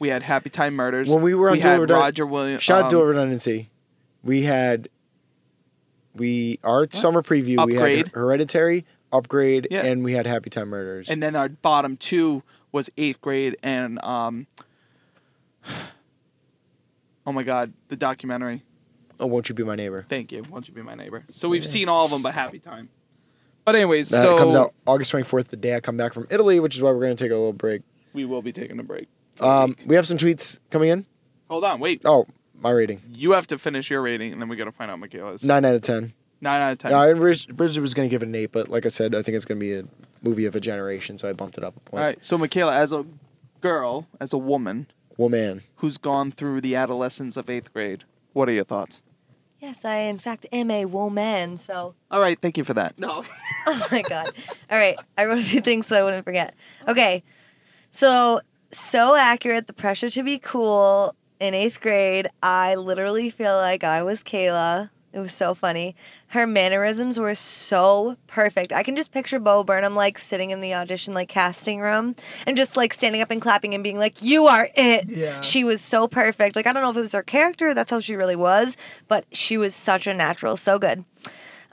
We 0.00 0.08
had 0.08 0.22
Happy 0.22 0.50
Time 0.50 0.74
Murders. 0.74 1.08
When 1.10 1.22
we 1.22 1.34
were 1.34 1.48
on 1.48 1.56
we 1.56 1.60
Dual 1.60 1.80
had 1.80 1.90
Roger 1.90 2.26
Williams. 2.26 2.62
Shout 2.62 2.84
out 2.84 2.90
to 2.90 3.02
redundancy. 3.02 3.70
We 4.22 4.42
had 4.42 4.88
we 6.14 6.58
our 6.64 6.86
summer 6.90 7.22
preview. 7.22 7.64
We 7.66 7.76
Upgrade. 7.76 7.98
had 7.98 8.08
Hereditary, 8.08 8.84
Upgrade, 9.12 9.68
Yeah. 9.70 9.84
and 9.84 10.02
we 10.04 10.12
had 10.12 10.26
Happy 10.26 10.50
Time 10.50 10.68
Murders. 10.68 11.08
and 11.08 11.22
then 11.22 11.36
our 11.36 11.48
bottom 11.48 11.96
two 11.96 12.42
was 12.72 12.90
eighth 12.96 13.20
grade 13.20 13.56
and 13.62 14.02
um. 14.04 14.46
Oh 17.26 17.32
my 17.32 17.42
God, 17.42 17.72
the 17.88 17.96
documentary. 17.96 18.62
oh, 19.20 19.26
won't 19.26 19.48
you 19.48 19.54
be 19.54 19.62
my 19.64 19.74
neighbor? 19.74 20.04
Thank 20.08 20.32
you. 20.32 20.42
Won't 20.48 20.66
you 20.68 20.74
be 20.74 20.82
my 20.82 20.94
neighbor? 20.94 21.24
So 21.32 21.48
we've 21.48 21.66
seen 21.66 21.88
all 21.88 22.04
of 22.06 22.10
them, 22.10 22.22
but 22.22 22.32
Happy 22.34 22.58
Time. 22.58 22.88
But 23.66 23.74
anyways, 23.76 24.08
That 24.08 24.22
so 24.22 24.38
comes 24.38 24.54
out 24.54 24.72
August 24.86 25.12
24th, 25.12 25.48
the 25.48 25.56
day 25.58 25.74
I 25.76 25.80
come 25.80 25.98
back 25.98 26.14
from 26.14 26.26
Italy, 26.30 26.58
which 26.58 26.74
is 26.74 26.80
why 26.80 26.90
we're 26.90 27.00
going 27.00 27.14
to 27.16 27.22
take 27.22 27.30
a 27.30 27.34
little 27.36 27.52
break. 27.52 27.82
we 28.14 28.24
will 28.24 28.40
be 28.40 28.52
taking 28.52 28.78
a 28.78 28.82
break. 28.82 29.08
Um, 29.40 29.76
we 29.84 29.94
have 29.94 30.06
some 30.06 30.16
tweets 30.16 30.58
coming 30.70 30.88
in. 30.88 31.06
Hold 31.50 31.64
on, 31.64 31.78
wait. 31.80 32.00
Oh, 32.06 32.26
my 32.60 32.70
rating 32.70 33.00
You 33.10 33.32
have 33.32 33.46
to 33.48 33.58
finish 33.58 33.90
your 33.90 34.02
rating, 34.02 34.32
and 34.32 34.40
then 34.40 34.48
we 34.48 34.56
got 34.56 34.64
to 34.64 34.72
find 34.72 34.90
out 34.90 34.98
Michaela's. 34.98 35.44
nine 35.44 35.64
out 35.64 35.74
of 35.74 35.82
ten. 35.82 36.12
Nine 36.40 36.60
out 36.60 36.72
of 36.72 36.78
ten. 36.78 36.92
No, 36.92 36.98
I 36.98 37.08
originally 37.08 37.80
was 37.80 37.94
going 37.94 38.08
to 38.08 38.10
give 38.10 38.22
it 38.22 38.28
an 38.28 38.34
eight, 38.34 38.52
but 38.52 38.68
like 38.68 38.86
I 38.86 38.88
said, 38.90 39.14
I 39.14 39.22
think 39.22 39.36
it's 39.36 39.44
going 39.44 39.58
to 39.58 39.64
be 39.64 39.74
a 39.74 39.84
movie 40.22 40.46
of 40.46 40.54
a 40.54 40.60
generation, 40.60 41.18
so 41.18 41.28
I 41.28 41.32
bumped 41.32 41.58
it 41.58 41.64
up 41.64 41.76
a 41.76 41.80
point. 41.80 42.00
All 42.00 42.06
right. 42.06 42.24
So 42.24 42.38
Michaela, 42.38 42.76
as 42.76 42.92
a 42.92 43.04
girl, 43.60 44.06
as 44.20 44.32
a 44.32 44.38
woman 44.38 44.86
Woman, 45.18 45.62
who's 45.76 45.98
gone 45.98 46.30
through 46.30 46.60
the 46.60 46.76
adolescence 46.76 47.36
of 47.36 47.50
eighth 47.50 47.72
grade, 47.72 48.04
what 48.34 48.48
are 48.48 48.52
your 48.52 48.62
thoughts? 48.62 49.02
Yes, 49.58 49.84
I 49.84 49.96
in 49.96 50.18
fact 50.18 50.46
am 50.52 50.70
a 50.70 50.84
woman, 50.84 51.58
so 51.58 51.96
All 52.08 52.20
right. 52.20 52.38
Thank 52.40 52.56
you 52.56 52.62
for 52.62 52.74
that. 52.74 52.96
No. 52.96 53.24
oh 53.66 53.88
my 53.90 54.02
god. 54.02 54.30
All 54.70 54.78
right, 54.78 54.96
I 55.16 55.24
wrote 55.24 55.38
a 55.38 55.42
few 55.42 55.60
things 55.60 55.88
so 55.88 55.98
I 55.98 56.04
wouldn't 56.04 56.24
forget. 56.24 56.54
Okay, 56.86 57.24
so 57.90 58.40
so 58.70 59.16
accurate. 59.16 59.66
The 59.66 59.72
pressure 59.72 60.08
to 60.08 60.22
be 60.22 60.38
cool 60.38 61.16
in 61.40 61.54
eighth 61.54 61.80
grade. 61.80 62.28
I 62.42 62.74
literally 62.74 63.30
feel 63.30 63.54
like 63.54 63.84
I 63.84 64.02
was 64.02 64.22
Kayla. 64.22 64.90
It 65.10 65.20
was 65.20 65.32
so 65.32 65.54
funny. 65.54 65.96
Her 66.28 66.46
mannerisms 66.46 67.18
were 67.18 67.34
so 67.34 68.16
perfect. 68.26 68.72
I 68.72 68.82
can 68.82 68.94
just 68.94 69.10
picture 69.10 69.38
Bo 69.38 69.64
Burnham 69.64 69.94
like 69.94 70.18
sitting 70.18 70.50
in 70.50 70.60
the 70.60 70.74
audition 70.74 71.14
like 71.14 71.30
casting 71.30 71.80
room 71.80 72.14
and 72.46 72.56
just 72.56 72.76
like 72.76 72.92
standing 72.92 73.22
up 73.22 73.30
and 73.30 73.40
clapping 73.40 73.72
and 73.74 73.82
being 73.82 73.98
like, 73.98 74.22
"You 74.22 74.46
are 74.46 74.68
it." 74.74 75.08
Yeah. 75.08 75.40
She 75.40 75.64
was 75.64 75.80
so 75.80 76.08
perfect. 76.08 76.56
Like 76.56 76.66
I 76.66 76.72
don't 76.74 76.82
know 76.82 76.90
if 76.90 76.96
it 76.96 77.00
was 77.00 77.12
her 77.12 77.22
character, 77.22 77.72
that's 77.72 77.90
how 77.90 78.00
she 78.00 78.16
really 78.16 78.36
was, 78.36 78.76
but 79.08 79.24
she 79.32 79.56
was 79.56 79.74
such 79.74 80.06
a 80.06 80.12
natural, 80.12 80.56
so 80.58 80.78
good. 80.78 81.04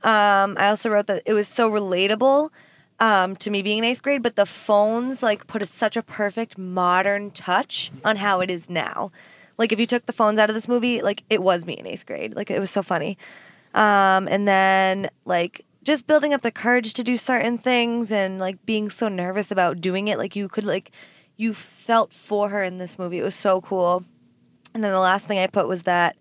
Um, 0.04 0.56
I 0.58 0.70
also 0.70 0.90
wrote 0.90 1.08
that 1.08 1.24
it 1.26 1.34
was 1.34 1.48
so 1.48 1.70
relatable 1.70 2.52
um, 3.00 3.36
to 3.38 3.50
me 3.50 3.62
being 3.62 3.80
in 3.80 3.84
eighth 3.84 4.02
grade, 4.02 4.24
but 4.24 4.38
the 4.38 4.46
phones 4.46 5.22
like 5.22 5.48
put 5.48 5.62
a, 5.62 5.66
such 5.66 5.98
a 5.98 6.02
perfect 6.02 6.58
modern 6.58 7.32
touch 7.32 7.92
on 8.06 8.18
how 8.18 8.40
it 8.40 8.50
is 8.50 8.70
now. 8.70 9.12
Like 9.58 9.72
if 9.72 9.80
you 9.80 9.86
took 9.86 10.06
the 10.06 10.14
phones 10.14 10.40
out 10.40 10.50
of 10.50 10.54
this 10.54 10.68
movie, 10.68 11.02
like 11.02 11.24
it 11.30 11.42
was 11.42 11.66
me 11.66 11.74
in 11.74 11.88
eighth 11.88 12.06
grade. 12.06 12.36
Like 12.36 12.50
it 12.52 12.60
was 12.60 12.72
so 12.72 12.84
funny. 12.84 13.18
Um, 13.74 14.28
and 14.28 14.48
then 14.48 15.10
like 15.26 15.66
just 15.84 16.08
building 16.08 16.34
up 16.34 16.42
the 16.42 16.52
courage 16.52 16.94
to 16.96 17.04
do 17.04 17.18
certain 17.18 17.58
things 17.58 18.12
and 18.12 18.40
like 18.40 18.66
being 18.66 18.90
so 18.90 19.08
nervous 19.08 19.52
about 19.52 19.82
doing 19.82 20.08
it. 20.08 20.18
Like 20.18 20.36
you 20.36 20.50
could 20.50 20.64
like 20.64 20.92
you 21.38 21.54
felt 21.54 22.12
for 22.12 22.50
her 22.50 22.64
in 22.64 22.78
this 22.78 22.98
movie. 22.98 23.20
It 23.20 23.24
was 23.24 23.36
so 23.36 23.62
cool. 23.62 24.04
And 24.74 24.84
then 24.84 24.92
the 24.92 25.00
last 25.00 25.28
thing 25.28 25.40
I 25.40 25.48
put 25.48 25.68
was 25.68 25.84
that 25.84 26.16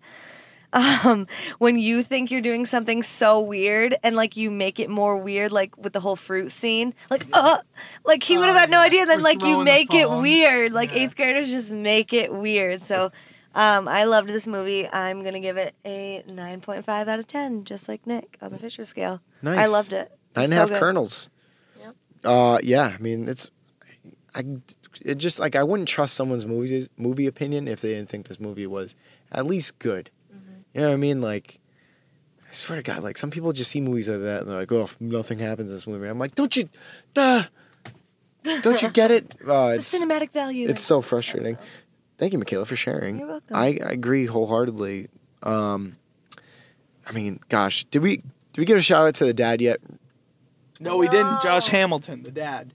um, 0.75 1.25
when 1.57 1.77
you 1.79 2.03
think 2.03 2.29
you're 2.29 2.41
doing 2.41 2.65
something 2.65 3.01
so 3.01 3.39
weird 3.39 3.95
and 4.03 4.15
like 4.15 4.35
you 4.37 4.51
make 4.51 4.79
it 4.79 4.89
more 4.89 5.17
weird, 5.17 5.51
like 5.51 5.75
with 5.77 5.93
the 5.93 5.99
whole 6.01 6.15
fruit 6.15 6.51
scene, 6.51 6.93
like 7.09 7.25
uh, 7.33 7.59
like 8.03 8.21
he 8.23 8.37
would 8.37 8.47
have 8.47 8.55
Oh, 8.55 8.59
had 8.59 8.69
no 8.69 8.79
yeah. 8.81 8.85
idea. 8.85 9.01
And 9.01 9.09
then 9.09 9.19
Or 9.19 9.23
like 9.23 9.41
you 9.41 9.63
make 9.63 9.93
it 9.93 10.09
weird. 10.11 10.71
Like 10.73 10.91
Yeah. 10.91 10.97
eighth 11.03 11.15
graders 11.15 11.49
just 11.49 11.71
make 11.71 12.13
it 12.13 12.33
weird. 12.33 12.83
So 12.83 13.11
um, 13.55 13.87
I 13.87 14.03
loved 14.03 14.27
this 14.29 14.45
movie. 14.45 14.87
I'm 14.87 15.23
gonna 15.23 15.39
give 15.39 15.57
it 15.57 15.73
a 15.85 16.23
9.5 16.27 16.87
out 17.07 17.19
of 17.19 17.25
10, 17.25 17.63
just 17.63 17.87
like 17.87 18.05
Nick 18.05 18.37
on 18.41 18.51
the 18.51 18.57
Fisher 18.59 18.83
scale. 18.85 19.21
nice. 19.41 19.57
I 19.57 19.65
loved 19.67 19.93
it. 19.93 20.11
It 20.35 20.37
Nine 20.37 20.43
was 20.43 20.51
and 20.51 20.53
a 20.53 20.55
so 20.55 20.59
half 20.59 20.69
good. 20.69 20.79
kernels. 20.79 21.29
Yep. 21.79 21.95
Uh, 22.25 22.59
yeah. 22.63 22.93
I 22.93 23.01
mean, 23.01 23.27
it's. 23.29 23.49
I 24.37 24.43
it 25.01 25.15
just 25.15 25.39
like 25.39 25.55
I 25.55 25.63
wouldn't 25.63 25.87
trust 25.87 26.13
someone's 26.13 26.45
movie 26.45 26.89
movie 26.97 27.25
opinion 27.27 27.69
if 27.69 27.79
they 27.79 27.93
didn't 27.93 28.09
think 28.09 28.27
this 28.27 28.37
movie 28.37 28.67
was 28.67 28.93
at 29.31 29.45
least 29.45 29.79
good. 29.79 30.09
You 30.75 30.81
know 30.81 30.87
what 30.89 30.93
I 30.93 30.97
mean? 30.97 31.21
Like, 31.21 31.59
I 32.47 32.51
swear 32.51 32.75
to 32.75 32.83
God, 32.83 33.01
like 33.01 33.17
some 33.17 33.31
people 33.31 33.51
just 33.53 33.71
see 33.71 33.79
movies 33.81 34.09
like 34.09 34.19
that 34.19 34.41
and 34.41 34.49
they're 34.49 34.59
like, 34.59 34.71
"Oh, 34.71 34.89
nothing 34.99 35.39
happens 35.39 35.69
in 35.69 35.75
this 35.75 35.87
movie." 35.87 36.07
I'm 36.07 36.19
like, 36.19 36.35
"Don't 36.35 36.53
you, 36.55 36.67
duh, 37.13 37.43
don't 38.61 38.81
you 38.81 38.89
get 38.89 39.09
it?" 39.09 39.35
Uh, 39.47 39.69
The 39.69 39.75
it's 39.75 39.93
cinematic 39.95 40.31
value. 40.31 40.67
it's 40.69 40.83
so 40.83 41.01
frustrating. 41.01 41.57
Thank 42.17 42.33
you, 42.33 42.39
Michaela, 42.39 42.65
for 42.65 42.75
sharing. 42.75 43.19
You're 43.19 43.27
welcome. 43.27 43.55
I, 43.55 43.67
I 43.83 43.89
agree 43.91 44.25
wholeheartedly. 44.25 45.07
Um, 45.43 45.95
I 47.07 47.11
mean, 47.13 47.39
gosh, 47.49 47.85
did 47.85 48.01
we 48.01 48.17
did 48.17 48.57
we 48.57 48.65
give 48.65 48.77
a 48.77 48.81
shout 48.81 49.07
out 49.07 49.15
to 49.15 49.25
the 49.25 49.33
dad 49.33 49.61
yet? 49.61 49.79
No, 50.79 50.97
we 50.97 51.07
didn't. 51.07 51.41
Josh 51.41 51.67
Hamilton, 51.69 52.23
the 52.23 52.31
dad. 52.31 52.73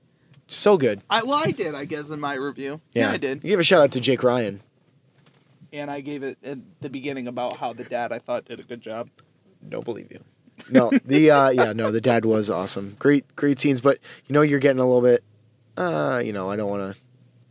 So 0.48 0.78
good. 0.78 1.02
I 1.10 1.22
well, 1.22 1.42
I 1.44 1.50
did. 1.50 1.74
I 1.74 1.84
guess 1.84 2.08
in 2.08 2.18
my 2.18 2.32
review. 2.34 2.80
Yeah, 2.94 3.10
I 3.10 3.18
did. 3.18 3.44
You 3.44 3.50
give 3.50 3.60
a 3.60 3.62
shout 3.62 3.82
out 3.82 3.92
to 3.92 4.00
Jake 4.00 4.22
Ryan. 4.22 4.62
And 5.72 5.90
I 5.90 6.00
gave 6.00 6.22
it 6.22 6.38
at 6.42 6.58
the 6.80 6.90
beginning 6.90 7.28
about 7.28 7.56
how 7.56 7.72
the 7.72 7.84
dad 7.84 8.12
I 8.12 8.18
thought 8.18 8.44
did 8.44 8.60
a 8.60 8.62
good 8.62 8.80
job. 8.80 9.08
Don't 9.68 9.84
believe 9.84 10.10
you. 10.10 10.20
No, 10.68 10.90
the 11.04 11.30
uh, 11.30 11.50
yeah, 11.50 11.72
no, 11.72 11.90
the 11.90 12.00
dad 12.00 12.24
was 12.24 12.50
awesome. 12.50 12.96
Great, 12.98 13.34
great 13.36 13.58
scenes, 13.60 13.80
but 13.80 13.98
you 14.26 14.32
know 14.34 14.42
you're 14.42 14.58
getting 14.58 14.78
a 14.78 14.86
little 14.86 15.00
bit, 15.00 15.24
uh, 15.76 16.20
you 16.24 16.32
know, 16.32 16.50
I 16.50 16.56
don't 16.56 16.68
want 16.68 16.92
to, 16.94 17.00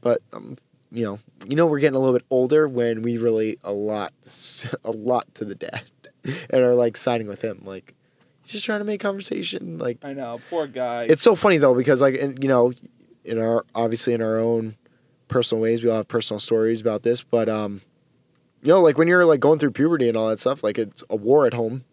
but 0.01 0.21
um, 0.33 0.57
you 0.91 1.05
know, 1.05 1.19
you 1.47 1.55
know 1.55 1.65
we're 1.65 1.79
getting 1.79 1.95
a 1.95 1.99
little 1.99 2.13
bit 2.13 2.25
older 2.29 2.67
when 2.67 3.01
we 3.01 3.17
relate 3.17 3.59
a 3.63 3.71
lot, 3.71 4.13
a 4.83 4.91
lot 4.91 5.33
to 5.35 5.45
the 5.45 5.55
dad, 5.55 5.83
and 6.23 6.61
are 6.61 6.75
like 6.75 6.97
siding 6.97 7.27
with 7.27 7.41
him, 7.41 7.61
like 7.63 7.95
he's 8.43 8.51
just 8.53 8.65
trying 8.65 8.79
to 8.79 8.85
make 8.85 8.99
conversation, 9.01 9.77
like 9.77 9.97
I 10.03 10.13
know, 10.13 10.39
poor 10.49 10.67
guy. 10.67 11.03
it's 11.09 11.23
so 11.23 11.35
funny 11.35 11.57
though 11.57 11.73
because 11.73 12.01
like 12.01 12.15
and, 12.15 12.41
you 12.43 12.49
know 12.49 12.73
in 13.25 13.37
our 13.37 13.65
obviously 13.75 14.13
in 14.13 14.21
our 14.21 14.37
own 14.37 14.75
personal 15.27 15.61
ways 15.61 15.83
we 15.83 15.89
all 15.89 15.97
have 15.97 16.07
personal 16.07 16.39
stories 16.39 16.81
about 16.81 17.03
this 17.03 17.21
but 17.21 17.47
um 17.49 17.81
you 18.63 18.69
know 18.73 18.81
like 18.81 18.97
when 18.97 19.07
you're 19.07 19.25
like 19.25 19.39
going 19.39 19.59
through 19.59 19.71
puberty 19.71 20.07
and 20.07 20.17
all 20.17 20.29
that 20.29 20.39
stuff 20.39 20.63
like 20.63 20.77
it's 20.77 21.03
a 21.09 21.15
war 21.15 21.45
at 21.45 21.53
home 21.53 21.83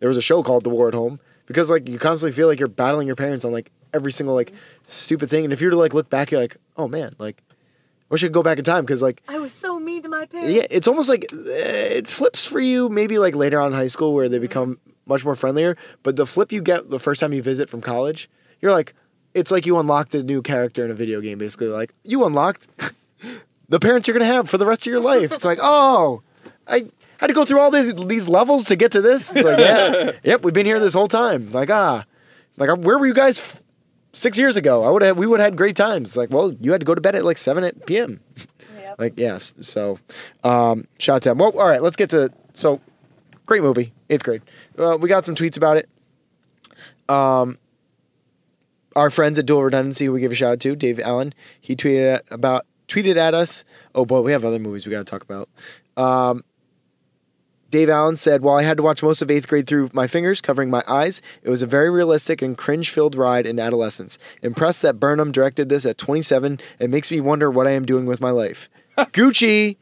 there 0.00 0.08
was 0.08 0.16
a 0.16 0.22
show 0.22 0.42
called 0.42 0.64
the 0.64 0.70
war 0.70 0.88
at 0.88 0.94
home 0.94 1.18
because 1.46 1.70
like 1.70 1.88
you 1.88 1.98
constantly 1.98 2.34
feel 2.34 2.48
like 2.48 2.58
you're 2.58 2.68
battling 2.68 3.06
your 3.06 3.16
parents 3.16 3.44
on 3.44 3.52
like 3.52 3.70
every 3.94 4.12
single 4.12 4.34
like 4.34 4.52
stupid 4.86 5.28
thing 5.28 5.44
and 5.44 5.52
if 5.52 5.60
you 5.60 5.66
were 5.66 5.72
to 5.72 5.76
like 5.76 5.94
look 5.94 6.08
back 6.10 6.30
you're 6.30 6.40
like 6.40 6.56
oh 6.76 6.88
man 6.88 7.12
like 7.18 7.42
I 7.48 8.12
wish 8.14 8.22
I 8.22 8.26
could 8.26 8.34
go 8.34 8.42
back 8.42 8.58
in 8.58 8.64
time 8.64 8.84
because 8.84 9.00
like 9.00 9.22
I 9.26 9.38
was 9.38 9.52
so 9.52 9.80
mean 9.80 10.02
to 10.02 10.08
my 10.10 10.26
parents. 10.26 10.52
yeah, 10.54 10.66
it's 10.70 10.86
almost 10.86 11.08
like 11.08 11.24
uh, 11.32 11.38
it 11.48 12.06
flips 12.06 12.44
for 12.44 12.60
you 12.60 12.90
maybe 12.90 13.18
like 13.18 13.34
later 13.34 13.58
on 13.58 13.72
in 13.72 13.78
high 13.78 13.86
school 13.86 14.12
where 14.12 14.28
they 14.28 14.36
Mm-hmm. 14.36 14.42
become 14.42 14.78
much 15.06 15.24
more 15.24 15.34
friendlier. 15.34 15.78
But 16.02 16.16
the 16.16 16.26
flip 16.26 16.52
you 16.52 16.60
get 16.60 16.90
the 16.90 16.98
first 17.00 17.20
time 17.20 17.32
you 17.32 17.42
visit 17.42 17.70
from 17.70 17.80
college, 17.80 18.28
you're 18.60 18.70
like, 18.70 18.92
it's 19.32 19.50
like 19.50 19.64
you 19.64 19.78
unlocked 19.78 20.14
a 20.14 20.22
new 20.22 20.42
character 20.42 20.84
in 20.84 20.90
a 20.90 20.94
video 20.94 21.22
game. 21.22 21.38
Basically, 21.38 21.68
like 21.68 21.94
you 22.04 22.26
unlocked 22.26 22.68
the 23.72 23.80
parents 23.80 24.06
you're 24.06 24.12
gonna 24.12 24.30
have 24.30 24.50
for 24.50 24.58
the 24.58 24.66
rest 24.66 24.82
of 24.86 24.90
your 24.90 25.00
life. 25.00 25.32
It's 25.32 25.46
like, 25.46 25.58
oh, 25.60 26.22
I 26.68 26.84
had 27.16 27.28
to 27.28 27.32
go 27.32 27.46
through 27.46 27.58
all 27.58 27.70
these 27.70 27.94
these 27.94 28.28
levels 28.28 28.64
to 28.66 28.76
get 28.76 28.92
to 28.92 29.00
this. 29.00 29.34
It's 29.34 29.44
like, 29.44 29.58
yeah, 29.58 30.12
yep, 30.24 30.42
we've 30.42 30.52
been 30.52 30.66
here 30.66 30.78
this 30.78 30.92
whole 30.92 31.08
time. 31.08 31.50
Like, 31.50 31.70
ah, 31.70 32.04
like 32.58 32.68
where 32.76 32.98
were 32.98 33.06
you 33.06 33.14
guys? 33.14 33.40
f- 33.40 33.62
Six 34.14 34.36
years 34.38 34.58
ago, 34.58 34.84
I 34.84 34.90
would 34.90 35.00
have 35.00 35.16
we 35.16 35.26
would 35.26 35.40
have 35.40 35.46
had 35.52 35.56
great 35.56 35.74
times. 35.74 36.18
Like, 36.18 36.30
well, 36.30 36.52
you 36.60 36.70
had 36.70 36.82
to 36.82 36.84
go 36.84 36.94
to 36.94 37.00
bed 37.00 37.16
at 37.16 37.24
like 37.24 37.38
seven 37.38 37.64
at 37.64 37.86
p.m. 37.86 38.20
Yep. 38.78 38.96
Like, 38.98 39.14
yeah. 39.16 39.38
So, 39.38 39.98
um, 40.44 40.86
shout 40.98 41.16
out 41.16 41.22
to 41.22 41.30
him. 41.30 41.38
Well, 41.38 41.58
all 41.58 41.66
right, 41.66 41.82
let's 41.82 41.96
get 41.96 42.10
to 42.10 42.30
so 42.52 42.78
great 43.46 43.62
movie, 43.62 43.94
eighth 44.10 44.22
grade. 44.22 44.42
Uh, 44.78 44.98
we 45.00 45.08
got 45.08 45.24
some 45.24 45.34
tweets 45.34 45.56
about 45.56 45.78
it. 45.78 45.88
Um, 47.08 47.56
our 48.94 49.08
friends 49.08 49.38
at 49.38 49.46
Dual 49.46 49.64
Redundancy, 49.64 50.10
we 50.10 50.20
give 50.20 50.30
a 50.30 50.34
shout 50.34 50.52
out 50.52 50.60
to 50.60 50.76
Dave 50.76 51.00
Allen. 51.00 51.32
He 51.58 51.74
tweeted 51.74 52.16
at, 52.16 52.30
about 52.92 53.04
tweeted 53.04 53.16
at 53.16 53.34
us. 53.34 53.64
Oh 53.94 54.04
boy, 54.04 54.20
we 54.20 54.32
have 54.32 54.44
other 54.44 54.58
movies 54.58 54.86
we 54.86 54.92
got 54.92 54.98
to 54.98 55.04
talk 55.04 55.22
about. 55.22 55.48
Um, 55.96 56.42
Dave 57.70 57.88
Allen 57.88 58.16
said, 58.16 58.42
While 58.42 58.58
I 58.58 58.62
had 58.62 58.76
to 58.76 58.82
watch 58.82 59.02
most 59.02 59.22
of 59.22 59.30
eighth 59.30 59.48
grade 59.48 59.66
through 59.66 59.90
my 59.92 60.06
fingers, 60.06 60.40
covering 60.40 60.68
my 60.70 60.84
eyes, 60.86 61.22
it 61.42 61.50
was 61.50 61.62
a 61.62 61.66
very 61.66 61.90
realistic 61.90 62.42
and 62.42 62.56
cringe 62.56 62.90
filled 62.90 63.14
ride 63.14 63.46
in 63.46 63.58
adolescence. 63.58 64.18
Impressed 64.42 64.82
that 64.82 65.00
Burnham 65.00 65.32
directed 65.32 65.68
this 65.70 65.86
at 65.86 65.96
27, 65.96 66.60
it 66.78 66.90
makes 66.90 67.10
me 67.10 67.20
wonder 67.20 67.50
what 67.50 67.66
I 67.66 67.70
am 67.70 67.86
doing 67.86 68.04
with 68.04 68.20
my 68.20 68.30
life. 68.30 68.68
Gucci! 68.98 69.78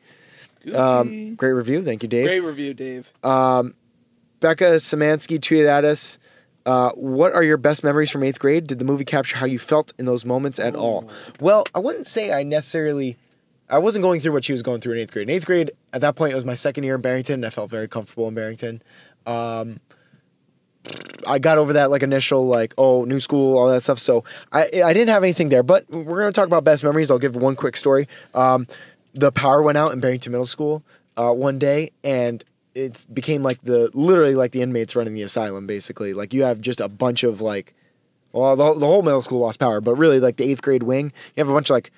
Um, 0.73 1.35
great 1.35 1.53
review. 1.53 1.83
Thank 1.83 2.03
you, 2.03 2.09
Dave. 2.09 2.27
Great 2.27 2.41
review, 2.41 2.75
Dave. 2.75 3.09
Becca 3.23 4.77
Samansky 4.77 5.39
tweeted 5.39 5.69
at 5.69 5.85
us, 5.85 6.19
uh, 6.67 6.91
"What 6.93 7.35
are 7.35 7.43
your 7.43 7.57
best 7.57 7.85
memories 7.85 8.11
from 8.11 8.23
eighth 8.23 8.39
grade? 8.39 8.67
Did 8.67 8.79
the 8.79 8.85
movie 8.85 9.05
capture 9.05 9.37
how 9.37 9.47
you 9.47 9.59
felt 9.59 9.93
in 9.99 10.05
those 10.05 10.25
moments 10.25 10.59
at 10.59 10.75
all?" 10.77 11.09
Well, 11.41 11.65
I 11.75 11.79
wouldn't 11.79 12.07
say 12.07 12.33
I 12.33 12.43
necessarily. 12.43 13.17
I 13.69 13.79
wasn't 13.79 14.03
going 14.03 14.21
through 14.21 14.33
what 14.33 14.45
she 14.45 14.53
was 14.53 14.63
going 14.63 14.81
through 14.81 14.95
in 14.95 14.99
eighth 14.99 15.13
grade. 15.13 15.29
In 15.29 15.35
eighth 15.35 15.47
grade, 15.47 15.71
at 15.93 16.01
that 16.01 16.17
point, 16.17 16.33
it 16.33 16.35
was 16.35 16.45
my 16.45 16.57
second 16.57 16.83
year 16.85 16.97
in 16.97 17.01
Barrington, 17.01 17.35
and 17.35 17.47
I 17.47 17.51
felt 17.51 17.71
very 17.71 17.87
comfortable 17.87 18.27
in 18.27 18.35
Barrington. 18.35 18.83
Um, 19.27 19.79
I 21.27 21.39
got 21.39 21.59
over 21.59 21.75
that 21.75 21.91
like 21.91 22.03
initial 22.03 22.47
like 22.47 22.75
oh 22.79 23.05
new 23.05 23.21
school 23.21 23.59
all 23.59 23.69
that 23.69 23.83
stuff. 23.83 23.99
So 23.99 24.25
I 24.53 24.83
I 24.85 24.93
didn't 24.93 25.09
have 25.09 25.23
anything 25.23 25.49
there. 25.49 25.63
But 25.63 25.89
we're 25.91 26.21
gonna 26.21 26.33
talk 26.33 26.47
about 26.47 26.65
best 26.65 26.83
memories. 26.83 27.11
I'll 27.11 27.19
give 27.19 27.37
one 27.37 27.57
quick 27.57 27.77
story. 27.77 28.09
Um, 28.35 28.67
the 29.15 29.33
power 29.33 29.63
went 29.63 29.77
out 29.79 29.93
in 29.93 30.01
Barrington 30.01 30.33
Middle 30.33 30.47
School 30.47 30.83
uh, 31.17 31.33
one 31.33 31.59
day, 31.59 31.93
and 32.03 32.45
it 32.75 33.07
became 33.13 33.43
like 33.43 33.61
the 33.63 33.91
literally 33.95 34.35
like 34.35 34.53
the 34.53 34.63
inmates 34.63 34.95
running 34.97 35.15
the 35.15 35.23
asylum. 35.23 35.67
Basically, 35.67 36.13
like 36.13 36.33
you 36.35 36.43
have 36.45 36.61
just 36.61 36.81
a 36.81 36.89
bunch 36.89 37.23
of 37.25 37.41
like, 37.41 37.75
well, 38.33 38.57
the, 38.57 38.75
the 38.75 38.87
whole 38.87 39.03
middle 39.03 39.23
school 39.23 39.41
lost 39.41 39.59
power, 39.59 39.81
but 39.81 39.95
really 39.97 40.21
like 40.21 40.37
the 40.37 40.45
eighth 40.45 40.63
grade 40.63 40.83
wing, 40.83 41.07
you 41.37 41.41
have 41.41 41.49
a 41.49 41.53
bunch 41.53 41.71
of 41.71 41.75
like 41.75 41.91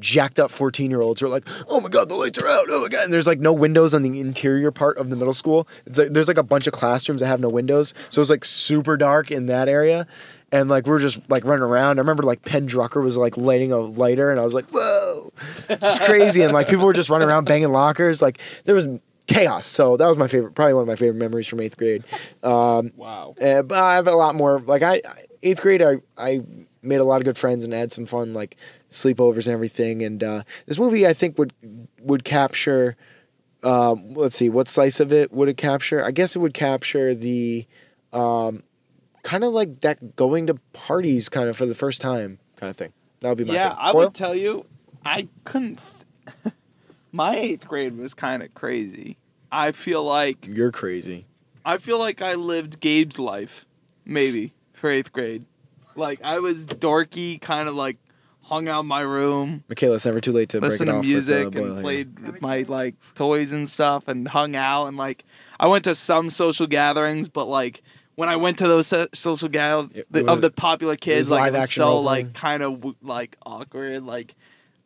jacked 0.00 0.38
up 0.38 0.50
14 0.50 0.90
year 0.90 1.00
olds 1.00 1.20
who 1.20 1.26
are 1.26 1.30
like, 1.30 1.46
oh 1.68 1.80
my 1.80 1.88
god, 1.88 2.08
the 2.08 2.14
lights 2.14 2.38
are 2.38 2.46
out. 2.46 2.66
Oh 2.68 2.82
my 2.82 2.88
god. 2.88 3.04
And 3.04 3.12
there's 3.12 3.26
like 3.26 3.40
no 3.40 3.52
windows 3.52 3.94
on 3.94 4.02
the 4.02 4.20
interior 4.20 4.70
part 4.70 4.96
of 4.98 5.10
the 5.10 5.16
middle 5.16 5.34
school. 5.34 5.66
It's 5.86 5.98
like, 5.98 6.12
there's 6.12 6.28
like 6.28 6.38
a 6.38 6.42
bunch 6.42 6.66
of 6.66 6.72
classrooms 6.72 7.20
that 7.20 7.26
have 7.26 7.40
no 7.40 7.48
windows. 7.48 7.94
So 8.08 8.20
it's 8.20 8.30
like 8.30 8.44
super 8.44 8.96
dark 8.96 9.30
in 9.30 9.46
that 9.46 9.68
area. 9.68 10.06
And 10.50 10.70
like 10.70 10.86
we 10.86 10.92
are 10.92 10.98
just 10.98 11.20
like 11.28 11.44
running 11.44 11.62
around. 11.64 11.98
I 11.98 12.00
remember 12.00 12.22
like 12.22 12.42
Penn 12.44 12.68
Drucker 12.68 13.02
was 13.02 13.16
like 13.16 13.36
lighting 13.36 13.72
a 13.72 13.78
lighter 13.78 14.30
and 14.30 14.40
I 14.40 14.44
was 14.44 14.54
like, 14.54 14.66
whoa. 14.70 15.32
It's 15.68 15.98
crazy. 16.00 16.42
and 16.42 16.52
like 16.52 16.68
people 16.68 16.86
were 16.86 16.92
just 16.92 17.10
running 17.10 17.28
around 17.28 17.44
banging 17.44 17.72
lockers. 17.72 18.22
Like 18.22 18.40
there 18.64 18.74
was 18.74 18.86
chaos. 19.28 19.64
So 19.66 19.96
that 19.96 20.06
was 20.06 20.16
my 20.16 20.26
favorite, 20.26 20.54
probably 20.54 20.74
one 20.74 20.82
of 20.82 20.88
my 20.88 20.96
favorite 20.96 21.18
memories 21.18 21.46
from 21.46 21.60
eighth 21.60 21.76
grade. 21.76 22.02
Um, 22.42 22.92
Wow. 22.96 23.34
uh, 23.40 23.62
but 23.62 23.80
I 23.80 23.94
have 23.94 24.08
a 24.08 24.16
lot 24.16 24.34
more. 24.34 24.58
Like 24.58 24.82
I, 24.82 25.00
eighth 25.42 25.62
grade, 25.62 25.82
I 25.82 25.98
I 26.16 26.40
made 26.82 26.96
a 26.96 27.04
lot 27.04 27.20
of 27.20 27.24
good 27.24 27.38
friends 27.38 27.64
and 27.64 27.72
had 27.72 27.92
some 27.92 28.06
fun 28.06 28.34
like 28.34 28.56
sleepovers 28.90 29.46
and 29.46 29.48
everything. 29.48 30.02
And 30.02 30.22
uh, 30.24 30.42
this 30.66 30.78
movie, 30.78 31.06
I 31.06 31.12
think 31.12 31.38
would 31.38 31.52
would 32.00 32.24
capture. 32.24 32.96
Um, 33.62 34.14
let's 34.14 34.36
see, 34.36 34.48
what 34.48 34.68
slice 34.68 35.00
of 35.00 35.12
it 35.12 35.32
would 35.32 35.48
it 35.48 35.56
capture? 35.56 36.04
I 36.04 36.12
guess 36.12 36.36
it 36.36 36.38
would 36.38 36.54
capture 36.54 37.12
the, 37.12 37.66
um, 38.12 38.62
kind 39.24 39.42
of 39.42 39.52
like 39.52 39.80
that 39.80 40.14
going 40.14 40.46
to 40.46 40.54
parties 40.72 41.28
kind 41.28 41.48
of 41.48 41.56
for 41.56 41.66
the 41.66 41.74
first 41.74 42.00
time 42.00 42.38
kind 42.56 42.70
of 42.70 42.76
thing. 42.76 42.92
That 43.18 43.30
would 43.30 43.38
be 43.38 43.44
my 43.44 43.54
yeah, 43.54 43.70
thing. 43.70 43.78
I 43.80 43.92
Boyle? 43.92 44.04
would 44.04 44.14
tell 44.14 44.32
you, 44.32 44.64
I 45.04 45.26
couldn't. 45.44 45.80
My 47.12 47.36
eighth 47.36 47.66
grade 47.66 47.96
was 47.96 48.14
kind 48.14 48.42
of 48.42 48.54
crazy. 48.54 49.18
I 49.50 49.72
feel 49.72 50.04
like 50.04 50.46
You're 50.46 50.72
crazy. 50.72 51.26
I 51.64 51.78
feel 51.78 51.98
like 51.98 52.22
I 52.22 52.34
lived 52.34 52.80
Gabe's 52.80 53.18
life, 53.18 53.66
maybe 54.04 54.52
for 54.72 54.90
eighth 54.90 55.12
grade. 55.12 55.44
Like 55.96 56.20
I 56.22 56.38
was 56.38 56.64
dorky, 56.64 57.40
kind 57.40 57.68
of 57.68 57.74
like 57.74 57.96
hung 58.42 58.68
out 58.68 58.80
in 58.80 58.86
my 58.86 59.00
room, 59.00 59.62
Michaela, 59.68 59.96
it's 59.96 60.06
never 60.06 60.20
too 60.20 60.32
late 60.32 60.48
to 60.50 60.58
it 60.58 60.60
to 60.60 60.92
off 60.96 61.04
music 61.04 61.50
with, 61.50 61.56
uh, 61.58 61.72
and 61.74 61.82
played 61.82 62.18
with 62.20 62.40
my 62.40 62.64
like 62.66 62.94
toys 63.14 63.52
and 63.52 63.68
stuff 63.68 64.08
and 64.08 64.26
hung 64.26 64.56
out 64.56 64.86
and 64.86 64.96
like 64.96 65.24
I 65.60 65.68
went 65.68 65.84
to 65.84 65.94
some 65.94 66.30
social 66.30 66.66
gatherings, 66.66 67.28
but 67.28 67.46
like 67.46 67.82
when 68.14 68.28
I 68.28 68.36
went 68.36 68.58
to 68.58 68.66
those 68.66 68.92
social 69.14 69.48
gatherings 69.48 69.92
It 70.12 70.28
of 70.28 70.40
the 70.40 70.50
popular 70.50 70.96
kids, 70.96 71.28
was 71.28 71.38
like 71.38 71.52
it 71.52 71.56
was 71.56 71.72
so 71.72 72.00
like 72.00 72.32
kind 72.34 72.62
of 72.62 72.84
like 73.02 73.36
awkward, 73.44 74.04
like. 74.04 74.34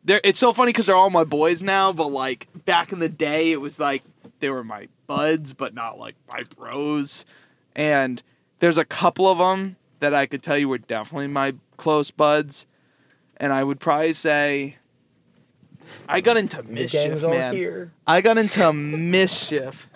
They're, 0.05 0.21
it's 0.23 0.39
so 0.39 0.53
funny 0.53 0.71
because 0.71 0.87
they're 0.87 0.95
all 0.95 1.09
my 1.09 1.23
boys 1.23 1.61
now, 1.61 1.93
but 1.93 2.07
like 2.07 2.47
back 2.65 2.91
in 2.91 2.99
the 2.99 3.09
day, 3.09 3.51
it 3.51 3.61
was 3.61 3.79
like 3.79 4.03
they 4.39 4.49
were 4.49 4.63
my 4.63 4.89
buds, 5.07 5.53
but 5.53 5.73
not 5.73 5.97
like 5.97 6.15
my 6.29 6.43
bros. 6.55 7.25
And 7.75 8.21
there's 8.59 8.77
a 8.77 8.85
couple 8.85 9.27
of 9.27 9.37
them 9.37 9.77
that 9.99 10.13
I 10.13 10.25
could 10.25 10.43
tell 10.43 10.57
you 10.57 10.67
were 10.67 10.77
definitely 10.77 11.27
my 11.27 11.55
close 11.77 12.11
buds. 12.11 12.67
And 13.37 13.53
I 13.53 13.63
would 13.63 13.79
probably 13.79 14.13
say 14.13 14.77
I 16.07 16.21
got 16.21 16.37
into 16.37 16.63
mischief, 16.63 17.03
gang's 17.03 17.23
all 17.23 17.31
man. 17.31 17.55
here. 17.55 17.93
I 18.05 18.21
got 18.21 18.37
into 18.37 18.73
mischief 18.73 19.87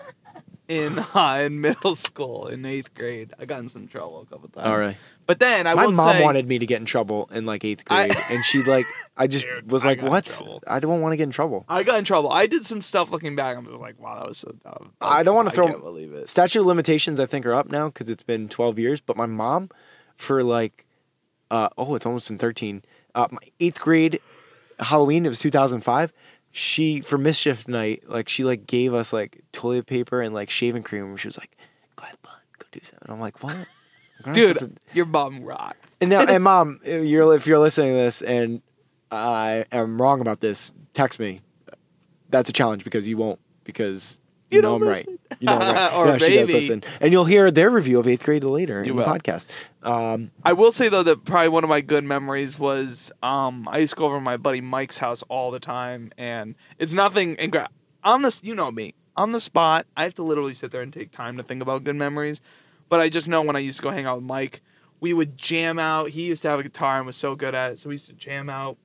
in 0.66 0.98
uh, 1.14 1.42
in 1.44 1.60
middle 1.60 1.94
school 1.94 2.46
in 2.46 2.64
eighth 2.64 2.94
grade. 2.94 3.32
I 3.38 3.44
got 3.44 3.60
in 3.60 3.68
some 3.68 3.88
trouble 3.88 4.22
a 4.22 4.26
couple 4.26 4.48
times. 4.48 4.66
All 4.66 4.78
right. 4.78 4.96
But 5.28 5.38
then 5.38 5.68
I 5.68 5.74
my 5.74 5.84
will 5.86 5.92
mom 5.92 6.16
say, 6.16 6.24
wanted 6.24 6.48
me 6.48 6.58
to 6.58 6.66
get 6.66 6.80
in 6.80 6.86
trouble 6.86 7.28
in 7.32 7.46
like 7.46 7.64
eighth 7.64 7.84
I- 7.88 8.08
grade, 8.08 8.24
and 8.30 8.44
she 8.44 8.64
like 8.64 8.86
I 9.16 9.28
just 9.28 9.46
Dude, 9.46 9.70
was 9.70 9.84
like, 9.84 10.00
got 10.00 10.10
"What? 10.10 10.42
I 10.66 10.80
don't 10.80 11.00
want 11.00 11.12
to 11.12 11.16
get 11.16 11.22
in 11.24 11.30
trouble." 11.30 11.64
I 11.68 11.84
got 11.84 11.98
in 12.00 12.04
trouble. 12.04 12.32
I 12.32 12.46
did 12.46 12.64
some 12.64 12.80
stuff 12.82 13.10
looking 13.12 13.36
back. 13.36 13.56
I'm 13.56 13.64
just 13.66 13.76
like, 13.78 14.00
wow, 14.00 14.18
that 14.18 14.26
was 14.26 14.38
so 14.38 14.52
dumb. 14.64 14.92
I 15.00 15.22
don't 15.22 15.36
wanna 15.36 15.50
I 15.50 15.52
throw- 15.52 15.66
can't 15.68 15.82
believe 15.84 16.12
it. 16.14 16.28
Statute 16.28 16.60
of 16.60 16.66
limitations, 16.66 17.20
I 17.20 17.26
think, 17.26 17.46
are 17.46 17.54
up 17.54 17.70
now 17.70 17.88
because 17.90 18.10
it's 18.10 18.24
been 18.24 18.48
twelve 18.48 18.78
years. 18.78 19.00
But 19.00 19.16
my 19.16 19.26
mom, 19.26 19.68
for 20.16 20.42
like, 20.42 20.86
uh, 21.50 21.68
oh, 21.78 21.94
it's 21.94 22.06
almost 22.06 22.26
been 22.28 22.38
thirteen. 22.38 22.82
Uh, 23.14 23.28
my 23.30 23.38
eighth 23.60 23.80
grade 23.80 24.20
Halloween, 24.80 25.26
it 25.26 25.28
was 25.28 25.40
two 25.40 25.50
thousand 25.50 25.82
five. 25.82 26.12
She 26.50 27.02
for 27.02 27.18
mischief 27.18 27.68
night, 27.68 28.08
like 28.08 28.28
she 28.30 28.42
like 28.44 28.66
gave 28.66 28.94
us 28.94 29.12
like 29.12 29.42
toilet 29.52 29.86
paper 29.86 30.22
and 30.22 30.34
like 30.34 30.48
shaving 30.48 30.82
cream. 30.82 31.14
She 31.18 31.28
was 31.28 31.36
like, 31.36 31.54
"Go 31.96 32.04
ahead, 32.04 32.16
bud, 32.22 32.32
go 32.58 32.66
do 32.72 32.80
something." 32.82 33.00
And 33.02 33.12
I'm 33.12 33.20
like, 33.20 33.42
"What?" 33.42 33.54
Dude, 34.32 34.78
your 34.92 35.06
mom 35.06 35.42
rocks. 35.44 35.90
And 36.00 36.10
now, 36.10 36.20
and 36.28 36.42
mom, 36.44 36.80
if 36.84 37.04
you're 37.04 37.34
if 37.34 37.46
you're 37.46 37.58
listening 37.58 37.92
to 37.92 37.98
this 37.98 38.22
and 38.22 38.62
I 39.10 39.64
am 39.72 40.00
wrong 40.00 40.20
about 40.20 40.40
this, 40.40 40.72
text 40.92 41.18
me. 41.18 41.40
That's 42.30 42.50
a 42.50 42.52
challenge 42.52 42.84
because 42.84 43.08
you 43.08 43.16
won't 43.16 43.38
because 43.64 44.20
you, 44.50 44.56
You 44.56 44.62
know 44.62 44.74
I'm 44.76 44.82
right. 44.82 45.08
You 45.40 45.46
know 45.46 45.58
I'm 45.58 45.74
right. 45.74 45.92
Or 45.94 46.06
yeah, 46.08 46.18
she 46.18 46.34
does 46.36 46.52
listen, 46.52 46.84
and 47.00 47.12
you'll 47.12 47.24
hear 47.24 47.50
their 47.50 47.70
review 47.70 47.98
of 47.98 48.06
eighth 48.06 48.24
grade 48.24 48.44
later 48.44 48.82
You 48.84 48.90
in 48.92 48.96
will. 48.96 49.04
the 49.04 49.10
podcast. 49.10 49.46
Um, 49.82 50.30
I 50.42 50.52
will 50.52 50.72
say 50.72 50.88
though 50.88 51.02
that 51.02 51.24
probably 51.24 51.48
one 51.48 51.64
of 51.64 51.70
my 51.70 51.80
good 51.80 52.04
memories 52.04 52.58
was 52.58 53.10
um, 53.22 53.66
I 53.70 53.78
used 53.78 53.92
to 53.94 53.96
go 53.96 54.06
over 54.06 54.16
to 54.16 54.20
my 54.20 54.36
buddy 54.36 54.60
Mike's 54.60 54.98
house 54.98 55.22
all 55.28 55.50
the 55.50 55.60
time, 55.60 56.12
and 56.18 56.54
it's 56.78 56.92
nothing. 56.92 57.38
And 57.38 57.66
on 58.04 58.22
this, 58.22 58.42
you 58.44 58.54
know 58.54 58.70
me, 58.70 58.94
on 59.16 59.32
the 59.32 59.40
spot, 59.40 59.86
I 59.96 60.02
have 60.04 60.14
to 60.16 60.22
literally 60.22 60.54
sit 60.54 60.70
there 60.70 60.82
and 60.82 60.92
take 60.92 61.12
time 61.12 61.36
to 61.38 61.42
think 61.42 61.62
about 61.62 61.84
good 61.84 61.96
memories. 61.96 62.40
But 62.88 63.00
I 63.00 63.08
just 63.08 63.28
know 63.28 63.42
when 63.42 63.56
I 63.56 63.60
used 63.60 63.78
to 63.78 63.82
go 63.82 63.90
hang 63.90 64.06
out 64.06 64.16
with 64.16 64.24
Mike, 64.24 64.62
we 65.00 65.12
would 65.12 65.36
jam 65.36 65.78
out. 65.78 66.10
He 66.10 66.22
used 66.24 66.42
to 66.42 66.48
have 66.48 66.58
a 66.58 66.62
guitar 66.62 66.96
and 66.98 67.06
was 67.06 67.16
so 67.16 67.34
good 67.34 67.54
at 67.54 67.72
it, 67.72 67.78
so 67.78 67.88
we 67.88 67.94
used 67.94 68.06
to 68.06 68.12
jam 68.14 68.48
out, 68.50 68.76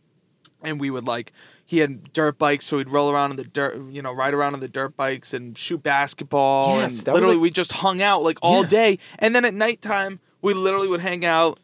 and 0.61 0.79
we 0.79 0.89
would 0.89 1.07
like. 1.07 1.31
He 1.65 1.79
had 1.79 2.11
dirt 2.13 2.37
bikes, 2.37 2.65
so 2.65 2.77
we'd 2.77 2.89
roll 2.89 3.09
around 3.09 3.31
on 3.31 3.35
the 3.37 3.45
dirt, 3.45 3.79
you 3.89 4.01
know, 4.01 4.11
ride 4.11 4.33
around 4.33 4.53
on 4.53 4.59
the 4.59 4.67
dirt 4.67 4.95
bikes 4.97 5.33
and 5.33 5.57
shoot 5.57 5.81
basketball. 5.81 6.77
Yes, 6.79 6.99
and 7.03 7.13
literally, 7.13 7.35
like- 7.35 7.41
we 7.41 7.49
just 7.49 7.71
hung 7.71 8.01
out 8.01 8.21
like 8.21 8.37
all 8.41 8.61
Yeah. 8.63 8.67
day. 8.67 8.99
And 9.19 9.33
then 9.35 9.45
at 9.45 9.53
nighttime, 9.53 10.19
we 10.41 10.53
literally 10.53 10.87
would 10.89 10.99
hang 10.99 11.23
out, 11.25 11.59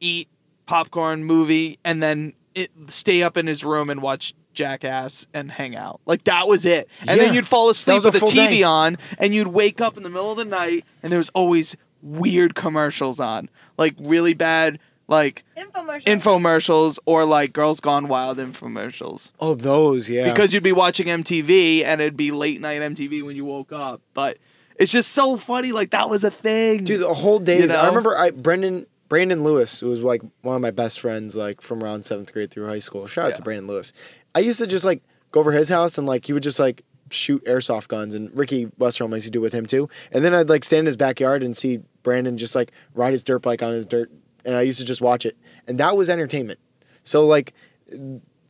eat 0.00 0.28
popcorn, 0.66 1.24
movie, 1.24 1.78
and 1.84 2.02
then 2.02 2.32
it, 2.54 2.70
stay 2.88 3.22
up 3.22 3.36
in 3.36 3.46
his 3.46 3.62
room 3.62 3.88
and 3.90 4.00
watch 4.02 4.34
Jackass 4.54 5.26
and 5.34 5.50
hang 5.50 5.74
out. 5.76 6.00
Like 6.06 6.24
that 6.24 6.48
was 6.48 6.64
it. 6.64 6.88
And 7.00 7.10
Yeah. 7.10 7.16
then 7.26 7.34
you'd 7.34 7.46
fall 7.48 7.68
asleep 7.70 7.96
was 7.96 8.04
a 8.04 8.10
with 8.10 8.20
the 8.20 8.26
TV 8.26 8.48
day. 8.58 8.62
on, 8.62 8.98
and 9.18 9.34
you'd 9.34 9.48
wake 9.48 9.80
up 9.80 9.96
in 9.96 10.02
the 10.02 10.08
middle 10.10 10.30
of 10.30 10.38
the 10.38 10.44
night, 10.44 10.84
and 11.02 11.10
there 11.12 11.18
was 11.18 11.30
always 11.34 11.76
weird 12.02 12.54
commercials 12.54 13.20
on, 13.20 13.48
like 13.78 13.94
really 13.98 14.34
bad 14.34 14.78
like 15.08 15.44
Infomercial. 15.56 16.04
infomercials 16.04 16.98
or 17.06 17.24
like 17.24 17.52
Girls 17.52 17.80
Gone 17.80 18.08
Wild 18.08 18.38
infomercials. 18.38 19.32
Oh, 19.40 19.54
those, 19.54 20.08
yeah. 20.08 20.32
Because 20.32 20.54
you'd 20.54 20.62
be 20.62 20.72
watching 20.72 21.06
MTV 21.08 21.84
and 21.84 22.00
it'd 22.00 22.16
be 22.16 22.30
late 22.30 22.60
night 22.60 22.80
MTV 22.80 23.22
when 23.24 23.36
you 23.36 23.44
woke 23.44 23.72
up. 23.72 24.00
But 24.14 24.38
it's 24.76 24.90
just 24.92 25.10
so 25.12 25.36
funny. 25.36 25.70
Like 25.72 25.90
that 25.90 26.08
was 26.08 26.24
a 26.24 26.30
thing. 26.30 26.84
Dude, 26.84 27.00
the 27.02 27.12
whole 27.14 27.38
days. 27.38 27.68
know? 27.68 27.76
I 27.80 27.86
remember 27.88 28.16
I 28.16 28.30
Brendan 28.30 28.86
Brandon 29.08 29.44
Lewis, 29.44 29.80
who 29.80 29.90
was 29.90 30.00
like 30.00 30.22
one 30.40 30.56
of 30.56 30.62
my 30.62 30.70
best 30.70 30.98
friends, 30.98 31.36
like 31.36 31.60
from 31.60 31.82
around 31.84 32.04
seventh 32.06 32.32
grade 32.32 32.50
through 32.50 32.66
high 32.66 32.78
school. 32.78 33.06
Shout 33.06 33.30
out 33.32 33.36
to 33.36 33.42
Brandon 33.42 33.66
Lewis. 33.66 33.92
I 34.34 34.40
used 34.40 34.58
to 34.58 34.66
just 34.66 34.84
like 34.84 35.02
go 35.30 35.40
over 35.40 35.52
his 35.52 35.68
house 35.68 35.98
and 35.98 36.06
like 36.06 36.26
he 36.26 36.32
would 36.32 36.42
just 36.42 36.58
like 36.58 36.84
shoot 37.10 37.44
airsoft 37.44 37.88
guns, 37.88 38.14
and 38.14 38.36
Ricky 38.36 38.66
Westerholm 38.66 39.12
used 39.14 39.26
to 39.26 39.30
do 39.30 39.40
with 39.40 39.52
him 39.52 39.66
too. 39.66 39.88
And 40.10 40.24
then 40.24 40.34
I'd 40.34 40.48
like 40.48 40.64
stand 40.64 40.80
in 40.80 40.86
his 40.86 40.96
backyard 40.96 41.42
and 41.42 41.56
see 41.56 41.80
Brandon 42.02 42.36
just 42.36 42.54
like 42.54 42.72
ride 42.94 43.12
his 43.12 43.22
dirt 43.22 43.40
bike 43.40 43.62
on 43.62 43.72
his 43.72 43.86
dirt, 43.86 44.10
and 44.44 44.56
I 44.56 44.62
used 44.62 44.78
to 44.80 44.84
just 44.84 45.00
watch 45.00 45.26
it, 45.26 45.36
and 45.66 45.78
that 45.78 45.96
was 45.96 46.08
entertainment. 46.08 46.58
So 47.04 47.26
like, 47.26 47.52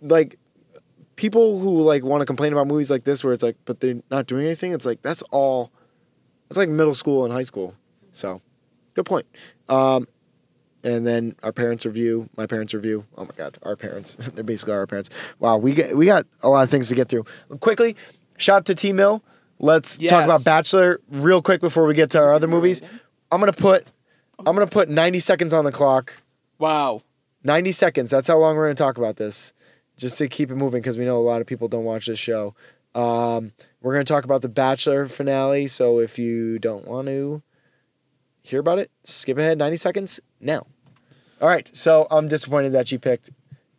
like 0.00 0.38
people 1.16 1.58
who 1.58 1.82
like 1.82 2.04
want 2.04 2.20
to 2.20 2.26
complain 2.26 2.52
about 2.52 2.66
movies 2.66 2.90
like 2.90 3.04
this, 3.04 3.24
where 3.24 3.32
it's 3.32 3.42
like, 3.42 3.56
but 3.64 3.80
they're 3.80 4.02
not 4.10 4.26
doing 4.26 4.46
anything. 4.46 4.72
It's 4.72 4.86
like 4.86 5.02
that's 5.02 5.22
all. 5.30 5.72
It's 6.48 6.58
like 6.58 6.68
middle 6.68 6.94
school 6.94 7.24
and 7.24 7.32
high 7.32 7.44
school. 7.44 7.74
So, 8.12 8.42
good 8.94 9.06
point. 9.06 9.26
Um, 9.68 10.06
and 10.84 11.06
then 11.06 11.36
our 11.42 11.52
parents' 11.52 11.86
review, 11.86 12.28
my 12.36 12.46
parents' 12.46 12.74
review. 12.74 13.04
Oh 13.16 13.24
my 13.24 13.34
God, 13.36 13.58
our 13.62 13.76
parents. 13.76 14.16
They're 14.34 14.44
basically 14.44 14.74
our 14.74 14.86
parents. 14.86 15.10
Wow, 15.38 15.58
we 15.58 15.74
get 15.74 15.96
we 15.96 16.06
got 16.06 16.26
a 16.42 16.48
lot 16.48 16.62
of 16.62 16.70
things 16.70 16.88
to 16.88 16.94
get 16.94 17.08
through. 17.08 17.24
Quickly, 17.60 17.96
shout 18.36 18.58
out 18.58 18.64
to 18.66 18.74
T 18.74 18.92
Mill. 18.92 19.22
Let's 19.58 19.96
talk 19.98 20.24
about 20.24 20.44
Bachelor 20.44 21.00
real 21.10 21.40
quick 21.40 21.60
before 21.60 21.86
we 21.86 21.94
get 21.94 22.10
to 22.10 22.18
our 22.18 22.32
other 22.32 22.48
movies. 22.48 22.82
I'm 23.30 23.40
gonna 23.40 23.52
put 23.52 23.86
I'm 24.38 24.56
gonna 24.56 24.66
put 24.66 24.88
90 24.88 25.20
seconds 25.20 25.54
on 25.54 25.64
the 25.64 25.72
clock. 25.72 26.12
wow. 26.58 27.02
90 27.44 27.72
seconds. 27.72 28.10
That's 28.10 28.28
how 28.28 28.38
long 28.38 28.54
we're 28.54 28.66
gonna 28.66 28.76
talk 28.76 28.98
about 28.98 29.16
this, 29.16 29.52
just 29.96 30.16
to 30.18 30.28
keep 30.28 30.50
it 30.52 30.54
moving 30.54 30.80
because 30.80 30.96
we 30.96 31.04
know 31.04 31.18
a 31.18 31.22
lot 31.22 31.40
of 31.40 31.46
people 31.48 31.66
don't 31.66 31.84
watch 31.84 32.06
this 32.06 32.18
show. 32.18 32.54
Um, 32.94 33.52
we're 33.80 33.94
gonna 33.94 34.04
talk 34.04 34.24
about 34.24 34.42
the 34.42 34.48
Bachelor 34.48 35.06
finale. 35.06 35.66
So 35.66 35.98
if 35.98 36.20
you 36.20 36.60
don't 36.60 36.86
want 36.86 37.08
to 37.08 37.42
hear 38.42 38.60
about 38.60 38.78
it, 38.78 38.90
skip 39.04 39.38
ahead 39.38 39.58
90 39.58 39.76
seconds 39.76 40.20
now. 40.40 40.66
All 41.40 41.48
right. 41.48 41.70
So 41.74 42.06
I'm 42.10 42.28
disappointed 42.28 42.72
that 42.72 42.88
she 42.88 42.98
picked 42.98 43.30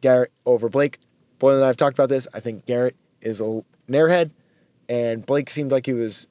Garrett 0.02 0.32
over 0.46 0.70
Blake. 0.70 1.00
Boyle 1.40 1.56
and 1.56 1.64
I 1.64 1.68
have 1.68 1.78
talked 1.78 1.98
about 1.98 2.10
this. 2.10 2.28
I 2.34 2.40
think 2.40 2.66
Garrett 2.66 2.96
is 3.22 3.42
a 3.42 3.64
an 3.88 3.96
airhead, 3.96 4.32
and 4.88 5.26
Blake 5.26 5.50
seemed 5.50 5.72
like 5.72 5.86
he 5.86 5.94
was 5.94 6.28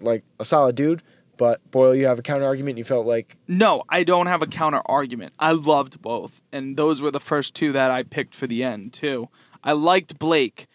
like 0.00 0.24
a 0.40 0.44
solid 0.44 0.74
dude. 0.74 1.02
But 1.36 1.68
Boyle, 1.70 1.94
you 1.94 2.06
have 2.06 2.18
a 2.18 2.22
counter 2.22 2.44
argument. 2.44 2.78
You 2.78 2.84
felt 2.84 3.06
like 3.06 3.36
No, 3.48 3.84
I 3.88 4.04
don't 4.04 4.26
have 4.26 4.42
a 4.42 4.46
counter 4.46 4.82
argument. 4.86 5.32
I 5.38 5.52
loved 5.52 6.02
both, 6.02 6.40
and 6.52 6.76
those 6.76 7.00
were 7.00 7.10
the 7.10 7.20
first 7.20 7.54
two 7.54 7.72
that 7.72 7.90
I 7.90 8.02
picked 8.02 8.34
for 8.34 8.46
the 8.46 8.62
end 8.62 8.92
too. 8.92 9.28
I 9.64 9.72
liked 9.72 10.18
Blake. 10.18 10.66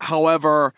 However, 0.00 0.72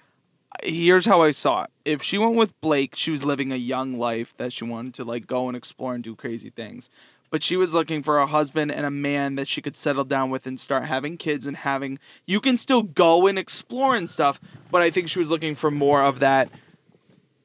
here's 0.63 1.07
how 1.07 1.23
I 1.23 1.31
saw 1.31 1.65
it. 1.65 1.71
If 1.85 2.03
she 2.03 2.19
went 2.19 2.35
with 2.35 2.59
Blake, 2.61 2.95
she 2.97 3.11
was 3.11 3.25
living 3.25 3.53
a 3.53 3.57
young 3.57 3.99
life 3.99 4.35
that 4.37 4.53
she 4.53 4.65
wanted 4.65 4.95
to 4.95 5.05
like 5.05 5.27
go 5.27 5.49
and 5.49 5.57
explore 5.57 5.95
and 5.95 6.03
do 6.03 6.15
crazy 6.15 6.51
things. 6.51 6.91
But 7.31 7.43
she 7.43 7.57
was 7.57 7.73
looking 7.73 8.03
for 8.03 8.19
a 8.19 8.27
husband 8.27 8.71
and 8.71 8.85
a 8.85 8.91
man 8.91 9.37
that 9.37 9.49
she 9.49 9.63
could 9.63 9.77
settle 9.77 10.05
down 10.05 10.29
with 10.29 10.47
and 10.47 10.61
start 10.61 10.85
having 10.85 11.17
kids 11.17 11.47
and 11.47 11.57
having 11.57 11.99
you 12.27 12.41
can 12.41 12.57
still 12.57 12.83
go 12.83 13.27
and 13.27 13.39
explore 13.39 13.97
and 13.97 14.09
stuff, 14.09 14.39
but 14.71 14.83
I 14.83 14.91
think 14.91 15.09
she 15.09 15.19
was 15.19 15.31
looking 15.31 15.55
for 15.55 15.71
more 15.71 16.03
of 16.03 16.19
that 16.19 16.51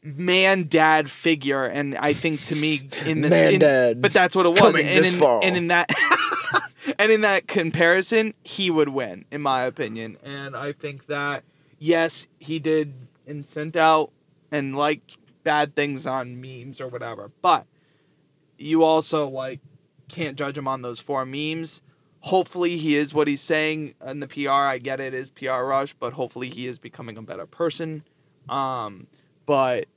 man 0.04 0.67
dad 0.67 1.10
figure 1.10 1.65
and 1.65 1.98
I 1.98 2.13
think 2.13 2.43
to 2.46 2.56
me 2.56 2.88
in 3.06 3.22
this 3.22 3.32
Man 3.32 3.54
in- 3.56 3.60
dad 3.60 4.02
but 4.02 4.13
that's 4.13 4.36
what 4.36 4.46
it 4.46 4.50
was 4.50 4.76
and 4.76 4.88
in, 4.88 5.24
and 5.43 5.58
in 5.58 5.67
that 5.67 5.89
and 7.00 7.12
in 7.12 7.22
that 7.22 7.48
comparison 7.48 8.34
he 8.43 8.70
would 8.70 8.89
win 8.89 9.26
in 9.32 9.41
my 9.41 9.63
opinion 9.63 10.17
and 10.24 10.56
I 10.56 10.72
think 10.72 11.08
that 11.08 11.43
yes 11.80 12.28
he 12.40 12.60
did 12.60 12.94
and 13.26 13.46
sent 13.46 13.76
out 13.76 14.12
and 14.52 14.76
liked 14.76 15.18
bad 15.44 15.76
things 15.76 16.06
on 16.06 16.40
memes 16.40 16.82
or 16.82 16.88
whatever 16.88 17.32
but 17.42 17.66
you 18.58 18.84
also 18.84 19.28
like 19.28 19.60
can't 20.10 20.38
judge 20.38 20.58
him 20.58 20.68
on 20.68 20.82
those 20.82 21.00
four 21.00 21.26
memes 21.26 21.82
hopefully 22.22 22.78
he 22.78 22.96
is 22.96 23.13
what 23.13 23.28
he's 23.28 23.42
saying 23.42 23.94
in 24.06 24.20
the 24.20 24.28
PR 24.28 24.50
I 24.50 24.78
get 24.78 25.00
it 25.00 25.13
is 25.13 25.30
PR 25.32 25.63
rush 25.63 25.94
but 25.94 26.13
hopefully 26.13 26.50
he 26.50 26.68
is 26.68 26.80
becoming 26.80 27.18
a 27.18 27.22
better 27.22 27.46
person 27.46 28.04
um 28.50 29.08
but 29.46 29.88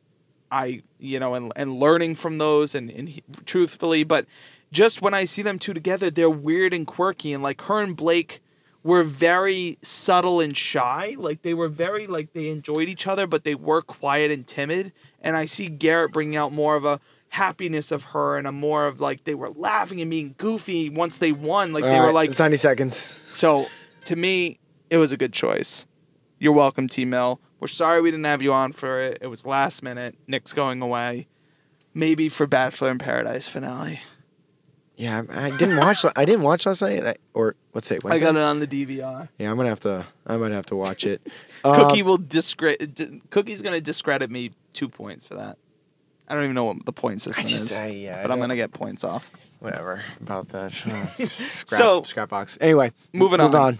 I, 0.50 0.82
you 0.98 1.20
know, 1.20 1.34
and, 1.34 1.52
and 1.54 1.78
learning 1.78 2.16
from 2.16 2.38
those 2.38 2.74
and, 2.74 2.90
and 2.90 3.08
he, 3.08 3.22
truthfully, 3.44 4.04
but 4.04 4.26
just 4.72 5.00
when 5.00 5.14
I 5.14 5.24
see 5.24 5.42
them 5.42 5.58
two 5.58 5.74
together, 5.74 6.10
they're 6.10 6.30
weird 6.30 6.74
and 6.74 6.86
quirky. 6.86 7.32
And 7.32 7.42
like 7.42 7.62
her 7.62 7.80
and 7.80 7.96
Blake 7.96 8.42
were 8.82 9.02
very 9.02 9.78
subtle 9.82 10.40
and 10.40 10.56
shy. 10.56 11.14
Like 11.18 11.42
they 11.42 11.54
were 11.54 11.68
very, 11.68 12.06
like 12.06 12.32
they 12.32 12.48
enjoyed 12.48 12.88
each 12.88 13.06
other, 13.06 13.26
but 13.26 13.44
they 13.44 13.54
were 13.54 13.82
quiet 13.82 14.30
and 14.30 14.46
timid. 14.46 14.92
And 15.20 15.36
I 15.36 15.46
see 15.46 15.68
Garrett 15.68 16.12
bringing 16.12 16.36
out 16.36 16.52
more 16.52 16.76
of 16.76 16.84
a 16.84 17.00
happiness 17.28 17.90
of 17.92 18.02
her 18.04 18.36
and 18.36 18.46
a 18.46 18.52
more 18.52 18.86
of 18.86 19.00
like 19.00 19.24
they 19.24 19.34
were 19.34 19.50
laughing 19.50 20.00
and 20.00 20.10
being 20.10 20.34
goofy 20.38 20.88
once 20.88 21.18
they 21.18 21.32
won. 21.32 21.72
Like 21.72 21.84
they 21.84 21.98
All 21.98 22.06
were 22.06 22.12
like, 22.12 22.30
it's 22.30 22.38
90 22.38 22.56
seconds. 22.56 23.20
so 23.32 23.66
to 24.06 24.16
me, 24.16 24.58
it 24.88 24.96
was 24.96 25.12
a 25.12 25.16
good 25.16 25.32
choice. 25.32 25.86
You're 26.38 26.52
welcome, 26.52 26.88
T 26.88 27.04
Mill. 27.04 27.40
We're 27.60 27.68
sorry 27.68 28.00
we 28.00 28.10
didn't 28.10 28.24
have 28.24 28.40
you 28.40 28.52
on 28.52 28.72
for 28.72 29.02
it. 29.02 29.18
It 29.20 29.26
was 29.26 29.44
last 29.44 29.82
minute. 29.82 30.16
Nick's 30.26 30.54
going 30.54 30.80
away. 30.80 31.28
Maybe 31.92 32.28
for 32.30 32.46
Bachelor 32.46 32.90
in 32.90 32.98
Paradise 32.98 33.46
finale. 33.46 34.00
Yeah, 35.00 35.22
I, 35.30 35.46
I 35.46 35.50
didn't 35.56 35.78
watch. 35.78 36.04
I 36.14 36.24
didn't 36.26 36.42
watch 36.42 36.66
last 36.66 36.82
night. 36.82 37.06
I, 37.06 37.14
or 37.32 37.54
what's 37.72 37.90
it? 37.90 38.04
I 38.04 38.08
Wednesday? 38.08 38.26
got 38.26 38.36
it 38.36 38.42
on 38.42 38.60
the 38.60 38.66
DVR. 38.66 39.28
Yeah, 39.38 39.50
I'm 39.50 39.56
gonna 39.56 39.70
have 39.70 39.80
to. 39.80 40.04
I 40.26 40.36
might 40.36 40.52
have 40.52 40.66
to 40.66 40.76
watch 40.76 41.04
it. 41.04 41.26
Um, 41.62 41.74
Cookie 41.76 42.02
will 42.02 42.16
discredit. 42.16 42.94
D- 42.94 43.20
Cookie's 43.28 43.60
gonna 43.60 43.82
discredit 43.82 44.30
me 44.30 44.52
two 44.72 44.88
points 44.88 45.26
for 45.26 45.34
that. 45.34 45.58
I 46.26 46.34
don't 46.34 46.44
even 46.44 46.54
know 46.54 46.64
what 46.64 46.86
the 46.86 46.92
point 46.92 47.20
system 47.20 47.44
I 47.44 47.46
just, 47.46 47.64
is, 47.72 47.72
I, 47.78 47.88
yeah, 47.88 48.22
but 48.22 48.30
I 48.30 48.32
I'm 48.34 48.40
gonna 48.40 48.56
get 48.56 48.72
points 48.72 49.04
off. 49.04 49.30
whatever 49.58 50.00
about 50.22 50.48
that. 50.50 50.72
Scrap, 50.72 51.10
So- 51.66 52.00
scrapbox. 52.00 52.56
Anyway, 52.62 52.92
Moving 53.12 53.40
move 53.42 53.54
on. 53.54 53.78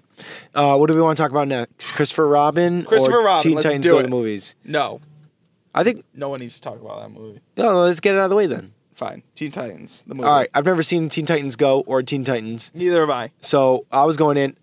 on. 0.55 0.75
Uh, 0.75 0.77
what 0.77 0.89
do 0.91 0.95
we 0.95 1.01
want 1.01 1.17
to 1.17 1.23
talk 1.23 1.31
about 1.31 1.49
next? 1.49 1.93
Christopher 1.93 2.29
Robin 2.29 2.85
Christopher 2.85 3.21
or 3.21 3.25
Robin, 3.25 3.43
Teen 3.45 3.55
let's 3.55 3.65
Titans 3.65 3.85
do 3.87 3.93
Go 3.93 3.99
it. 3.99 4.03
to 4.03 4.07
the 4.09 4.11
movies? 4.11 4.55
No, 4.63 5.01
I 5.75 5.83
think. 5.83 6.05
no 6.13 6.29
one 6.29 6.41
needs 6.41 6.57
to 6.57 6.61
talk 6.61 6.79
about 6.79 7.01
that 7.01 7.19
movie. 7.19 7.41
No, 7.57 7.81
let's 7.85 8.01
get 8.01 8.15
it 8.15 8.19
out 8.19 8.25
of 8.25 8.31
the 8.31 8.37
way 8.37 8.47
then. 8.47 8.75
Fine, 9.01 9.23
Teen 9.35 9.51
Titans, 9.51 10.05
the 10.07 10.15
movie. 10.15 10.29
All 10.29 10.35
right, 10.37 10.49
I've 10.55 10.67
never 10.67 10.83
seen 10.83 11.09
Teen 11.09 11.25
Titans 11.27 11.57
Go 11.57 11.81
or 11.87 12.03
Teen 12.03 12.23
Titans, 12.23 12.71
Neither 12.75 13.01
have 13.01 13.11
I. 13.11 13.33
so 13.41 13.87
I 13.91 14.05
was 14.05 14.17
going 14.17 14.37
in 14.37 14.57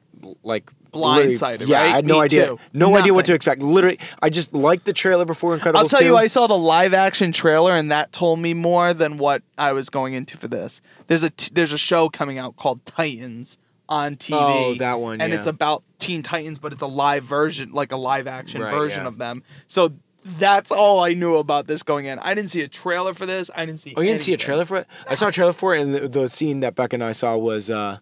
like 0.43 0.69
Blindsided, 0.93 1.67
Yeah, 1.67 1.77
right? 1.81 1.91
I 1.91 1.95
had 1.95 2.05
no 2.05 2.19
Me 2.19 2.25
idea. 2.25 2.47
too. 2.47 2.59
No 2.73 2.95
idea 2.97 3.13
what 3.13 3.25
to 3.25 3.33
expect. 3.33 3.61
Literally, 3.61 3.99
I 4.21 4.29
just 4.29 4.53
liked 4.53 4.85
the 4.85 4.93
trailer 4.93 5.25
before 5.25 5.57
Incredibles. 5.57 5.75
I'll 5.75 5.87
tell 5.89 5.99
2. 5.99 6.05
you, 6.05 6.17
I 6.17 6.27
saw 6.27 6.47
the 6.47 6.57
live 6.57 6.93
action 6.93 7.31
trailer, 7.31 7.75
and 7.75 7.91
that 7.91 8.11
told 8.11 8.39
me 8.39 8.53
more 8.53 8.93
than 8.93 9.17
what 9.17 9.41
I 9.57 9.73
was 9.73 9.89
going 9.89 10.13
into 10.13 10.37
for 10.37 10.47
this. 10.47 10.81
There's 11.07 11.23
a 11.23 11.29
t- 11.31 11.51
there's 11.53 11.73
a 11.73 11.77
show 11.77 12.07
coming 12.09 12.37
out 12.37 12.55
called 12.55 12.85
Titans 12.85 13.57
on 13.89 14.15
TV. 14.15 14.37
Oh, 14.39 14.75
that 14.75 14.99
one, 14.99 15.19
and 15.21 15.31
yeah. 15.33 15.37
it's 15.39 15.47
about 15.47 15.83
Teen 15.97 16.21
Titans, 16.23 16.57
but 16.59 16.73
it's 16.73 16.81
a 16.81 16.87
live 16.87 17.23
version, 17.23 17.71
like 17.71 17.91
a 17.91 17.97
live 17.97 18.27
action 18.27 18.61
Right, 18.61 18.71
version 18.71 19.03
yeah. 19.03 19.07
of 19.07 19.17
them. 19.17 19.43
So 19.67 19.93
that's 20.39 20.71
all 20.71 20.99
I 20.99 21.13
knew 21.13 21.35
about 21.35 21.67
this 21.67 21.83
going 21.83 22.05
in. 22.05 22.19
I 22.19 22.33
didn't 22.33 22.51
see 22.51 22.61
a 22.61 22.67
trailer 22.67 23.13
for 23.13 23.25
this. 23.25 23.49
I 23.55 23.65
didn't 23.65 23.79
see. 23.79 23.93
Oh, 23.95 24.01
you 24.01 24.09
didn't 24.09 24.21
see 24.21 24.33
a 24.33 24.37
trailer 24.37 24.65
for 24.65 24.77
it? 24.77 24.87
I 25.07 25.15
saw 25.15 25.27
a 25.27 25.31
trailer 25.31 25.53
for 25.53 25.75
it, 25.75 25.81
and 25.81 25.95
the, 25.95 26.07
the 26.07 26.27
scene 26.29 26.59
that 26.61 26.75
Beck 26.75 26.93
and 26.93 27.03
I 27.03 27.11
saw 27.13 27.37
was 27.37 27.69
uh, 27.69 27.97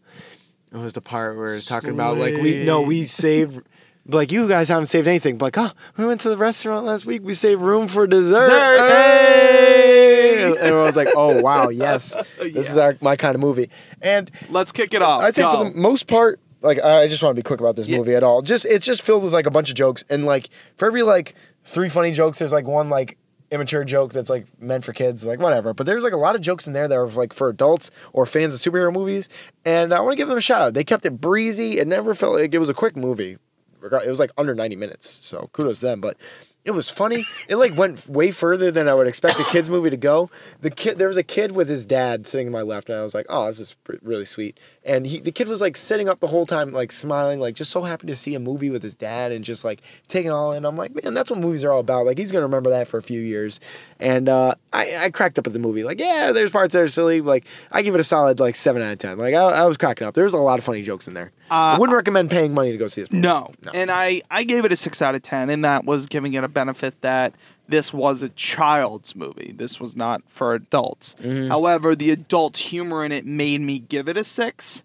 it 0.73 0.77
was 0.77 0.93
the 0.93 1.01
part 1.01 1.37
where 1.37 1.53
it's 1.53 1.65
talking 1.65 1.91
about 1.91 2.17
like 2.17 2.33
we 2.35 2.63
no 2.63 2.81
we 2.81 3.05
saved. 3.05 3.61
Like 4.07 4.31
you 4.31 4.47
guys 4.47 4.69
haven't 4.69 4.85
saved 4.85 5.07
anything. 5.07 5.37
But 5.39 5.57
like, 5.57 5.57
oh, 5.57 5.71
we 5.97 6.05
went 6.05 6.21
to 6.21 6.29
the 6.29 6.37
restaurant 6.37 6.85
last 6.85 7.07
week. 7.07 7.23
We 7.23 7.33
saved 7.33 7.59
room 7.59 7.87
for 7.87 8.05
dessert. 8.05 8.49
Dessert, 8.49 8.87
Hey! 8.87 10.55
And 10.59 10.75
I 10.75 10.81
was 10.81 10.95
like, 10.95 11.07
oh 11.15 11.41
wow, 11.41 11.69
yes, 11.69 12.13
this 12.39 12.69
is 12.69 12.77
our 12.77 12.97
my 13.01 13.15
kind 13.15 13.35
of 13.35 13.41
movie. 13.41 13.69
And 14.01 14.29
Let's 14.49 14.71
kick 14.71 14.93
it 14.93 15.01
off. 15.01 15.21
I 15.21 15.31
think 15.31 15.47
Go. 15.47 15.57
for 15.57 15.69
the 15.71 15.75
most 15.79 16.05
part, 16.07 16.39
like 16.61 16.79
I 16.83 17.07
just 17.07 17.23
want 17.23 17.35
to 17.35 17.39
be 17.39 17.43
quick 17.43 17.59
about 17.59 17.75
this 17.75 17.87
Yeah. 17.87 17.97
movie 17.97 18.13
at 18.13 18.23
all. 18.23 18.41
Just 18.43 18.65
it's 18.65 18.85
just 18.85 19.01
filled 19.01 19.23
with 19.23 19.33
like 19.33 19.47
a 19.47 19.51
bunch 19.51 19.69
of 19.69 19.75
jokes, 19.75 20.03
and 20.09 20.25
like 20.25 20.49
for 20.77 20.87
every 20.87 21.01
like 21.01 21.33
three 21.65 21.89
funny 21.89 22.11
jokes, 22.11 22.39
there's 22.39 22.53
like 22.53 22.65
one 22.67 22.89
like 22.89 23.17
immature 23.51 23.83
joke 23.83 24.11
that's 24.11 24.29
like 24.29 24.45
meant 24.59 24.83
for 24.83 24.93
kids, 24.93 25.25
like 25.25 25.39
whatever. 25.39 25.73
But 25.73 25.85
there's 25.85 26.03
like 26.03 26.13
a 26.13 26.17
lot 26.17 26.35
of 26.35 26.41
jokes 26.41 26.67
in 26.67 26.73
there 26.73 26.87
that 26.87 26.95
are 26.95 27.07
like 27.07 27.33
for 27.33 27.49
adults 27.49 27.91
or 28.13 28.25
fans 28.25 28.53
of 28.53 28.59
superhero 28.59 28.91
movies, 28.93 29.29
and 29.65 29.93
I 29.93 29.99
want 30.01 30.13
to 30.13 30.17
give 30.17 30.27
them 30.27 30.37
a 30.37 30.41
shout 30.41 30.61
out. 30.61 30.73
They 30.73 30.83
kept 30.83 31.05
it 31.05 31.21
breezy. 31.21 31.79
It 31.79 31.87
never 31.87 32.15
felt 32.15 32.35
like 32.39 32.53
it 32.53 32.59
was 32.59 32.69
a 32.69 32.73
quick 32.73 32.95
movie. 32.95 33.37
It 33.83 34.09
was 34.09 34.19
like 34.19 34.31
under 34.35 34.55
90 34.55 34.75
minutes, 34.77 35.19
so 35.21 35.49
kudos 35.53 35.79
to 35.81 35.85
them. 35.85 36.01
But 36.01 36.17
It 36.63 36.71
was 36.71 36.89
funny. 36.89 37.27
It 37.47 37.57
like 37.57 37.77
went 37.77 38.07
way 38.09 38.31
further 38.31 38.71
than 38.71 38.89
I 38.89 38.95
would 38.95 39.05
expect 39.05 39.39
a 39.39 39.43
kids 39.43 39.69
movie 39.69 39.91
to 39.91 39.97
go. 39.97 40.31
The 40.61 40.71
kid, 40.71 40.97
there 40.97 41.07
was 41.07 41.17
a 41.17 41.23
kid 41.23 41.51
with 41.51 41.69
his 41.69 41.85
dad 41.85 42.25
sitting 42.25 42.47
to 42.47 42.51
my 42.51 42.63
left, 42.63 42.89
and 42.89 42.97
I 42.97 43.03
was 43.03 43.13
like, 43.13 43.27
"Oh, 43.29 43.45
this 43.45 43.59
is 43.59 43.75
really 44.01 44.25
sweet." 44.25 44.59
And 44.87 45.07
he, 45.07 45.19
the 45.19 45.31
kid 45.31 45.47
was 45.47 45.61
like 45.61 45.75
sitting 45.75 46.07
up 46.07 46.19
the 46.19 46.27
whole 46.27 46.45
time, 46.45 46.71
like 46.71 46.91
smiling, 46.91 47.39
like 47.39 47.55
just 47.55 47.71
so 47.71 47.81
happy 47.81 48.05
to 48.05 48.15
see 48.15 48.35
a 48.35 48.39
movie 48.39 48.69
with 48.69 48.83
his 48.83 48.93
dad, 48.93 49.31
and 49.31 49.43
just 49.43 49.65
like 49.65 49.81
taking 50.07 50.29
it 50.29 50.33
all 50.33 50.51
in. 50.51 50.63
I'm 50.63 50.77
like, 50.77 50.93
man, 51.03 51.15
that's 51.15 51.31
what 51.31 51.39
movies 51.39 51.63
are 51.65 51.71
all 51.71 51.79
about. 51.79 52.05
Like 52.05 52.19
he's 52.19 52.31
gonna 52.31 52.45
remember 52.45 52.69
that 52.69 52.87
for 52.87 52.99
a 52.99 53.01
few 53.01 53.19
years. 53.19 53.59
And 53.99 54.29
uh, 54.29 54.53
I, 54.73 54.95
I 55.05 55.09
cracked 55.09 55.39
up 55.39 55.47
at 55.47 55.53
the 55.53 55.59
movie. 55.59 55.83
Like, 55.83 55.99
yeah, 55.99 56.31
there's 56.31 56.51
parts 56.51 56.73
that 56.73 56.81
are 56.83 56.87
silly. 56.87 57.21
Like 57.21 57.45
I 57.71 57.81
give 57.81 57.95
it 57.95 57.99
a 57.99 58.03
solid 58.03 58.39
like 58.39 58.55
seven 58.55 58.81
out 58.83 58.93
of 58.93 58.99
ten. 58.99 59.17
Like 59.17 59.33
I, 59.33 59.41
I 59.43 59.65
was 59.65 59.75
cracking 59.75 60.05
up. 60.05 60.13
There 60.13 60.23
was 60.23 60.33
a 60.33 60.37
lot 60.37 60.59
of 60.59 60.65
funny 60.65 60.83
jokes 60.83 61.07
in 61.07 61.15
there. 61.15 61.31
I 61.49 61.73
Uh, 61.73 61.79
wouldn't 61.79 61.95
recommend 61.95 62.29
paying 62.29 62.53
money 62.53 62.71
to 62.71 62.77
go 62.77 62.87
see 62.87 63.01
this. 63.01 63.11
Movie. 63.11 63.21
No. 63.27 63.51
No. 63.63 63.71
And 63.71 63.89
I, 63.91 64.21
I 64.31 64.43
gave 64.43 64.65
it 64.65 64.71
a 64.71 64.75
6 64.75 64.99
out 65.01 65.13
of 65.15 65.21
10, 65.21 65.51
and 65.51 65.63
that 65.63 65.85
was 65.85 66.07
giving 66.07 66.33
it 66.33 66.43
a 66.43 66.47
benefit 66.47 66.99
that 67.01 67.33
this 67.67 67.91
was 67.93 68.21
a 68.23 68.29
child's 68.29 69.15
movie. 69.15 69.53
This 69.55 69.79
was 69.79 69.95
not 69.95 70.21
for 70.27 70.53
adults. 70.53 71.15
However, 71.49 71.95
the 71.95 72.11
adult 72.11 72.57
humor 72.57 73.03
in 73.03 73.11
it 73.11 73.25
made 73.25 73.61
me 73.61 73.79
give 73.79 74.07
it 74.07 74.17
a 74.17 74.23
6. 74.23 74.83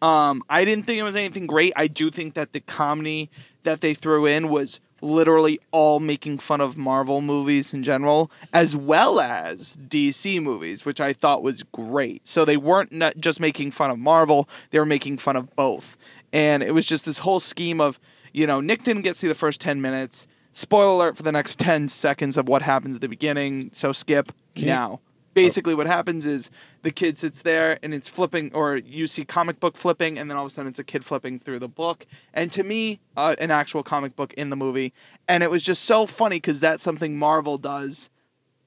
Um, 0.00 0.42
I 0.48 0.64
didn't 0.64 0.86
think 0.86 0.98
it 0.98 1.04
was 1.04 1.16
anything 1.16 1.46
great. 1.46 1.72
I 1.76 1.86
do 1.86 2.10
think 2.10 2.34
that 2.34 2.52
the 2.52 2.60
comedy 2.60 3.30
that 3.62 3.80
they 3.80 3.94
threw 3.94 4.26
in 4.26 4.48
was 4.48 4.80
literally 5.00 5.60
all 5.72 6.00
making 6.00 6.38
fun 6.38 6.60
of 6.60 6.76
Marvel 6.76 7.20
movies 7.20 7.74
in 7.74 7.82
general, 7.82 8.30
as 8.52 8.74
well 8.74 9.20
as 9.20 9.76
DC 9.88 10.40
movies, 10.42 10.84
which 10.84 11.00
I 11.00 11.12
thought 11.12 11.42
was 11.42 11.62
great. 11.64 12.26
So 12.26 12.44
they 12.44 12.56
weren't 12.56 12.92
not 12.92 13.16
just 13.18 13.40
making 13.40 13.72
fun 13.72 13.90
of 13.90 13.98
Marvel; 13.98 14.48
they 14.70 14.78
were 14.78 14.86
making 14.86 15.18
fun 15.18 15.36
of 15.36 15.54
both. 15.54 15.96
And 16.32 16.62
it 16.62 16.72
was 16.72 16.86
just 16.86 17.04
this 17.04 17.18
whole 17.18 17.40
scheme 17.40 17.80
of, 17.80 18.00
you 18.32 18.46
know, 18.46 18.60
Nick 18.60 18.84
didn't 18.84 19.02
get 19.02 19.14
to 19.14 19.18
see 19.18 19.28
the 19.28 19.34
first 19.34 19.60
ten 19.60 19.80
minutes. 19.80 20.26
Spoiler 20.52 20.92
alert 20.94 21.16
for 21.16 21.22
the 21.22 21.32
next 21.32 21.58
ten 21.58 21.88
seconds 21.88 22.36
of 22.36 22.48
what 22.48 22.62
happens 22.62 22.94
at 22.96 23.00
the 23.00 23.08
beginning. 23.08 23.70
So 23.72 23.92
skip 23.92 24.32
you- 24.54 24.66
now. 24.66 25.00
Basically, 25.34 25.74
what 25.74 25.86
happens 25.86 26.26
is 26.26 26.50
the 26.82 26.90
kid 26.90 27.16
sits 27.16 27.40
there 27.40 27.78
and 27.82 27.94
it's 27.94 28.06
flipping, 28.06 28.52
or 28.52 28.76
you 28.76 29.06
see 29.06 29.24
comic 29.24 29.60
book 29.60 29.78
flipping, 29.78 30.18
and 30.18 30.28
then 30.30 30.36
all 30.36 30.44
of 30.44 30.52
a 30.52 30.54
sudden 30.54 30.68
it's 30.68 30.78
a 30.78 30.84
kid 30.84 31.06
flipping 31.06 31.38
through 31.38 31.58
the 31.58 31.68
book. 31.68 32.04
And 32.34 32.52
to 32.52 32.62
me, 32.62 33.00
uh, 33.16 33.34
an 33.38 33.50
actual 33.50 33.82
comic 33.82 34.14
book 34.14 34.34
in 34.34 34.50
the 34.50 34.56
movie. 34.56 34.92
And 35.26 35.42
it 35.42 35.50
was 35.50 35.62
just 35.64 35.84
so 35.84 36.04
funny 36.04 36.36
because 36.36 36.60
that's 36.60 36.84
something 36.84 37.18
Marvel 37.18 37.56
does 37.56 38.10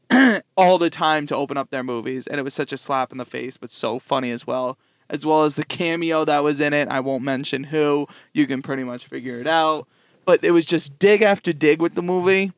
all 0.57 0.79
the 0.79 0.89
time 0.89 1.27
to 1.27 1.35
open 1.35 1.55
up 1.55 1.69
their 1.69 1.83
movies. 1.83 2.25
And 2.25 2.39
it 2.39 2.43
was 2.43 2.55
such 2.55 2.73
a 2.73 2.77
slap 2.77 3.11
in 3.11 3.19
the 3.19 3.25
face, 3.25 3.57
but 3.57 3.69
so 3.71 3.99
funny 3.99 4.31
as 4.31 4.47
well. 4.47 4.79
As 5.07 5.23
well 5.23 5.43
as 5.43 5.53
the 5.53 5.65
cameo 5.65 6.25
that 6.25 6.43
was 6.43 6.59
in 6.59 6.73
it. 6.73 6.87
I 6.87 6.99
won't 6.99 7.23
mention 7.23 7.65
who, 7.65 8.07
you 8.33 8.47
can 8.47 8.63
pretty 8.63 8.83
much 8.83 9.05
figure 9.05 9.39
it 9.39 9.45
out. 9.45 9.87
But 10.25 10.43
it 10.43 10.51
was 10.51 10.65
just 10.65 10.97
dig 10.99 11.21
after 11.21 11.53
dig 11.53 11.81
with 11.81 11.95
the 11.95 12.01
movie 12.01 12.51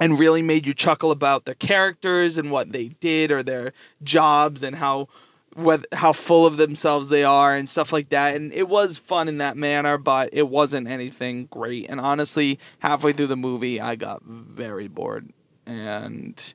and 0.00 0.18
really 0.18 0.42
made 0.42 0.66
you 0.66 0.74
chuckle 0.74 1.10
about 1.10 1.44
their 1.44 1.54
characters 1.54 2.36
and 2.38 2.50
what 2.50 2.72
they 2.72 2.88
did 3.00 3.30
or 3.30 3.42
their 3.42 3.72
jobs 4.02 4.62
and 4.62 4.76
how 4.76 5.08
what 5.54 5.86
how 5.92 6.12
full 6.12 6.44
of 6.44 6.58
themselves 6.58 7.08
they 7.08 7.24
are 7.24 7.54
and 7.54 7.66
stuff 7.66 7.90
like 7.90 8.10
that 8.10 8.36
and 8.36 8.52
it 8.52 8.68
was 8.68 8.98
fun 8.98 9.26
in 9.26 9.38
that 9.38 9.56
manner 9.56 9.96
but 9.96 10.28
it 10.32 10.48
wasn't 10.50 10.86
anything 10.86 11.46
great 11.46 11.86
and 11.88 11.98
honestly 11.98 12.58
halfway 12.80 13.10
through 13.10 13.26
the 13.26 13.36
movie 13.36 13.80
I 13.80 13.96
got 13.96 14.22
very 14.22 14.86
bored 14.86 15.30
and 15.64 16.52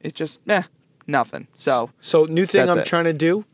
it 0.00 0.14
just 0.14 0.40
eh 0.48 0.62
nothing 1.08 1.48
so 1.56 1.90
So 2.00 2.26
new 2.26 2.46
thing 2.46 2.68
I'm 2.68 2.78
it. 2.78 2.86
trying 2.86 3.04
to 3.04 3.12
do 3.12 3.44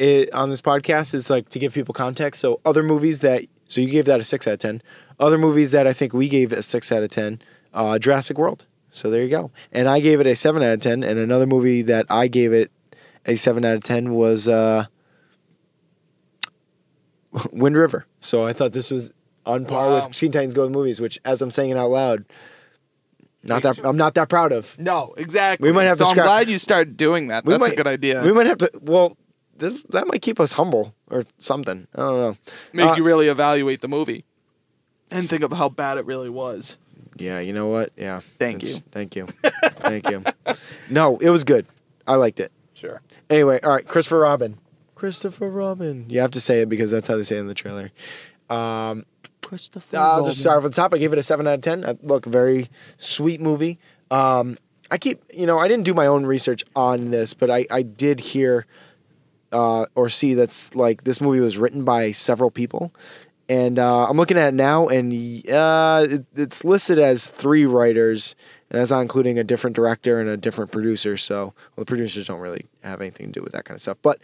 i 0.00 0.28
on 0.32 0.50
this 0.50 0.60
podcast 0.60 1.14
is 1.14 1.30
like 1.30 1.48
to 1.50 1.58
give 1.58 1.72
people 1.74 1.94
context. 1.94 2.40
So 2.40 2.60
other 2.64 2.82
movies 2.82 3.20
that 3.20 3.44
so 3.66 3.80
you 3.80 3.88
gave 3.88 4.04
that 4.06 4.20
a 4.20 4.24
six 4.24 4.46
out 4.46 4.54
of 4.54 4.58
ten. 4.60 4.82
Other 5.20 5.38
movies 5.38 5.70
that 5.72 5.86
I 5.86 5.92
think 5.92 6.12
we 6.12 6.28
gave 6.28 6.52
a 6.52 6.62
six 6.62 6.90
out 6.92 7.02
of 7.02 7.10
ten. 7.10 7.40
Uh, 7.72 7.98
Jurassic 7.98 8.38
World. 8.38 8.66
So 8.90 9.10
there 9.10 9.22
you 9.22 9.28
go. 9.30 9.50
And 9.72 9.88
I 9.88 9.98
gave 10.00 10.20
it 10.20 10.26
a 10.26 10.36
seven 10.36 10.62
out 10.62 10.74
of 10.74 10.80
ten. 10.80 11.02
And 11.02 11.18
another 11.18 11.46
movie 11.46 11.82
that 11.82 12.06
I 12.08 12.28
gave 12.28 12.52
it 12.52 12.70
a 13.26 13.34
seven 13.36 13.64
out 13.64 13.74
of 13.74 13.82
ten 13.84 14.14
was 14.14 14.46
uh, 14.48 14.84
Wind 17.52 17.76
River. 17.76 18.06
So 18.20 18.44
I 18.44 18.52
thought 18.52 18.72
this 18.72 18.90
was 18.90 19.10
on 19.46 19.66
par 19.66 19.88
Wow. 19.90 20.06
with 20.06 20.16
Teen 20.16 20.30
Titans 20.32 20.54
Go 20.54 20.68
movies, 20.68 21.00
which 21.00 21.18
as 21.24 21.42
I'm 21.42 21.50
saying 21.50 21.70
it 21.70 21.76
out 21.76 21.90
loud, 21.90 22.24
not 23.42 23.62
that. 23.62 23.78
I'm 23.84 23.96
not 23.96 24.14
that 24.14 24.28
proud 24.28 24.52
of. 24.52 24.78
no 24.78 25.12
exactly 25.18 25.68
We 25.68 25.72
might 25.74 25.84
have 25.84 25.98
to 25.98 26.04
so 26.04 26.10
I'm 26.10 26.14
scrap- 26.16 26.26
glad 26.26 26.48
you 26.48 26.56
started 26.58 26.96
doing 26.96 27.28
that 27.28 27.44
We 27.44 27.52
that's 27.52 27.66
a 27.68 27.76
good 27.76 27.86
idea 27.86 28.22
We 28.22 28.32
might 28.32 28.46
have 28.46 28.58
to. 28.58 28.70
Well, 28.80 29.18
this, 29.56 29.82
that 29.90 30.06
might 30.06 30.22
keep 30.22 30.40
us 30.40 30.52
humble 30.54 30.94
or 31.10 31.24
something. 31.38 31.86
I 31.94 31.98
don't 32.00 32.20
know. 32.20 32.36
make 32.72 32.88
Uh, 32.88 32.94
you 32.96 33.04
really 33.04 33.28
evaluate 33.28 33.82
the 33.82 33.88
movie 33.88 34.24
and 35.14 35.28
think 35.28 35.42
of 35.42 35.52
how 35.52 35.68
bad 35.68 35.98
it 35.98 36.04
really 36.04 36.28
was 36.28 36.76
Yeah, 37.16 37.38
you 37.40 37.52
know 37.52 37.68
what? 37.68 37.92
Yeah. 37.96 38.20
Thank 38.38 38.62
you. 38.62 38.74
Thank 38.90 39.16
you. 39.16 39.26
thank 39.78 40.10
you. 40.10 40.24
No, 40.90 41.16
it 41.18 41.30
was 41.30 41.44
good. 41.44 41.66
I 42.06 42.16
liked 42.16 42.40
it. 42.40 42.52
sure 42.74 43.00
Anyway, 43.30 43.60
all 43.62 43.70
right, 43.70 43.86
Christopher 43.86 44.20
Robin. 44.20 44.58
Christopher 44.94 45.48
Robin. 45.48 46.06
You 46.08 46.20
have 46.20 46.32
to 46.32 46.40
say 46.40 46.60
it 46.60 46.68
because 46.68 46.90
that's 46.90 47.08
how 47.08 47.16
they 47.16 47.22
say 47.22 47.36
it 47.36 47.40
in 47.40 47.46
the 47.46 47.54
trailer. 47.54 47.90
Um, 48.50 49.06
Christopher 49.42 49.96
I'll 49.96 50.24
just 50.24 50.40
start 50.40 50.58
off 50.58 50.64
at 50.64 50.70
the 50.70 50.74
top. 50.74 50.94
I 50.94 50.98
gave 50.98 51.12
it 51.12 51.18
a 51.18 51.22
seven 51.22 51.46
out 51.46 51.54
of 51.54 51.60
ten. 51.60 51.84
Uh, 51.84 51.94
Look, 52.02 52.26
very 52.26 52.68
sweet 52.96 53.40
movie. 53.40 53.78
Um, 54.10 54.58
I 54.90 54.98
keep, 54.98 55.22
you 55.32 55.46
know, 55.46 55.58
I 55.58 55.68
didn't 55.68 55.84
do 55.84 55.94
my 55.94 56.06
own 56.06 56.26
research 56.26 56.64
on 56.76 57.10
this, 57.10 57.34
but 57.34 57.50
I, 57.50 57.66
I 57.70 57.82
did 57.82 58.20
hear 58.20 58.66
uh, 59.54 59.86
or 59.94 60.08
see 60.08 60.34
that's 60.34 60.74
like 60.74 61.04
this 61.04 61.20
movie 61.20 61.40
was 61.40 61.56
written 61.56 61.84
by 61.84 62.10
several 62.10 62.50
people, 62.50 62.92
and 63.48 63.78
uh, 63.78 64.08
I'm 64.08 64.16
looking 64.16 64.38
at 64.38 64.48
it 64.48 64.54
now, 64.54 64.88
and 64.88 65.12
uh, 65.48 66.06
it, 66.08 66.24
it's 66.34 66.64
listed 66.64 66.98
as 66.98 67.26
three 67.26 67.66
writers, 67.66 68.34
and 68.70 68.80
that's 68.80 68.90
not 68.90 69.00
including 69.00 69.38
a 69.38 69.44
different 69.44 69.76
director 69.76 70.20
and 70.20 70.28
a 70.28 70.36
different 70.36 70.72
producer. 70.72 71.16
So 71.16 71.44
well, 71.44 71.54
the 71.78 71.84
producers 71.84 72.26
don't 72.26 72.40
really 72.40 72.66
have 72.82 73.00
anything 73.00 73.26
to 73.26 73.32
do 73.32 73.42
with 73.42 73.52
that 73.52 73.64
kind 73.64 73.76
of 73.76 73.82
stuff, 73.82 73.98
but 74.02 74.20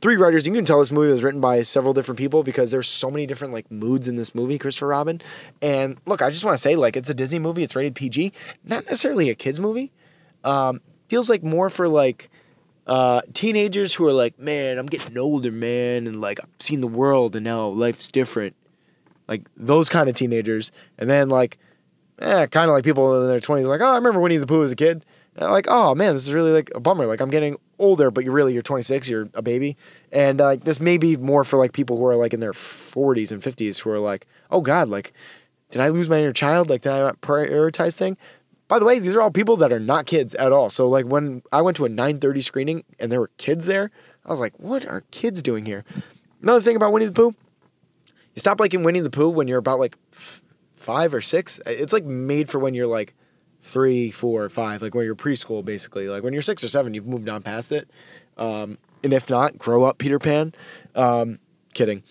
three 0.00 0.16
writers. 0.16 0.46
You 0.46 0.52
can 0.52 0.64
tell 0.64 0.78
this 0.78 0.92
movie 0.92 1.10
was 1.10 1.22
written 1.22 1.40
by 1.40 1.62
several 1.62 1.92
different 1.92 2.18
people 2.18 2.42
because 2.42 2.70
there's 2.70 2.88
so 2.88 3.10
many 3.10 3.26
different 3.26 3.52
like 3.52 3.70
moods 3.70 4.08
in 4.08 4.16
this 4.16 4.34
movie, 4.34 4.58
Christopher 4.58 4.88
Robin. 4.88 5.20
And 5.62 5.98
look, 6.06 6.22
I 6.22 6.30
just 6.30 6.44
want 6.44 6.56
to 6.56 6.62
say, 6.62 6.76
like, 6.76 6.96
it's 6.96 7.10
a 7.10 7.14
Disney 7.14 7.38
movie. 7.38 7.62
It's 7.62 7.74
rated 7.74 7.94
PG, 7.94 8.32
not 8.64 8.84
necessarily 8.86 9.30
a 9.30 9.34
kids 9.34 9.58
movie. 9.58 9.92
Um, 10.44 10.80
feels 11.08 11.28
like 11.28 11.42
more 11.42 11.70
for 11.70 11.88
like 11.88 12.30
uh, 12.90 13.22
teenagers 13.32 13.94
who 13.94 14.04
are 14.04 14.12
like, 14.12 14.36
man, 14.36 14.76
I'm 14.76 14.86
getting 14.86 15.16
older, 15.16 15.52
man, 15.52 16.08
and 16.08 16.20
like 16.20 16.40
I've 16.42 16.48
seen 16.58 16.80
the 16.80 16.88
world, 16.88 17.36
and 17.36 17.44
now 17.44 17.68
life's 17.68 18.10
different. 18.10 18.56
Like 19.28 19.42
those 19.56 19.88
kind 19.88 20.08
of 20.08 20.16
teenagers, 20.16 20.72
and 20.98 21.08
then 21.08 21.28
like, 21.28 21.56
eh, 22.18 22.46
kind 22.48 22.68
of 22.68 22.74
like 22.74 22.82
people 22.82 23.22
in 23.22 23.28
their 23.28 23.38
20s, 23.38 23.66
like, 23.66 23.80
oh, 23.80 23.92
I 23.92 23.94
remember 23.94 24.18
Winnie 24.18 24.38
the 24.38 24.46
Pooh 24.46 24.64
as 24.64 24.72
a 24.72 24.76
kid. 24.76 25.06
And 25.36 25.52
like, 25.52 25.66
oh 25.68 25.94
man, 25.94 26.14
this 26.14 26.26
is 26.26 26.34
really 26.34 26.50
like 26.50 26.72
a 26.74 26.80
bummer. 26.80 27.06
Like 27.06 27.20
I'm 27.20 27.30
getting 27.30 27.56
older, 27.78 28.10
but 28.10 28.24
you're 28.24 28.32
really 28.32 28.52
you're 28.52 28.62
26, 28.62 29.08
you're 29.08 29.28
a 29.34 29.42
baby, 29.42 29.76
and 30.10 30.40
uh, 30.40 30.46
like 30.46 30.64
this 30.64 30.80
may 30.80 30.98
be 30.98 31.16
more 31.16 31.44
for 31.44 31.60
like 31.60 31.72
people 31.72 31.96
who 31.96 32.04
are 32.06 32.16
like 32.16 32.34
in 32.34 32.40
their 32.40 32.52
40s 32.52 33.30
and 33.30 33.40
50s 33.40 33.78
who 33.78 33.90
are 33.90 34.00
like, 34.00 34.26
oh 34.50 34.60
god, 34.62 34.88
like, 34.88 35.12
did 35.70 35.80
I 35.80 35.90
lose 35.90 36.08
my 36.08 36.18
inner 36.18 36.32
child? 36.32 36.68
Like, 36.68 36.82
did 36.82 36.90
I 36.90 36.98
not 36.98 37.20
prioritize 37.20 37.94
thing? 37.94 38.16
By 38.70 38.78
the 38.78 38.84
way, 38.84 39.00
these 39.00 39.16
are 39.16 39.20
all 39.20 39.32
people 39.32 39.56
that 39.56 39.72
are 39.72 39.80
not 39.80 40.06
kids 40.06 40.32
at 40.36 40.52
all. 40.52 40.70
So 40.70 40.88
like 40.88 41.04
when 41.04 41.42
I 41.50 41.60
went 41.60 41.76
to 41.78 41.86
a 41.86 41.88
9:30 41.88 42.40
screening 42.40 42.84
and 43.00 43.10
there 43.10 43.18
were 43.18 43.32
kids 43.36 43.66
there, 43.66 43.90
I 44.24 44.30
was 44.30 44.38
like, 44.38 44.54
what 44.60 44.86
are 44.86 45.02
kids 45.10 45.42
doing 45.42 45.66
here? 45.66 45.84
Another 46.40 46.60
thing 46.60 46.76
about 46.76 46.92
Winnie 46.92 47.06
the 47.06 47.12
Pooh, 47.12 47.34
you 48.06 48.38
stop 48.38 48.60
liking 48.60 48.84
Winnie 48.84 49.00
the 49.00 49.10
Pooh 49.10 49.28
when 49.28 49.48
you're 49.48 49.58
about 49.58 49.80
like 49.80 49.96
f- 50.12 50.40
five 50.76 51.12
or 51.12 51.20
six. 51.20 51.60
It's 51.66 51.92
like 51.92 52.04
made 52.04 52.48
for 52.48 52.60
when 52.60 52.74
you're 52.74 52.86
like 52.86 53.16
three, 53.60 54.12
four, 54.12 54.48
five, 54.48 54.82
like 54.82 54.94
when 54.94 55.04
you're 55.04 55.16
preschool, 55.16 55.64
basically. 55.64 56.08
Like 56.08 56.22
when 56.22 56.32
you're 56.32 56.40
six 56.40 56.62
or 56.62 56.68
seven, 56.68 56.94
you've 56.94 57.08
moved 57.08 57.28
on 57.28 57.42
past 57.42 57.72
it. 57.72 57.90
Um, 58.36 58.78
and 59.02 59.12
if 59.12 59.28
not, 59.28 59.58
grow 59.58 59.82
up, 59.82 59.98
Peter 59.98 60.20
Pan. 60.20 60.54
Um, 60.94 61.40
kidding. 61.74 62.04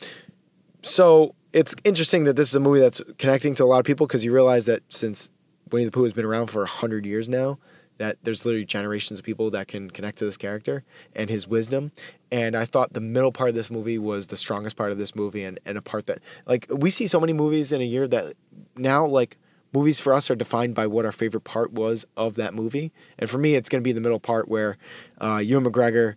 So 0.81 1.35
it's 1.53 1.73
interesting 1.85 2.25
that 2.25 2.35
this 2.35 2.49
is 2.49 2.55
a 2.55 2.59
movie 2.59 2.81
that's 2.81 3.01
connecting 3.17 3.55
to 3.55 3.63
a 3.63 3.65
lot 3.65 3.79
of 3.79 3.85
people 3.85 4.07
because 4.07 4.25
you 4.25 4.33
realize 4.33 4.65
that 4.65 4.83
since 4.89 5.29
Winnie 5.71 5.85
the 5.85 5.91
Pooh 5.91 6.03
has 6.03 6.13
been 6.13 6.25
around 6.25 6.47
for 6.47 6.65
hundred 6.65 7.05
years 7.05 7.29
now, 7.29 7.59
that 7.99 8.17
there's 8.23 8.45
literally 8.45 8.65
generations 8.65 9.19
of 9.19 9.25
people 9.25 9.51
that 9.51 9.67
can 9.67 9.89
connect 9.91 10.17
to 10.17 10.25
this 10.25 10.37
character 10.37 10.83
and 11.15 11.29
his 11.29 11.47
wisdom. 11.47 11.91
And 12.31 12.55
I 12.55 12.65
thought 12.65 12.93
the 12.93 13.01
middle 13.01 13.31
part 13.31 13.49
of 13.49 13.55
this 13.55 13.69
movie 13.69 13.99
was 13.99 14.27
the 14.27 14.37
strongest 14.37 14.75
part 14.75 14.91
of 14.91 14.97
this 14.97 15.15
movie 15.15 15.43
and, 15.43 15.59
and 15.65 15.77
a 15.77 15.81
part 15.81 16.07
that 16.07 16.19
like 16.47 16.65
we 16.69 16.89
see 16.89 17.07
so 17.07 17.19
many 17.19 17.33
movies 17.33 17.71
in 17.71 17.81
a 17.81 17.85
year 17.85 18.07
that 18.07 18.33
now 18.77 19.05
like 19.05 19.37
movies 19.73 19.99
for 19.99 20.13
us 20.13 20.31
are 20.31 20.35
defined 20.35 20.73
by 20.73 20.87
what 20.87 21.05
our 21.05 21.11
favorite 21.11 21.43
part 21.43 21.73
was 21.73 22.05
of 22.17 22.35
that 22.35 22.53
movie. 22.53 22.91
And 23.19 23.29
for 23.29 23.37
me 23.37 23.55
it's 23.55 23.69
gonna 23.69 23.81
be 23.81 23.91
the 23.91 24.01
middle 24.01 24.19
part 24.19 24.47
where 24.47 24.77
uh 25.21 25.37
Ewan 25.37 25.65
McGregor 25.65 26.15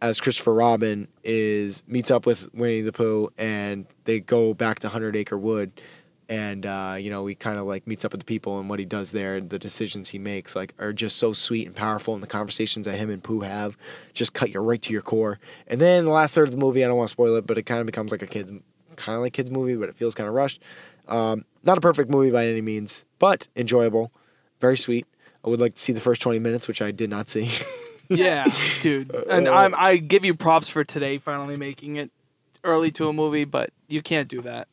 as 0.00 0.20
Christopher 0.20 0.54
Robin 0.54 1.08
is 1.24 1.82
meets 1.88 2.12
up 2.12 2.26
with 2.26 2.48
Winnie 2.54 2.82
the 2.82 2.92
Pooh 2.92 3.32
and 3.36 3.86
they 4.04 4.20
go 4.20 4.54
back 4.54 4.78
to 4.80 4.88
Hundred 4.88 5.16
Acre 5.16 5.36
Wood 5.36 5.72
and 6.28 6.66
uh, 6.66 6.96
you 6.98 7.10
know 7.10 7.26
he 7.26 7.34
kind 7.34 7.58
of 7.58 7.66
like 7.66 7.86
meets 7.86 8.04
up 8.04 8.12
with 8.12 8.20
the 8.20 8.24
people 8.24 8.58
and 8.58 8.68
what 8.68 8.78
he 8.78 8.84
does 8.84 9.12
there 9.12 9.36
and 9.36 9.50
the 9.50 9.58
decisions 9.58 10.10
he 10.10 10.18
makes 10.18 10.54
like 10.54 10.74
are 10.78 10.92
just 10.92 11.16
so 11.16 11.32
sweet 11.32 11.66
and 11.66 11.74
powerful 11.74 12.14
and 12.14 12.22
the 12.22 12.26
conversations 12.26 12.86
that 12.86 12.96
him 12.96 13.10
and 13.10 13.22
Pooh 13.22 13.40
have 13.40 13.76
just 14.14 14.34
cut 14.34 14.50
you 14.52 14.60
right 14.60 14.82
to 14.82 14.92
your 14.92 15.02
core 15.02 15.38
and 15.66 15.80
then 15.80 16.04
the 16.04 16.10
last 16.10 16.34
third 16.34 16.48
of 16.48 16.52
the 16.52 16.58
movie 16.58 16.84
I 16.84 16.88
don't 16.88 16.96
want 16.96 17.08
to 17.08 17.12
spoil 17.12 17.36
it 17.36 17.46
but 17.46 17.58
it 17.58 17.62
kind 17.62 17.80
of 17.80 17.86
becomes 17.86 18.12
like 18.12 18.22
a 18.22 18.26
kids 18.26 18.50
kind 18.96 19.16
of 19.16 19.22
like 19.22 19.32
kids 19.32 19.50
movie 19.50 19.76
but 19.76 19.88
it 19.88 19.96
feels 19.96 20.14
kind 20.14 20.28
of 20.28 20.34
rushed 20.34 20.60
um, 21.06 21.44
not 21.64 21.78
a 21.78 21.80
perfect 21.80 22.10
movie 22.10 22.30
by 22.30 22.46
any 22.46 22.60
means 22.60 23.06
but 23.18 23.48
enjoyable 23.56 24.12
very 24.60 24.76
sweet. 24.76 25.06
I 25.44 25.48
would 25.50 25.60
like 25.60 25.74
to 25.74 25.80
see 25.80 25.92
the 25.92 26.00
first 26.00 26.20
20 26.20 26.38
minutes, 26.38 26.68
which 26.68 26.82
I 26.82 26.90
did 26.90 27.10
not 27.10 27.28
see. 27.28 27.50
Yeah, 28.10 28.46
dude. 28.80 29.14
And 29.28 29.46
I'm, 29.46 29.74
I 29.76 29.98
give 29.98 30.24
you 30.24 30.32
props 30.32 30.66
for 30.66 30.82
today 30.82 31.18
finally 31.18 31.56
making 31.56 31.96
it 31.96 32.10
early 32.64 32.90
to 32.92 33.10
a 33.10 33.12
movie, 33.12 33.44
but 33.44 33.68
you 33.86 34.00
can't 34.00 34.28
do 34.28 34.40
that. 34.40 34.66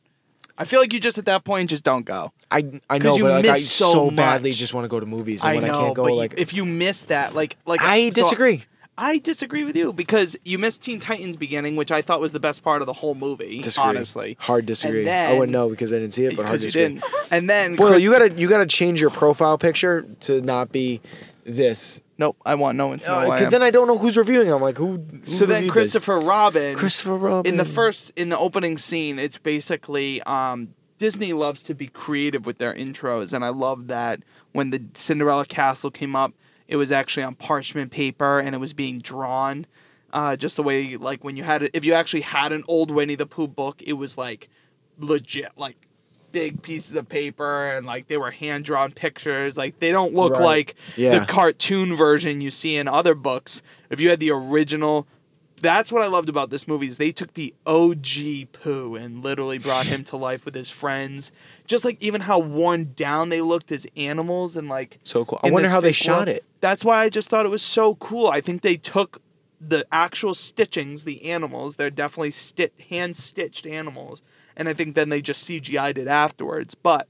I 0.58 0.64
feel 0.66 0.80
like 0.80 0.94
you 0.94 1.00
just 1.00 1.18
at 1.18 1.26
that 1.26 1.44
point 1.44 1.70
just 1.70 1.84
don't 1.84 2.06
go. 2.06 2.32
I 2.50 2.64
I 2.90 3.00
'Cause 3.00 3.04
know, 3.04 3.18
you 3.18 3.24
but 3.24 3.32
like, 3.44 3.46
I 3.46 3.52
miss 3.54 3.70
so 3.70 3.92
so, 3.92 4.12
badly 4.12 4.52
just 4.54 4.74
want 4.74 4.86
to 4.86 4.90
go 4.90 5.00
to 5.00 5.06
movies, 5.06 5.42
and 5.44 5.50
I 5.52 5.56
when 5.56 5.66
know, 5.68 5.80
I 5.80 5.84
can't 5.84 5.96
go, 5.96 6.04
but 6.04 6.10
you- 6.12 6.16
like 6.18 6.34
if 6.38 6.54
you 6.54 6.64
miss 6.66 7.04
that, 7.06 7.36
like 7.36 7.58
like 7.66 7.82
I 7.82 8.10
so 8.12 8.22
disagree. 8.22 8.64
I 8.98 9.18
disagree 9.18 9.66
with 9.66 9.76
you 9.76 9.92
because 9.92 10.38
you 10.46 10.58
missed 10.58 10.82
Teen 10.82 11.02
Titans 11.02 11.36
beginning, 11.36 11.76
which 11.76 11.92
I 11.92 12.02
thought 12.02 12.22
was 12.22 12.32
the 12.32 12.40
best 12.40 12.64
part 12.64 12.82
of 12.82 12.86
the 12.86 12.94
whole 12.94 13.14
movie. 13.14 13.60
disagree. 13.60 13.90
Honestly, 13.90 14.38
hard 14.40 14.66
disagree. 14.66 15.02
Oh, 15.02 15.06
then- 15.06 15.30
I 15.32 15.34
wouldn't 15.38 15.52
know 15.52 15.68
because 15.68 15.92
I 15.92 15.98
didn't 16.00 16.14
see 16.14 16.24
it, 16.24 16.38
but 16.38 16.46
hard 16.46 16.62
because 16.62 16.74
you 16.76 16.82
disagree. 16.88 17.02
didn't. 17.02 17.28
And 17.32 17.50
then 17.50 17.76
Boyle, 17.76 17.90
Chris- 17.90 18.04
you 18.04 18.12
gotta 18.14 18.32
you 18.32 18.48
gotta 18.48 18.66
change 18.66 19.02
your 19.02 19.10
profile 19.10 19.58
picture 19.58 20.06
to 20.22 20.40
not 20.40 20.72
be 20.72 21.02
this, 21.44 22.00
nope. 22.18 22.38
I 22.46 22.56
want 22.56 22.78
no 22.78 22.88
one 22.88 23.00
to 23.00 23.06
know. 23.06 23.14
who 23.22 23.32
I 23.32 23.36
because 23.36 23.48
am. 23.48 23.52
then 23.52 23.64
I 23.64 23.72
don't 23.72 23.88
know 23.88 23.98
who's 23.98 24.18
reviewing. 24.18 24.52
I'm 24.52 24.62
like, 24.62 24.78
who? 24.78 24.98
who 24.98 25.22
so 25.26 25.46
then 25.46 25.64
reviewed 25.64 25.70
this? 25.76 25.92
Christopher 25.94 26.20
Robin, 26.20 26.76
Christopher 26.76 27.16
Robin 27.18 27.52
in 27.52 27.58
the 27.58 27.66
first 27.66 28.12
in 28.16 28.30
the 28.30 28.38
opening 28.38 28.78
scene 28.78 29.20
it's 29.20 29.38
basically 29.38 30.22
um 30.24 30.70
disney 30.98 31.34
loves 31.34 31.62
to 31.64 31.74
be 31.76 31.88
creative 31.88 32.46
with 32.46 32.58
their 32.58 32.74
intros 32.74 33.34
and 33.34 33.44
i 33.44 33.50
love 33.50 33.88
that 33.88 34.22
when 34.54 34.70
the 34.70 34.82
cinderella 34.94 35.46
castle 35.46 35.92
came 35.92 36.16
up 36.16 36.32
it 36.70 36.78
was 36.78 36.90
actually 36.90 37.22
on 37.22 37.36
parchment 37.36 37.92
paper 37.92 38.40
and 38.40 38.56
it 38.56 38.60
was 38.60 38.72
being 38.72 39.00
drawn 39.00 39.66
uh 40.14 40.38
just 40.38 40.56
the 40.56 40.64
way 40.64 40.96
like 40.96 41.22
when 41.22 41.36
you 41.36 41.44
had 41.44 41.64
it 41.64 41.72
if 41.74 41.84
you 41.84 41.94
actually 41.94 42.22
had 42.22 42.54
an 42.54 42.64
old 42.70 42.92
winnie 42.92 43.16
the 43.16 43.26
pooh 43.26 43.48
book 43.48 43.82
it 43.86 43.94
was 43.94 44.18
like 44.18 44.48
legit 44.98 45.52
like 45.58 45.76
big 46.36 46.62
pieces 46.62 46.94
of 46.96 47.08
paper 47.08 47.68
and 47.70 47.86
like 47.86 48.08
they 48.08 48.18
were 48.18 48.30
hand 48.32 48.66
drawn 48.66 48.92
pictures 48.92 49.56
like 49.56 49.80
they 49.80 49.90
don't 49.90 50.14
look 50.14 50.34
Right. 50.34 50.42
like 50.44 50.76
Yeah. 50.98 51.18
the 51.20 51.26
cartoon 51.26 51.96
version 51.96 52.42
you 52.42 52.52
see 52.52 52.76
in 52.76 52.90
other 52.90 53.16
books 53.16 53.62
if 53.90 54.02
you 54.02 54.10
had 54.10 54.20
the 54.20 54.32
original 54.32 55.08
that's 55.62 55.94
what 55.94 56.02
I 56.02 56.08
loved 56.08 56.28
about 56.28 56.50
this 56.50 56.68
movie 56.68 56.88
is 56.88 56.98
they 56.98 57.14
took 57.14 57.34
the 57.36 57.54
OG 57.66 58.48
Pooh 58.52 58.96
and 58.96 59.24
literally 59.24 59.58
brought 59.58 59.86
him 59.86 60.04
to 60.04 60.18
life 60.18 60.44
with 60.44 60.54
his 60.54 60.70
friends. 60.70 61.32
Just 61.66 61.86
like 61.86 61.96
even 62.02 62.22
how 62.22 62.38
worn 62.40 62.92
down 62.94 63.30
they 63.30 63.40
looked 63.40 63.72
as 63.72 63.88
animals 63.96 64.58
and 64.58 64.68
like 64.68 65.00
so 65.06 65.24
cool. 65.24 65.40
I 65.42 65.50
wonder 65.50 65.70
how 65.70 65.80
they 65.80 65.94
shot 65.94 66.28
world. 66.28 66.28
it. 66.28 66.44
That's 66.60 66.84
why 66.84 67.04
I 67.04 67.10
just 67.10 67.30
thought 67.30 67.46
it 67.46 67.50
was 67.50 67.62
so 67.62 67.96
cool. 67.96 68.28
I 68.28 68.42
think 68.42 68.62
they 68.64 68.76
took 68.76 69.22
the 69.62 69.86
actual 69.94 70.34
stitchings, 70.34 71.06
the 71.06 71.24
animals, 71.32 71.78
they're 71.78 71.90
definitely 71.90 72.32
sti- 72.32 72.72
hand 72.90 73.16
stitched 73.16 73.66
animals, 73.66 74.22
and 74.58 74.70
I 74.70 74.74
think 74.74 74.96
then 74.96 75.10
they 75.10 75.22
just 75.22 75.48
CGI'd 75.48 75.98
it 75.98 76.08
afterwards. 76.08 76.76
But 76.76 77.08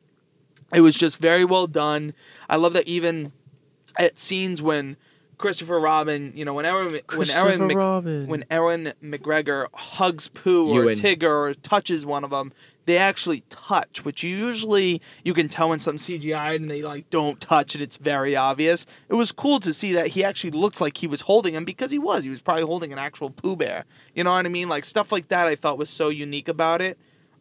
it 0.73 0.81
was 0.81 0.95
just 0.95 1.17
very 1.17 1.45
well 1.45 1.67
done. 1.67 2.13
I 2.49 2.55
love 2.55 2.73
that 2.73 2.87
even 2.87 3.31
at 3.97 4.19
scenes 4.19 4.61
when 4.61 4.97
Christopher 5.37 5.79
Robin, 5.79 6.31
you 6.35 6.45
know, 6.45 6.53
when 6.53 6.65
Aaron, 6.65 6.91
when 6.91 7.01
Christopher 7.07 7.47
Aaron, 7.47 7.67
Mc- 7.67 7.77
Robin. 7.77 8.27
when 8.27 8.45
Aaron 8.49 8.93
McGregor 9.03 9.67
hugs 9.73 10.27
Pooh 10.29 10.69
or 10.69 10.83
Ewan. 10.83 10.95
Tigger 10.95 11.49
or 11.49 11.53
touches 11.53 12.05
one 12.05 12.23
of 12.23 12.29
them, 12.29 12.53
they 12.85 12.97
actually 12.97 13.43
touch, 13.49 14.05
which 14.05 14.23
you 14.23 14.35
usually 14.35 15.01
you 15.23 15.33
can 15.33 15.49
tell 15.49 15.69
when 15.69 15.79
some 15.79 15.97
CGI 15.97 16.55
and 16.55 16.69
they 16.69 16.81
like 16.81 17.09
don't 17.09 17.41
touch 17.41 17.75
and 17.75 17.83
it's 17.83 17.97
very 17.97 18.35
obvious. 18.35 18.85
It 19.09 19.15
was 19.15 19.31
cool 19.31 19.59
to 19.59 19.73
see 19.73 19.91
that 19.93 20.07
he 20.07 20.23
actually 20.23 20.51
looked 20.51 20.79
like 20.79 20.97
he 20.97 21.07
was 21.07 21.21
holding 21.21 21.53
him 21.53 21.65
because 21.65 21.91
he 21.91 21.99
was. 21.99 22.23
He 22.23 22.29
was 22.29 22.41
probably 22.41 22.63
holding 22.63 22.93
an 22.93 22.99
actual 22.99 23.29
Pooh 23.29 23.55
Bear. 23.55 23.85
You 24.13 24.23
know 24.23 24.31
what 24.31 24.45
I 24.45 24.49
mean? 24.49 24.69
Like 24.69 24.85
stuff 24.85 25.11
like 25.11 25.27
that. 25.29 25.47
I 25.47 25.55
thought 25.55 25.77
was 25.77 25.89
so 25.89 26.09
unique 26.09 26.47
about 26.47 26.81
it. 26.81 26.97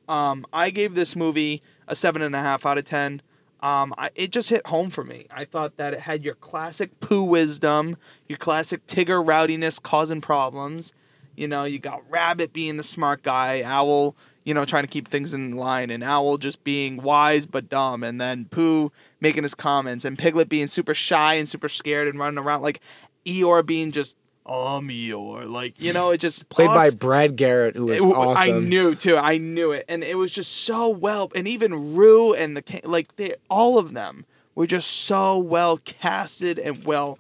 Um, 0.09 0.47
I 0.53 0.71
gave 0.71 0.95
this 0.95 1.17
movie 1.17 1.63
a 1.89 1.95
seven 1.95 2.23
and 2.23 2.35
a 2.35 2.41
half 2.41 2.67
out 2.67 2.79
of 2.79 2.85
ten. 2.85 3.23
Um, 3.61 3.95
I, 3.97 4.11
it 4.15 4.31
just 4.31 4.51
hit 4.51 4.67
home 4.67 4.91
for 4.91 5.05
me. 5.05 5.27
I 5.31 5.47
thought 5.47 5.79
that 5.79 5.95
it 5.95 6.01
had 6.01 6.23
your 6.23 6.35
classic 6.35 7.01
Pooh 7.01 7.23
wisdom, 7.23 7.97
your 8.29 8.37
classic 8.37 8.87
Tigger 8.87 9.25
rowdiness 9.25 9.83
causing 9.83 10.21
problems. 10.21 10.93
You 11.35 11.49
know, 11.49 11.65
you 11.65 11.79
got 11.79 12.03
Rabbit 12.11 12.53
being 12.53 12.77
the 12.77 12.83
smart 12.83 13.23
guy, 13.23 13.63
Owl, 13.63 14.15
you 14.45 14.53
know, 14.53 14.67
trying 14.67 14.85
to 14.85 14.89
keep 14.89 15.09
things 15.09 15.33
in 15.33 15.57
line, 15.57 15.91
and 15.91 16.05
Owl 16.05 16.37
just 16.37 16.63
being 16.63 17.03
wise 17.03 17.47
but 17.47 17.71
dumb, 17.71 18.05
and 18.05 18.21
then 18.21 18.45
Pooh 18.45 18.93
making 19.21 19.43
his 19.43 19.55
comments, 19.55 20.05
and 20.05 20.19
Piglet 20.19 20.49
being 20.49 20.67
super 20.67 20.95
shy 20.95 21.35
and 21.35 21.49
super 21.49 21.69
scared 21.69 22.07
and 22.07 22.19
running 22.19 22.39
around, 22.39 22.63
like 22.63 22.81
Eeyore 23.25 23.65
being 23.65 23.91
just, 23.91 24.15
um, 24.47 24.89
Eeyore. 24.89 25.49
Like, 25.49 25.81
you 25.81 25.93
know, 25.93 26.11
it 26.11 26.19
just. 26.19 26.49
Played 26.49 26.69
by. 26.69 26.91
Brad 26.91 27.37
Garrett, 27.37 27.77
who 27.77 27.87
was 27.87 27.99
It 27.99 28.03
awesome. 28.03 28.55
I 28.57 28.59
knew 28.59 28.95
too. 28.95 29.17
I 29.17 29.39
knew 29.39 29.73
it, 29.73 29.85
and 29.89 30.05
it 30.05 30.17
was 30.17 30.31
just 30.31 30.53
so 30.53 30.89
well. 30.89 31.31
And 31.35 31.49
even 31.49 31.95
Roo 31.95 32.33
and 32.35 32.57
the 32.57 32.81
like, 32.85 33.17
they 33.17 33.35
all 33.49 33.79
of 33.79 33.95
them 33.95 34.27
were 34.55 34.67
just 34.67 34.91
so 34.91 35.39
well 35.39 35.79
casted 35.79 36.59
and 36.59 36.85
well, 36.85 37.19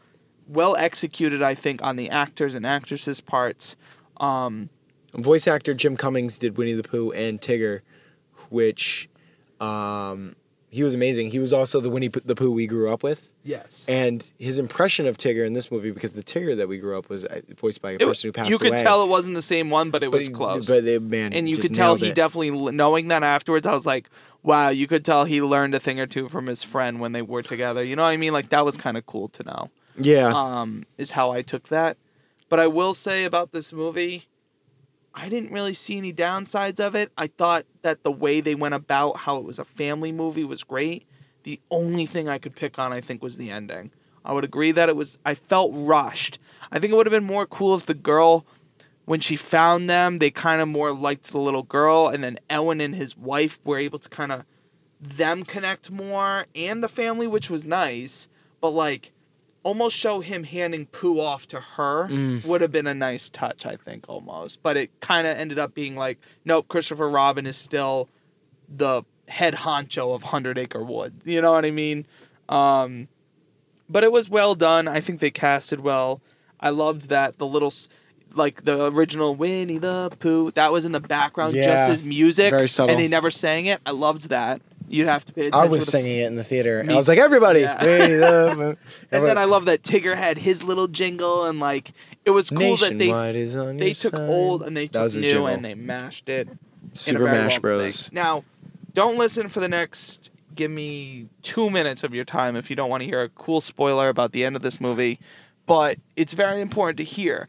well 0.48 0.76
executed. 0.76 1.42
I 1.42 1.54
think 1.54 1.82
on 1.82 1.96
the 1.96 2.10
actors 2.10 2.54
and 2.54 2.66
actresses' 2.66 3.20
parts. 3.20 3.76
Um, 4.18 4.68
Voice 5.14 5.46
actor 5.46 5.74
Jim 5.74 5.96
Cummings 5.96 6.38
did 6.38 6.58
Winnie 6.58 6.72
the 6.72 6.82
Pooh 6.82 7.12
and 7.12 7.40
Tigger, 7.40 7.80
which 8.50 9.08
um, 9.60 10.34
he 10.74 10.82
was 10.82 10.94
amazing. 10.94 11.30
He 11.30 11.38
was 11.38 11.52
also 11.52 11.80
the 11.80 11.88
Winnie 11.88 12.08
the 12.08 12.34
Pooh 12.34 12.50
we 12.50 12.66
grew 12.66 12.92
up 12.92 13.02
with, 13.02 13.30
yes, 13.44 13.84
and 13.88 14.24
his 14.38 14.58
impression 14.58 15.06
of 15.06 15.16
Tigger 15.16 15.46
in 15.46 15.52
this 15.52 15.70
movie, 15.70 15.90
because 15.90 16.12
the 16.12 16.22
Tigger 16.22 16.56
that 16.56 16.68
we 16.68 16.78
grew 16.78 16.98
up 16.98 17.08
was 17.08 17.24
uh, 17.24 17.40
voiced 17.56 17.80
by 17.80 17.92
a 17.92 17.94
It- 17.94 18.00
person 18.00 18.28
who 18.28 18.32
passed 18.32 18.50
you 18.50 18.58
could 18.58 18.72
away. 18.74 18.82
tell 18.82 19.02
it 19.02 19.08
wasn't 19.08 19.34
the 19.34 19.42
same 19.42 19.70
one, 19.70 19.90
but 19.90 20.02
it 20.02 20.10
but 20.10 20.18
was 20.18 20.28
he- 20.28 20.32
close. 20.34 20.66
But 20.66 20.84
they, 20.84 20.98
man, 20.98 21.32
and 21.32 21.48
you 21.48 21.56
could 21.58 21.74
tell 21.74 21.94
he 21.94 22.08
it. 22.08 22.14
definitely 22.14 22.50
knowing 22.72 23.08
that 23.08 23.22
afterwards. 23.22 23.66
I 23.66 23.72
was 23.74 23.86
like, 23.86 24.10
wow, 24.42 24.68
you 24.68 24.86
could 24.86 25.04
tell 25.04 25.24
he 25.24 25.40
learned 25.40 25.74
a 25.74 25.80
thing 25.80 25.98
or 26.00 26.06
two 26.06 26.28
from 26.28 26.46
his 26.46 26.62
friend 26.62 27.00
when 27.00 27.12
they 27.12 27.22
were 27.22 27.42
together. 27.42 27.82
You 27.84 27.96
know 27.96 28.02
what 28.02 28.10
I 28.10 28.16
mean? 28.16 28.32
Like 28.32 28.48
that 28.50 28.64
was 28.64 28.76
kind 28.76 28.96
of 28.96 29.06
cool 29.06 29.28
to 29.28 29.42
know. 29.44 29.70
yeah. 29.96 30.32
um, 30.34 30.84
is 30.98 31.12
how 31.12 31.30
I 31.30 31.42
took 31.42 31.68
that. 31.68 31.96
But 32.50 32.60
I 32.60 32.66
will 32.66 32.94
say 32.94 33.24
about 33.24 33.52
this 33.52 33.72
movie, 33.72 34.26
I 35.14 35.28
didn't 35.28 35.52
really 35.52 35.74
see 35.74 35.96
any 35.96 36.12
downsides 36.12 36.80
of 36.80 36.94
it. 36.94 37.12
I 37.16 37.28
thought 37.28 37.66
that 37.82 38.02
the 38.02 38.10
way 38.10 38.40
they 38.40 38.54
went 38.56 38.74
about 38.74 39.18
how 39.18 39.36
it 39.36 39.44
was 39.44 39.58
a 39.58 39.64
family 39.64 40.10
movie 40.10 40.44
was 40.44 40.64
great. 40.64 41.06
The 41.44 41.60
only 41.70 42.06
thing 42.06 42.28
I 42.28 42.38
could 42.38 42.56
pick 42.56 42.78
on, 42.78 42.92
I 42.92 43.00
think, 43.00 43.22
was 43.22 43.36
the 43.36 43.50
ending. 43.50 43.92
I 44.24 44.32
would 44.32 44.44
agree 44.44 44.72
that 44.72 44.88
it 44.88 44.96
was, 44.96 45.18
I 45.24 45.34
felt 45.34 45.70
rushed. 45.72 46.38
I 46.72 46.78
think 46.78 46.92
it 46.92 46.96
would 46.96 47.06
have 47.06 47.12
been 47.12 47.24
more 47.24 47.46
cool 47.46 47.76
if 47.76 47.86
the 47.86 47.94
girl, 47.94 48.44
when 49.04 49.20
she 49.20 49.36
found 49.36 49.88
them, 49.88 50.18
they 50.18 50.30
kind 50.30 50.60
of 50.60 50.68
more 50.68 50.92
liked 50.92 51.30
the 51.30 51.38
little 51.38 51.62
girl, 51.62 52.08
and 52.08 52.24
then 52.24 52.38
Ellen 52.50 52.80
and 52.80 52.94
his 52.94 53.16
wife 53.16 53.60
were 53.64 53.78
able 53.78 53.98
to 54.00 54.08
kind 54.08 54.32
of 54.32 54.44
them 55.00 55.44
connect 55.44 55.90
more 55.90 56.46
and 56.54 56.82
the 56.82 56.88
family, 56.88 57.26
which 57.26 57.50
was 57.50 57.64
nice. 57.64 58.28
But 58.60 58.70
like, 58.70 59.12
almost 59.64 59.96
show 59.96 60.20
him 60.20 60.44
handing 60.44 60.86
Pooh 60.86 61.18
off 61.20 61.48
to 61.48 61.58
her 61.58 62.06
Mm. 62.08 62.44
would 62.44 62.60
have 62.60 62.70
been 62.70 62.86
a 62.86 62.94
nice 62.94 63.28
touch, 63.28 63.66
I 63.66 63.74
think, 63.76 64.04
almost. 64.08 64.62
But 64.62 64.76
it 64.76 64.90
kind 65.00 65.26
of 65.26 65.36
ended 65.36 65.58
up 65.58 65.74
being 65.74 65.96
like, 65.96 66.18
nope, 66.44 66.68
Christopher 66.68 67.08
Robin 67.10 67.46
is 67.46 67.56
still 67.56 68.08
the 68.68 69.02
head 69.28 69.54
honcho 69.54 70.14
of 70.14 70.22
Hundred 70.24 70.58
Acre 70.58 70.84
Wood. 70.84 71.14
You 71.24 71.40
know 71.40 71.52
what 71.52 71.64
I 71.64 71.70
mean? 71.70 72.06
Um, 72.48 73.08
but 73.88 74.04
it 74.04 74.12
was 74.12 74.28
well 74.28 74.54
done. 74.54 74.86
I 74.86 75.00
think 75.00 75.20
they 75.20 75.30
casted 75.30 75.80
well. 75.80 76.20
I 76.60 76.70
loved 76.70 77.08
that 77.08 77.38
the 77.38 77.46
little, 77.46 77.72
like 78.34 78.64
the 78.64 78.86
original 78.92 79.34
Winnie 79.34 79.78
the 79.78 80.10
Pooh, 80.18 80.50
that 80.52 80.72
was 80.72 80.84
in 80.84 80.92
the 80.92 81.00
background 81.00 81.54
just 81.54 81.88
as 81.90 82.02
music, 82.04 82.50
very 82.50 82.68
subtle. 82.68 82.90
and 82.94 83.00
they 83.02 83.08
never 83.08 83.30
sang 83.30 83.66
it. 83.66 83.80
I 83.86 83.90
loved 83.92 84.28
that. 84.28 84.60
You'd 84.88 85.06
have 85.06 85.24
to 85.24 85.32
pay 85.32 85.46
attention. 85.46 85.60
I 85.60 85.66
was 85.66 85.86
singing 85.86 86.18
it 86.20 86.26
in 86.26 86.36
the 86.36 86.44
theater, 86.44 86.80
and 86.80 86.90
I 86.90 86.94
was 86.96 87.08
like, 87.08 87.18
"Everybody!" 87.18 87.60
Yeah. 87.60 87.82
And 89.10 89.26
then 89.26 89.38
I 89.38 89.44
love 89.44 89.66
that 89.66 89.82
Tigger 89.82 90.16
had 90.16 90.38
his 90.38 90.62
little 90.62 90.88
jingle, 90.88 91.44
and 91.46 91.58
like 91.60 91.92
it 92.24 92.30
was 92.30 92.50
cool 92.50 92.76
that 92.76 92.98
they 92.98 93.10
they 93.76 93.92
took 93.94 94.14
side. 94.16 94.28
old 94.28 94.62
and 94.62 94.76
they 94.76 94.88
took 94.88 95.12
new 95.14 95.20
jingle. 95.22 95.46
and 95.46 95.64
they 95.64 95.74
mashed 95.74 96.28
it. 96.28 96.48
Super 96.92 97.24
Mash 97.24 97.58
Bros. 97.58 98.08
thing. 98.08 98.14
Now, 98.14 98.44
don't 98.92 99.16
listen 99.18 99.48
for 99.48 99.60
the 99.60 99.68
next. 99.68 100.30
Give 100.54 100.70
me 100.70 101.28
two 101.42 101.68
minutes 101.70 102.04
of 102.04 102.14
your 102.14 102.24
time 102.24 102.54
if 102.54 102.70
you 102.70 102.76
don't 102.76 102.88
want 102.88 103.00
to 103.00 103.06
hear 103.06 103.22
a 103.22 103.28
cool 103.28 103.60
spoiler 103.60 104.08
about 104.08 104.30
the 104.32 104.44
end 104.44 104.54
of 104.54 104.62
this 104.62 104.80
movie, 104.80 105.18
but 105.66 105.98
it's 106.14 106.32
very 106.32 106.60
important 106.60 106.98
to 106.98 107.04
hear. 107.04 107.48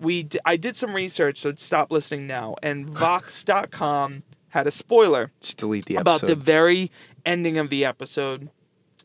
We 0.00 0.24
d- 0.24 0.40
I 0.44 0.56
did 0.56 0.74
some 0.74 0.94
research, 0.94 1.38
so 1.38 1.54
stop 1.54 1.92
listening 1.92 2.26
now. 2.26 2.56
And 2.60 2.90
Vox.com 2.98 4.24
had 4.52 4.66
a 4.66 4.70
spoiler 4.70 5.32
Just 5.40 5.56
delete 5.58 5.86
the 5.86 5.96
about 5.96 6.20
the 6.20 6.34
very 6.34 6.90
ending 7.26 7.58
of 7.58 7.70
the 7.70 7.84
episode 7.84 8.50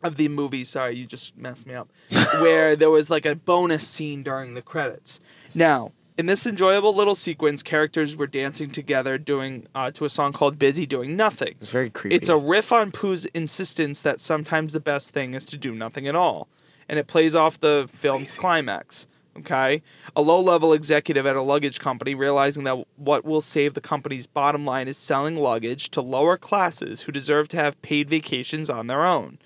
of 0.03 0.17
the 0.17 0.27
movie. 0.27 0.63
Sorry, 0.63 0.95
you 0.95 1.05
just 1.05 1.37
messed 1.37 1.65
me 1.65 1.73
up. 1.73 1.89
where 2.39 2.75
there 2.75 2.89
was 2.89 3.09
like 3.09 3.25
a 3.25 3.35
bonus 3.35 3.87
scene 3.87 4.23
during 4.23 4.53
the 4.53 4.61
credits. 4.61 5.19
Now, 5.53 5.93
in 6.17 6.25
this 6.25 6.45
enjoyable 6.45 6.93
little 6.93 7.15
sequence, 7.15 7.63
characters 7.63 8.15
were 8.15 8.27
dancing 8.27 8.71
together, 8.71 9.17
doing 9.17 9.67
uh, 9.73 9.91
to 9.91 10.05
a 10.05 10.09
song 10.09 10.33
called 10.33 10.59
"Busy 10.59 10.85
Doing 10.85 11.15
Nothing." 11.15 11.55
It's 11.61 11.69
very 11.69 11.89
creepy. 11.89 12.15
It's 12.15 12.29
a 12.29 12.37
riff 12.37 12.71
on 12.71 12.91
Pooh's 12.91 13.25
insistence 13.27 14.01
that 14.01 14.19
sometimes 14.19 14.73
the 14.73 14.79
best 14.79 15.11
thing 15.11 15.33
is 15.33 15.45
to 15.45 15.57
do 15.57 15.73
nothing 15.73 16.07
at 16.07 16.15
all. 16.15 16.47
And 16.89 16.97
it 16.97 17.07
plays 17.07 17.35
off 17.35 17.59
the 17.59 17.89
film's 17.91 18.37
climax. 18.37 19.07
Okay? 19.39 19.81
A 20.15 20.21
low 20.21 20.39
level 20.39 20.73
executive 20.73 21.25
at 21.25 21.35
a 21.35 21.41
luggage 21.41 21.79
company 21.79 22.15
realizing 22.15 22.63
that 22.63 22.85
what 22.95 23.25
will 23.25 23.41
save 23.41 23.73
the 23.73 23.81
company's 23.81 24.27
bottom 24.27 24.65
line 24.65 24.87
is 24.87 24.97
selling 24.97 25.35
luggage 25.35 25.89
to 25.91 26.01
lower 26.01 26.37
classes 26.37 27.01
who 27.01 27.11
deserve 27.11 27.47
to 27.49 27.57
have 27.57 27.81
paid 27.81 28.09
vacations 28.09 28.69
on 28.69 28.87
their 28.87 29.05
own. 29.05 29.37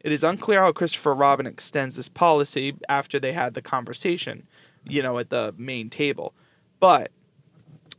It 0.00 0.12
is 0.12 0.22
unclear 0.22 0.60
how 0.60 0.72
Christopher 0.72 1.14
Robin 1.14 1.46
extends 1.46 1.96
this 1.96 2.08
policy 2.08 2.74
after 2.88 3.18
they 3.18 3.32
had 3.32 3.54
the 3.54 3.62
conversation, 3.62 4.46
you 4.84 5.02
know, 5.02 5.18
at 5.18 5.30
the 5.30 5.54
main 5.56 5.90
table. 5.90 6.34
But 6.78 7.10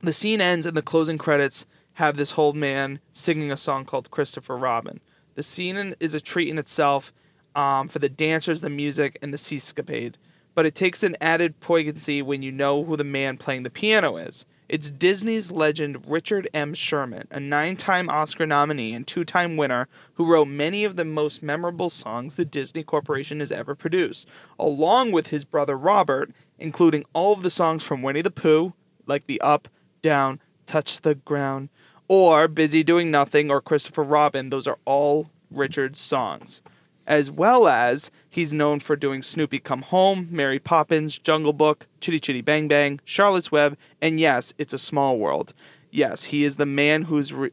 the 0.01 0.13
scene 0.13 0.39
ends 0.39 0.65
and 0.65 0.77
the 0.77 0.81
closing 0.81 1.17
credits 1.17 1.65
have 1.93 2.15
this 2.15 2.37
old 2.37 2.55
man 2.55 2.99
singing 3.11 3.51
a 3.51 3.57
song 3.57 3.83
called 3.83 4.11
Christopher 4.11 4.55
Robin. 4.55 5.01
The 5.35 5.43
scene 5.43 5.95
is 5.99 6.13
a 6.13 6.21
treat 6.21 6.47
in 6.47 6.57
itself 6.57 7.13
um, 7.55 7.89
for 7.89 7.99
the 7.99 8.09
dancers, 8.09 8.61
the 8.61 8.69
music, 8.69 9.17
and 9.21 9.33
the 9.33 9.37
seascapade, 9.37 10.15
but 10.55 10.65
it 10.65 10.75
takes 10.75 11.03
an 11.03 11.15
added 11.21 11.59
poignancy 11.59 12.21
when 12.21 12.41
you 12.41 12.51
know 12.51 12.83
who 12.83 12.97
the 12.97 13.03
man 13.03 13.37
playing 13.37 13.63
the 13.63 13.69
piano 13.69 14.17
is. 14.17 14.45
It's 14.69 14.91
Disney's 14.91 15.49
legend 15.49 16.03
Richard 16.07 16.47
M. 16.53 16.75
Sherman, 16.75 17.27
a 17.31 17.39
nine 17.39 17.75
time 17.75 18.07
Oscar 18.07 18.45
nominee 18.45 18.93
and 18.93 19.07
two 19.07 19.23
time 19.25 19.57
winner 19.57 19.87
who 20.13 20.27
wrote 20.27 20.47
many 20.47 20.85
of 20.85 20.95
the 20.95 21.05
most 21.05 21.41
memorable 21.41 21.89
songs 21.89 22.35
the 22.35 22.45
Disney 22.45 22.83
Corporation 22.83 23.39
has 23.39 23.51
ever 23.51 23.73
produced, 23.73 24.27
along 24.59 25.11
with 25.11 25.27
his 25.27 25.43
brother 25.43 25.75
Robert, 25.75 26.31
including 26.59 27.03
all 27.13 27.33
of 27.33 27.41
the 27.41 27.49
songs 27.49 27.83
from 27.83 28.03
Winnie 28.03 28.21
the 28.21 28.29
Pooh, 28.29 28.73
like 29.07 29.25
the 29.25 29.41
Up, 29.41 29.67
Down, 30.03 30.39
Touch 30.67 31.01
the 31.01 31.15
Ground, 31.15 31.69
or 32.07 32.47
Busy 32.47 32.83
Doing 32.83 33.09
Nothing 33.09 33.49
or 33.49 33.61
Christopher 33.61 34.03
Robin. 34.03 34.51
Those 34.51 34.67
are 34.67 34.77
all 34.85 35.31
Richard's 35.49 35.99
songs. 35.99 36.61
As 37.09 37.31
well 37.31 37.67
as 37.67 38.11
he's 38.29 38.53
known 38.53 38.79
for 38.79 38.95
doing 38.95 39.23
Snoopy 39.23 39.59
Come 39.59 39.81
Home, 39.81 40.27
Mary 40.29 40.59
Poppins, 40.59 41.17
Jungle 41.17 41.53
Book, 41.53 41.87
Chitty 41.99 42.19
Chitty 42.19 42.41
Bang 42.41 42.67
Bang, 42.67 42.99
Charlotte's 43.03 43.51
Web, 43.51 43.75
and 43.99 44.19
yes, 44.19 44.53
It's 44.59 44.73
a 44.73 44.77
Small 44.77 45.17
World. 45.17 45.55
Yes, 45.89 46.25
he 46.25 46.43
is 46.43 46.57
the 46.57 46.67
man 46.67 47.03
who's 47.03 47.33
re- 47.33 47.49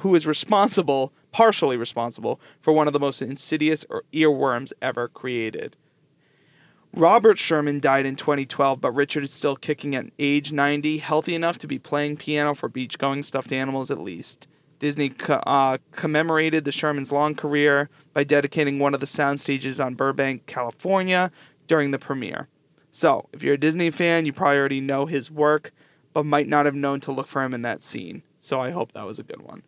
who 0.00 0.14
is 0.14 0.26
responsible, 0.26 1.10
partially 1.32 1.78
responsible, 1.78 2.38
for 2.60 2.74
one 2.74 2.86
of 2.86 2.92
the 2.92 3.00
most 3.00 3.22
insidious 3.22 3.86
or 3.88 4.04
earworms 4.12 4.74
ever 4.82 5.08
created. 5.08 5.74
Robert 6.94 7.38
Sherman 7.38 7.80
died 7.80 8.04
in 8.04 8.16
2012, 8.16 8.78
but 8.78 8.92
Richard 8.92 9.24
is 9.24 9.32
still 9.32 9.56
kicking 9.56 9.94
at 9.94 10.10
age 10.18 10.52
90, 10.52 10.98
healthy 10.98 11.34
enough 11.34 11.56
to 11.58 11.66
be 11.66 11.78
playing 11.78 12.18
piano 12.18 12.54
for 12.54 12.68
beach 12.68 12.98
going 12.98 13.22
stuffed 13.22 13.52
animals 13.52 13.90
at 13.90 14.00
least. 14.00 14.46
Disney 14.82 15.10
co- 15.10 15.34
uh, 15.46 15.78
commemorated 15.92 16.64
the 16.64 16.72
Sherman's 16.72 17.12
long 17.12 17.36
career 17.36 17.88
by 18.12 18.24
dedicating 18.24 18.80
one 18.80 18.94
of 18.94 19.00
the 19.00 19.06
sound 19.06 19.40
stages 19.40 19.78
on 19.78 19.94
Burbank, 19.94 20.46
California 20.46 21.30
during 21.68 21.92
the 21.92 22.00
premiere. 22.00 22.48
So, 22.90 23.28
if 23.32 23.44
you're 23.44 23.54
a 23.54 23.58
Disney 23.58 23.92
fan, 23.92 24.26
you 24.26 24.32
probably 24.32 24.58
already 24.58 24.80
know 24.80 25.06
his 25.06 25.30
work, 25.30 25.70
but 26.12 26.26
might 26.26 26.48
not 26.48 26.66
have 26.66 26.74
known 26.74 26.98
to 27.02 27.12
look 27.12 27.28
for 27.28 27.44
him 27.44 27.54
in 27.54 27.62
that 27.62 27.84
scene. 27.84 28.24
So, 28.40 28.58
I 28.58 28.70
hope 28.70 28.90
that 28.92 29.06
was 29.06 29.20
a 29.20 29.22
good 29.22 29.40
one. 29.42 29.62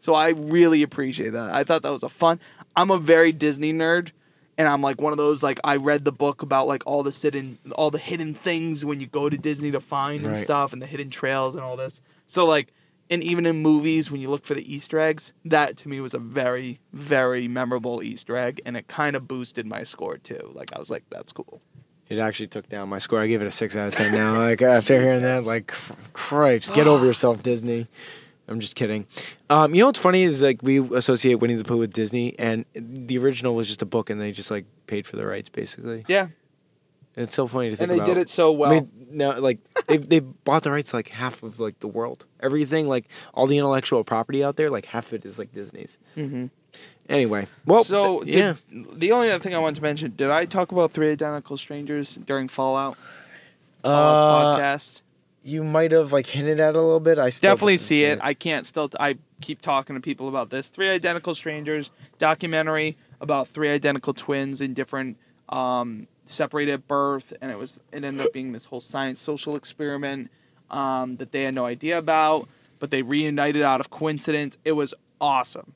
So, 0.00 0.14
I 0.14 0.30
really 0.30 0.82
appreciate 0.82 1.30
that. 1.30 1.50
I 1.50 1.62
thought 1.62 1.82
that 1.82 1.92
was 1.92 2.02
a 2.02 2.08
fun. 2.08 2.40
I'm 2.74 2.90
a 2.90 2.98
very 2.98 3.30
Disney 3.30 3.72
nerd 3.72 4.10
and 4.58 4.66
I'm 4.66 4.82
like 4.82 5.00
one 5.00 5.12
of 5.12 5.16
those 5.16 5.44
like 5.44 5.60
I 5.62 5.76
read 5.76 6.04
the 6.04 6.10
book 6.12 6.42
about 6.42 6.66
like 6.66 6.82
all 6.86 7.04
the 7.04 7.10
hidden 7.12 7.58
all 7.76 7.90
the 7.92 7.98
hidden 7.98 8.34
things 8.34 8.84
when 8.84 9.00
you 9.00 9.06
go 9.06 9.28
to 9.28 9.36
Disney 9.38 9.70
to 9.70 9.80
find 9.80 10.24
and 10.24 10.32
Right. 10.32 10.42
stuff 10.42 10.72
and 10.72 10.80
the 10.82 10.86
hidden 10.86 11.10
trails 11.10 11.54
and 11.54 11.62
all 11.62 11.76
this. 11.76 12.00
So 12.26 12.46
like 12.46 12.72
and 13.10 13.22
even 13.22 13.46
in 13.46 13.62
movies 13.62 14.10
when 14.10 14.20
you 14.20 14.28
look 14.30 14.44
for 14.44 14.54
the 14.54 14.74
Easter 14.74 14.98
eggs, 14.98 15.32
that 15.44 15.76
to 15.78 15.88
me 15.88 16.00
was 16.00 16.14
a 16.14 16.18
very 16.18 16.80
very 16.92 17.48
memorable 17.48 18.02
Easter 18.02 18.36
egg 18.36 18.60
and 18.64 18.76
it 18.76 18.88
kind 18.88 19.16
of 19.16 19.28
boosted 19.28 19.66
my 19.66 19.82
score 19.82 20.18
too. 20.18 20.50
Like 20.54 20.72
I 20.74 20.78
was 20.78 20.90
like 20.90 21.04
that's 21.10 21.32
cool. 21.32 21.60
It 22.08 22.18
actually 22.18 22.46
took 22.46 22.68
down 22.68 22.88
my 22.88 23.00
score. 23.00 23.18
I 23.18 23.26
gave 23.26 23.42
it 23.42 23.46
a 23.46 23.50
six 23.50 23.74
out 23.76 23.88
of 23.88 23.94
ten 23.94 24.12
now. 24.12 24.34
Like 24.38 24.62
after 24.62 25.00
hearing 25.00 25.22
that, 25.22 25.44
like 25.44 25.68
cr- 25.68 25.92
cripes, 26.12 26.70
get 26.70 26.86
over 26.86 27.04
yourself, 27.04 27.42
Disney. 27.42 27.88
I'm 28.48 28.60
just 28.60 28.76
kidding. 28.76 29.06
Um, 29.50 29.74
you 29.74 29.80
know 29.80 29.86
what's 29.86 29.98
funny 29.98 30.22
is 30.22 30.40
like 30.40 30.62
we 30.62 30.78
associate 30.94 31.36
Winnie 31.36 31.54
the 31.56 31.64
Pooh 31.64 31.78
with 31.78 31.92
Disney, 31.92 32.38
and 32.38 32.64
the 32.74 33.18
original 33.18 33.56
was 33.56 33.66
just 33.66 33.82
a 33.82 33.86
book, 33.86 34.08
and 34.08 34.20
they 34.20 34.30
just 34.30 34.52
like 34.52 34.66
paid 34.86 35.04
for 35.04 35.16
the 35.16 35.26
rights 35.26 35.48
basically. 35.48 36.04
Yeah. 36.06 36.28
It's 37.16 37.34
so 37.34 37.46
funny 37.46 37.70
to 37.70 37.76
think 37.76 37.90
And 37.90 37.90
they 37.90 37.96
about. 38.02 38.06
did 38.06 38.18
it 38.18 38.28
so 38.30 38.52
well. 38.52 38.70
I 38.70 38.74
mean, 38.80 38.90
no, 39.10 39.30
like 39.40 39.58
they 39.86 39.96
they 39.96 40.20
bought 40.20 40.62
the 40.64 40.70
rights 40.70 40.90
to, 40.90 40.96
like 40.96 41.08
half 41.08 41.42
of 41.42 41.58
like 41.58 41.80
the 41.80 41.88
world. 41.88 42.26
Everything 42.40 42.88
like 42.88 43.06
all 43.32 43.46
the 43.46 43.56
intellectual 43.56 44.04
property 44.04 44.44
out 44.44 44.56
there, 44.56 44.68
like 44.70 44.84
half 44.86 45.06
of 45.06 45.14
it 45.14 45.24
is 45.24 45.38
like 45.38 45.52
Disney's. 45.52 45.98
mm-hmm. 46.16 46.46
Anyway, 47.08 47.46
well, 47.64 47.84
so 47.84 48.20
th- 48.24 48.56
did, 48.68 49.00
the 49.00 49.12
only 49.12 49.30
other 49.30 49.42
thing 49.42 49.54
I 49.54 49.58
wanted 49.58 49.76
to 49.76 49.82
mention, 49.82 50.12
did 50.16 50.28
I 50.28 50.44
talk 50.44 50.72
about 50.72 50.90
Three 50.92 51.12
Identical 51.12 51.56
Strangers 51.56 52.16
during 52.16 52.48
Fallout? 52.48 52.96
Fallout's 53.82 54.22
Uh, 54.22 54.60
podcast? 54.60 55.02
you 55.44 55.62
might 55.62 55.92
have 55.92 56.12
like 56.12 56.26
hinted 56.26 56.58
at 56.58 56.70
it 56.70 56.76
a 56.76 56.80
little 56.82 56.98
bit. 57.00 57.18
I 57.18 57.30
still 57.30 57.52
definitely 57.52 57.74
didn't 57.74 57.80
see 57.86 58.04
it. 58.04 58.18
I 58.20 58.34
can't 58.34 58.66
still. 58.66 58.90
I 58.98 59.16
keep 59.40 59.60
talking 59.62 59.94
to 59.94 60.00
people 60.02 60.28
about 60.28 60.50
this. 60.50 60.66
Three 60.66 60.88
Identical 60.88 61.34
Strangers 61.36 61.90
documentary 62.18 62.96
about 63.20 63.46
three 63.48 63.70
identical 63.70 64.12
twins 64.12 64.60
in 64.60 64.74
different, 64.74 65.16
um, 65.48 66.08
separated 66.28 66.72
at 66.72 66.88
birth, 66.88 67.32
and 67.40 67.50
it 67.50 67.58
was 67.58 67.80
it 67.92 68.04
ended 68.04 68.24
up 68.26 68.32
being 68.32 68.52
this 68.52 68.66
whole 68.66 68.80
science 68.80 69.20
social 69.20 69.56
experiment 69.56 70.30
um, 70.70 71.16
that 71.16 71.32
they 71.32 71.42
had 71.42 71.54
no 71.54 71.66
idea 71.66 71.98
about, 71.98 72.48
but 72.78 72.90
they 72.90 73.02
reunited 73.02 73.62
out 73.62 73.80
of 73.80 73.90
coincidence. 73.90 74.56
It 74.64 74.72
was 74.72 74.94
awesome. 75.20 75.72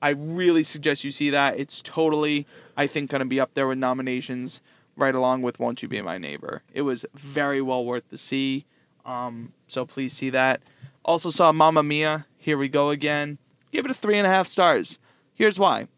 I 0.00 0.10
really 0.10 0.64
suggest 0.64 1.04
you 1.04 1.12
see 1.12 1.30
that. 1.30 1.58
It's 1.60 1.80
totally, 1.82 2.46
I 2.76 2.86
think, 2.88 3.10
going 3.10 3.20
to 3.20 3.24
be 3.26 3.38
up 3.38 3.54
there 3.54 3.68
with 3.68 3.78
nominations, 3.78 4.60
right 4.96 5.14
along 5.14 5.42
with 5.42 5.60
"Won't 5.60 5.82
You 5.82 5.88
Be 5.88 6.00
My 6.02 6.18
Neighbor." 6.18 6.62
It 6.72 6.82
was 6.82 7.04
very 7.14 7.62
well 7.62 7.84
worth 7.84 8.08
the 8.10 8.16
see. 8.16 8.66
Um, 9.04 9.52
so 9.68 9.84
please 9.84 10.12
see 10.12 10.30
that. 10.30 10.60
Also 11.04 11.30
saw 11.30 11.52
Mamma 11.52 11.82
Mia. 11.82 12.26
Here 12.38 12.58
we 12.58 12.68
go 12.68 12.90
again. 12.90 13.38
Give 13.72 13.84
it 13.84 13.90
a 13.90 13.94
three 13.94 14.18
and 14.18 14.26
a 14.26 14.30
half 14.30 14.46
stars. 14.46 14.98
Here's 15.34 15.58
why. 15.58 15.88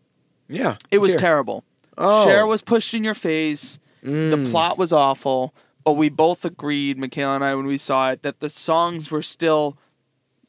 Yeah, 0.49 0.77
It 0.91 0.99
was 0.99 1.11
let's 1.11 1.21
terrible. 1.21 1.65
Oh, 1.97 2.27
Cher 2.27 2.47
was 2.47 2.61
pushed 2.63 2.93
in 2.95 3.05
your 3.05 3.15
face. 3.15 3.79
The 4.05 4.37
Mm. 4.37 4.51
plot 4.51 4.77
was 4.79 4.93
awful. 4.93 5.55
But 5.85 5.95
we 5.95 6.09
both 6.09 6.45
agreed, 6.45 6.99
Michaela 6.99 7.35
and 7.35 7.45
I, 7.45 7.55
when 7.55 7.67
we 7.67 7.77
saw 7.79 8.11
it, 8.11 8.23
that 8.23 8.41
the 8.41 8.49
songs 8.51 9.11
were 9.11 9.23
still. 9.23 9.77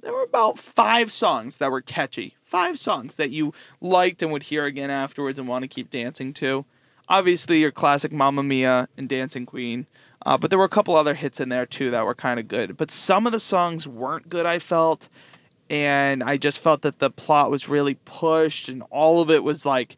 There 0.02 0.14
were 0.14 0.24
about 0.24 0.60
five 0.60 1.12
songs 1.12 1.58
that 1.58 1.72
were 1.72 1.82
catchy. 1.82 2.36
Five 2.44 2.78
songs 2.78 3.16
that 3.16 3.32
you 3.32 3.54
liked 3.82 4.22
and 4.22 4.32
would 4.32 4.44
hear 4.44 4.66
again 4.66 4.92
afterwards 4.92 5.40
and 5.40 5.48
want 5.48 5.64
to 5.64 5.68
keep 5.68 5.90
dancing 5.90 6.32
to. 6.36 6.66
Obviously, 7.10 7.60
your 7.60 7.72
classic 7.72 8.12
Mamma 8.14 8.44
Mia 8.44 8.88
and 8.98 9.10
Dancing 9.10 9.46
Queen. 9.46 9.88
Uh, 10.26 10.38
but 10.38 10.50
there 10.50 10.60
were 10.60 10.66
a 10.66 10.70
couple 10.70 10.96
other 10.96 11.16
hits 11.16 11.40
in 11.40 11.50
there 11.50 11.66
too 11.66 11.90
that 11.92 12.06
were 12.06 12.16
kind 12.16 12.40
of 12.40 12.48
good. 12.48 12.78
But 12.78 12.92
some 12.92 13.26
of 13.26 13.32
the 13.32 13.40
songs 13.40 13.88
weren't 13.88 14.30
good, 14.30 14.46
I 14.46 14.60
felt. 14.60 15.10
And 15.70 16.24
I 16.24 16.38
just 16.38 16.60
felt 16.60 16.82
that 16.84 17.00
the 17.00 17.10
plot 17.10 17.50
was 17.52 17.68
really 17.68 17.96
pushed 18.06 18.70
and 18.70 18.84
all 18.92 19.22
of 19.22 19.30
it 19.32 19.44
was 19.44 19.66
like. 19.66 19.98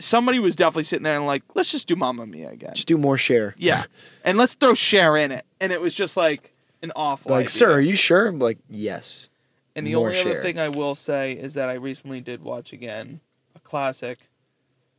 Somebody 0.00 0.38
was 0.38 0.56
definitely 0.56 0.84
sitting 0.84 1.04
there 1.04 1.16
and 1.16 1.26
like, 1.26 1.42
let's 1.54 1.70
just 1.70 1.86
do 1.86 1.96
Mamma 1.96 2.26
Mia 2.26 2.50
again. 2.50 2.72
Just 2.74 2.88
do 2.88 2.98
more 2.98 3.16
Cher. 3.16 3.54
Yeah, 3.58 3.84
and 4.24 4.38
let's 4.38 4.54
throw 4.54 4.74
Cher 4.74 5.16
in 5.16 5.30
it, 5.30 5.44
and 5.60 5.72
it 5.72 5.80
was 5.80 5.94
just 5.94 6.16
like 6.16 6.52
an 6.82 6.92
awful. 6.96 7.30
Like, 7.30 7.46
idea. 7.46 7.50
sir, 7.50 7.72
are 7.72 7.80
you 7.80 7.94
sure? 7.94 8.26
I'm 8.26 8.38
like, 8.38 8.58
yes. 8.68 9.28
And 9.76 9.86
the 9.86 9.94
more 9.94 10.08
only 10.08 10.20
other 10.20 10.42
thing 10.42 10.58
I 10.58 10.68
will 10.68 10.94
say 10.94 11.32
is 11.32 11.54
that 11.54 11.68
I 11.68 11.74
recently 11.74 12.20
did 12.20 12.42
watch 12.42 12.72
again 12.72 13.20
a 13.54 13.60
classic, 13.60 14.18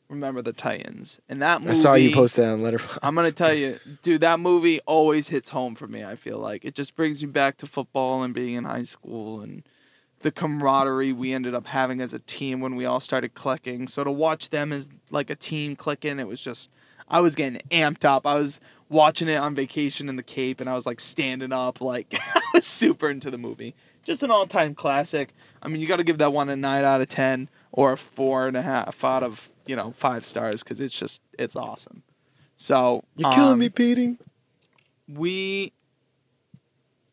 Remember 0.08 0.41
the 0.41 0.54
Titans, 0.54 1.20
and 1.28 1.41
that 1.41 1.62
movie. 1.62 1.72
I 1.72 1.76
saw 1.76 1.93
you 1.93 2.14
post 2.14 2.36
that 2.38 2.52
on 2.52 2.60
Letterboxd. 2.60 2.99
I'm 3.04 3.16
gonna 3.16 3.32
tell 3.32 3.54
you, 3.54 3.80
dude, 4.02 4.22
that 4.22 4.39
movie 4.39 4.80
always 4.86 5.28
hits 5.28 5.49
home 5.49 5.76
for 5.76 5.88
me. 5.88 6.04
I 6.04 6.16
feel 6.16 6.38
like 6.38 6.66
it 6.66 6.76
just 6.76 6.95
brings 6.95 7.24
me 7.24 7.30
back 7.30 7.58
to 7.58 7.68
football 7.68 8.24
and 8.24 8.34
being 8.34 8.56
in 8.56 8.64
high 8.64 8.84
school 8.84 9.41
and 9.41 9.64
the 10.22 10.32
camaraderie 10.32 11.14
we 11.14 11.34
ended 11.34 11.54
up 11.54 11.68
having 11.68 12.02
as 12.02 12.14
a 12.14 12.20
team 12.20 12.60
when 12.62 12.76
we 12.76 12.86
all 12.86 13.00
started 13.00 13.34
clicking. 13.34 13.88
So 13.88 14.04
to 14.04 14.12
watch 14.12 14.50
them 14.50 14.72
as 14.72 14.88
like 15.10 15.30
a 15.30 15.36
team 15.36 15.76
clicking, 15.76 16.20
it 16.20 16.28
was 16.28 16.40
just 16.40 16.70
I 17.08 17.20
was 17.20 17.36
getting 17.36 17.60
amped 17.72 18.06
up. 18.06 18.26
I 18.26 18.36
was 18.36 18.60
watching 18.90 19.28
it 19.28 19.36
on 19.36 19.54
vacation 19.56 20.10
in 20.10 20.16
the 20.16 20.24
Cape, 20.24 20.62
and 20.62 20.70
I 20.70 20.74
was 20.74 20.86
like 20.86 21.00
standing 21.00 21.52
up, 21.52 21.82
like 21.82 22.14
I 22.36 22.42
was 22.54 22.66
super 22.66 23.10
into 23.10 23.30
the 23.30 23.38
movie. 23.38 23.76
Just 24.04 24.24
an 24.24 24.32
all-time 24.32 24.74
classic. 24.74 25.34
I 25.62 25.68
mean, 25.68 25.80
you 25.80 25.88
got 25.88 25.98
to 25.98 26.04
give 26.04 26.18
that 26.20 26.34
one 26.34 26.50
a 26.50 26.56
nine 26.56 26.84
out 26.84 27.02
of 27.02 27.10
ten 27.10 27.50
or 27.72 27.94
a 27.94 27.98
four 27.98 28.48
and 28.48 28.58
a 28.58 28.62
half 28.62 29.04
out 29.04 29.24
of 29.24 29.50
you 29.66 29.76
know 29.76 29.94
five 29.98 30.26
stars 30.26 30.64
because 30.64 30.80
it's 30.80 30.98
just 30.98 31.22
it's 31.38 31.56
awesome. 31.56 32.04
So 32.58 33.04
You're 33.16 33.32
killing 33.32 33.54
um, 33.54 33.60
me, 33.60 33.70
Petey. 33.70 34.18
We 35.08 35.74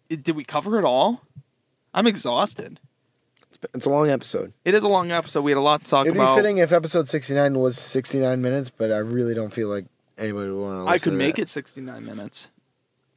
did 0.09 0.37
we 0.37 0.45
cover 0.45 0.79
it 0.79 0.85
all? 0.85 1.23
I'm 1.93 2.07
exhausted. 2.07 2.81
It's 3.75 3.87
a 3.87 3.91
long 3.91 4.09
episode. 4.09 4.53
It 4.65 4.75
is 4.75 4.85
a 4.85 4.89
long 4.89 5.11
episode. 5.11 5.43
We 5.43 5.51
had 5.51 5.59
a 5.59 5.61
lot 5.63 5.85
to 5.85 5.91
talk 5.91 6.07
about. 6.07 6.17
It'd 6.23 6.37
be 6.37 6.41
fitting 6.43 6.59
if 6.59 6.71
episode 6.73 7.09
69 7.09 7.59
was 7.59 7.77
69 7.79 8.41
minutes, 8.41 8.71
but 8.71 8.93
I 8.93 8.99
really 8.99 9.35
don't 9.35 9.53
feel 9.53 9.69
like 9.69 9.87
anybody 10.17 10.51
would 10.51 10.63
want 10.63 10.87
to 10.87 10.91
I 10.93 10.99
could 10.99 11.13
make 11.15 11.39
it 11.39 11.49
69 11.49 12.05
minutes. 12.05 12.49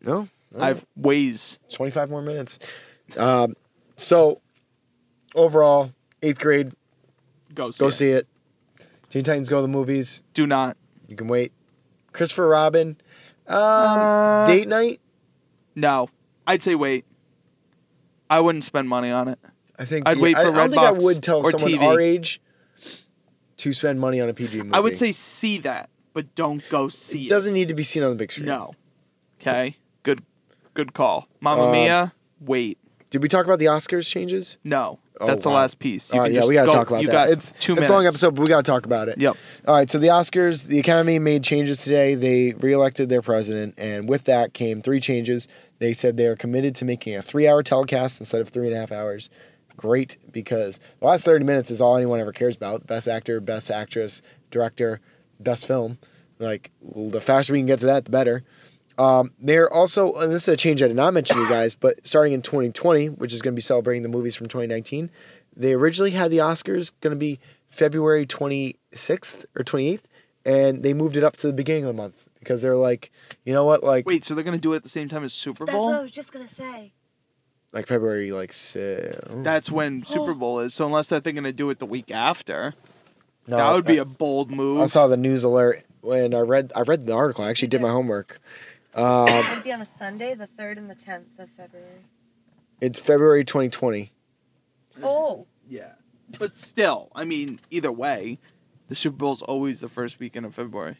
No? 0.01 0.27
I 0.59 0.69
have 0.69 0.85
ways. 0.95 1.59
25 1.69 2.09
more 2.09 2.21
minutes. 2.23 2.57
Um, 3.17 3.55
so, 3.97 4.41
overall, 5.35 5.91
eighth 6.23 6.39
grade, 6.39 6.71
Go 7.53 7.69
see. 7.71 7.79
go 7.79 7.87
it. 7.87 7.91
see 7.91 8.09
it. 8.09 8.27
Teen 9.09 9.23
Titans 9.23 9.47
Go 9.49 9.57
to 9.57 9.61
the 9.61 9.67
movies. 9.67 10.23
Do 10.33 10.47
not. 10.47 10.75
You 11.07 11.15
can 11.15 11.27
wait. 11.27 11.51
Christopher 12.13 12.47
Robin. 12.47 12.97
Um, 13.47 13.57
Uh, 13.57 14.45
date 14.45 14.67
night. 14.67 15.01
No, 15.75 16.09
I'd 16.47 16.63
say 16.63 16.75
wait. 16.75 17.05
I 18.29 18.39
wouldn't 18.39 18.63
spend 18.63 18.89
money 18.89 19.11
on 19.11 19.27
it. 19.27 19.39
I 19.81 19.85
think 19.85 20.07
I'd 20.07 20.17
yeah, 20.17 20.23
wait 20.23 20.37
I, 20.37 20.43
for 20.43 20.51
I 20.51 20.53
don't 20.53 20.69
think 20.69 20.81
I 20.83 20.91
would 20.91 21.23
tell 21.23 21.39
or 21.39 21.51
someone 21.51 21.71
TV. 21.71 21.81
our 21.81 21.99
age 21.99 22.39
to 23.57 23.73
spend 23.73 23.99
money 23.99 24.21
on 24.21 24.29
a 24.29 24.33
PG 24.33 24.57
movie. 24.59 24.73
I 24.73 24.79
would 24.79 24.95
say 24.95 25.11
see 25.11 25.57
that, 25.59 25.89
but 26.13 26.33
don't 26.35 26.63
go 26.69 26.87
see 26.89 27.23
it 27.23 27.25
it. 27.25 27.29
doesn't 27.29 27.53
need 27.53 27.67
to 27.69 27.73
be 27.73 27.83
seen 27.83 28.03
on 28.03 28.09
the 28.11 28.15
big 28.15 28.31
screen. 28.31 28.47
No. 28.47 28.73
Okay. 29.41 29.77
Good. 30.03 30.23
Good 30.73 30.93
call. 30.93 31.27
Mamma 31.39 31.67
Uh, 31.67 31.71
Mia. 31.71 32.13
Wait. 32.39 32.77
Did 33.09 33.21
we 33.21 33.27
talk 33.27 33.45
about 33.45 33.59
the 33.59 33.65
Oscars 33.65 34.07
changes? 34.07 34.57
No. 34.63 34.99
Oh, 35.19 35.27
That's 35.27 35.43
the 35.43 35.49
wow. 35.49 35.55
last 35.55 35.77
piece. 35.79 36.11
You 36.11 36.15
All 36.17 36.23
right, 36.23 36.33
yeah, 36.33 36.45
we 36.45 36.55
gotta 36.55 36.67
go- 36.67 36.73
talk 36.73 36.87
about 36.89 37.01
you 37.01 37.07
that. 37.07 37.13
Got 37.27 37.29
it's 37.29 37.51
two 37.59 37.75
it's 37.75 37.89
a 37.89 37.91
long 37.91 38.07
episode, 38.07 38.33
but 38.35 38.41
we 38.41 38.47
gotta 38.47 38.63
talk 38.63 38.85
about 38.85 39.07
it. 39.09 39.19
Yep. 39.19 39.35
All 39.67 39.75
right, 39.75 39.87
so 39.89 39.99
the 39.99 40.07
Oscars, 40.07 40.63
the 40.63 40.79
Academy 40.79 41.19
made 41.19 41.43
changes 41.43 41.83
today. 41.83 42.15
They 42.15 42.53
reelected 42.53 43.09
their 43.09 43.21
president, 43.21 43.75
and 43.77 44.09
with 44.09 44.23
that 44.23 44.53
came 44.53 44.81
three 44.81 44.99
changes. 44.99 45.47
They 45.77 45.93
said 45.93 46.17
they 46.17 46.25
are 46.25 46.35
committed 46.35 46.73
to 46.75 46.85
making 46.85 47.15
a 47.15 47.21
three-hour 47.21 47.61
telecast 47.63 48.19
instead 48.19 48.41
of 48.41 48.49
three 48.49 48.67
and 48.67 48.75
a 48.75 48.79
half 48.79 48.91
hours. 48.91 49.29
Great, 49.81 50.17
because 50.31 50.79
the 50.99 51.07
last 51.07 51.25
thirty 51.25 51.43
minutes 51.43 51.71
is 51.71 51.81
all 51.81 51.97
anyone 51.97 52.19
ever 52.19 52.31
cares 52.31 52.55
about: 52.55 52.85
best 52.85 53.07
actor, 53.07 53.39
best 53.39 53.71
actress, 53.71 54.21
director, 54.51 55.01
best 55.39 55.65
film. 55.65 55.97
Like 56.37 56.69
well, 56.81 57.09
the 57.09 57.19
faster 57.19 57.53
we 57.53 57.59
can 57.59 57.65
get 57.65 57.79
to 57.79 57.87
that, 57.87 58.05
the 58.05 58.11
better. 58.11 58.43
Um, 58.99 59.31
they're 59.39 59.71
also, 59.71 60.13
and 60.13 60.31
this 60.31 60.43
is 60.43 60.49
a 60.49 60.57
change 60.57 60.83
I 60.83 60.87
did 60.87 60.95
not 60.95 61.15
mention 61.15 61.35
to 61.35 61.41
you 61.41 61.49
guys, 61.49 61.73
but 61.73 62.05
starting 62.05 62.33
in 62.33 62.43
2020, 62.43 63.07
which 63.09 63.33
is 63.33 63.41
going 63.41 63.53
to 63.53 63.55
be 63.55 63.61
celebrating 63.61 64.03
the 64.03 64.09
movies 64.09 64.35
from 64.35 64.47
2019, 64.47 65.09
they 65.55 65.73
originally 65.73 66.11
had 66.11 66.29
the 66.29 66.37
Oscars 66.37 66.91
going 66.99 67.11
to 67.11 67.19
be 67.19 67.39
February 67.67 68.27
26th 68.27 69.45
or 69.55 69.63
28th, 69.63 70.01
and 70.45 70.83
they 70.83 70.93
moved 70.93 71.17
it 71.17 71.23
up 71.23 71.37
to 71.37 71.47
the 71.47 71.53
beginning 71.53 71.85
of 71.85 71.87
the 71.87 71.99
month 71.99 72.27
because 72.39 72.61
they're 72.61 72.75
like, 72.75 73.11
you 73.45 73.53
know 73.53 73.63
what, 73.63 73.83
like 73.83 74.05
Wait, 74.05 74.25
so 74.25 74.35
they're 74.35 74.43
gonna 74.43 74.57
do 74.57 74.73
it 74.73 74.77
at 74.77 74.83
the 74.83 74.89
same 74.89 75.07
time 75.07 75.23
as 75.23 75.33
Super 75.33 75.65
Bowl? 75.65 75.87
That's 75.87 75.91
what 75.91 75.99
I 75.99 76.01
was 76.01 76.11
just 76.11 76.33
gonna 76.33 76.47
say. 76.47 76.93
Like 77.73 77.87
February 77.87 78.31
like 78.31 78.51
si- 78.53 79.11
That's 79.29 79.71
when 79.71 80.03
Super 80.05 80.33
Bowl 80.33 80.59
is. 80.59 80.73
So 80.73 80.85
unless 80.85 81.07
they're 81.07 81.19
thinking 81.19 81.43
to 81.45 81.53
do 81.53 81.69
it 81.69 81.79
the 81.79 81.85
week 81.85 82.11
after, 82.11 82.73
no, 83.47 83.57
that 83.57 83.73
would 83.73 83.85
be 83.85 83.99
I, 83.99 84.03
a 84.03 84.05
bold 84.05 84.51
move. 84.51 84.81
I 84.81 84.85
saw 84.87 85.07
the 85.07 85.17
news 85.17 85.43
alert 85.43 85.83
when 86.01 86.33
I 86.33 86.39
read 86.39 86.71
I 86.75 86.81
read 86.81 87.05
the 87.05 87.13
article. 87.13 87.43
I 87.45 87.49
actually 87.49 87.69
did 87.69 87.81
my 87.81 87.89
homework. 87.89 88.39
Um, 88.93 89.27
It 89.29 89.55
would 89.55 89.63
be 89.63 89.71
on 89.71 89.81
a 89.81 89.85
Sunday, 89.85 90.35
the 90.35 90.47
third 90.47 90.77
and 90.77 90.89
the 90.89 90.95
tenth 90.95 91.39
of 91.39 91.49
February. 91.55 92.01
it's 92.81 92.99
February 92.99 93.45
2020. 93.45 94.11
Oh. 95.01 95.47
Yeah. 95.69 95.93
But 96.39 96.57
still, 96.57 97.09
I 97.15 97.23
mean, 97.23 97.59
either 97.69 97.91
way, 97.91 98.37
the 98.89 98.95
Super 98.95 99.15
Bowl's 99.17 99.41
always 99.41 99.79
the 99.79 99.87
first 99.87 100.19
weekend 100.19 100.45
of 100.45 100.55
February. 100.55 100.97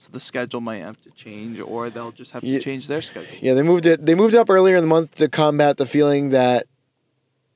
So 0.00 0.08
the 0.10 0.18
schedule 0.18 0.62
might 0.62 0.78
have 0.78 0.98
to 1.02 1.10
change, 1.10 1.60
or 1.60 1.90
they'll 1.90 2.10
just 2.10 2.30
have 2.30 2.40
to 2.40 2.48
Yeah. 2.48 2.60
change 2.60 2.86
their 2.88 3.02
schedule. 3.02 3.36
Yeah, 3.42 3.52
they 3.52 3.62
moved 3.62 3.84
it. 3.84 4.06
They 4.06 4.14
moved 4.14 4.34
up 4.34 4.48
earlier 4.48 4.76
in 4.76 4.82
the 4.82 4.88
month 4.88 5.16
to 5.16 5.28
combat 5.28 5.76
the 5.76 5.84
feeling 5.84 6.30
that 6.30 6.66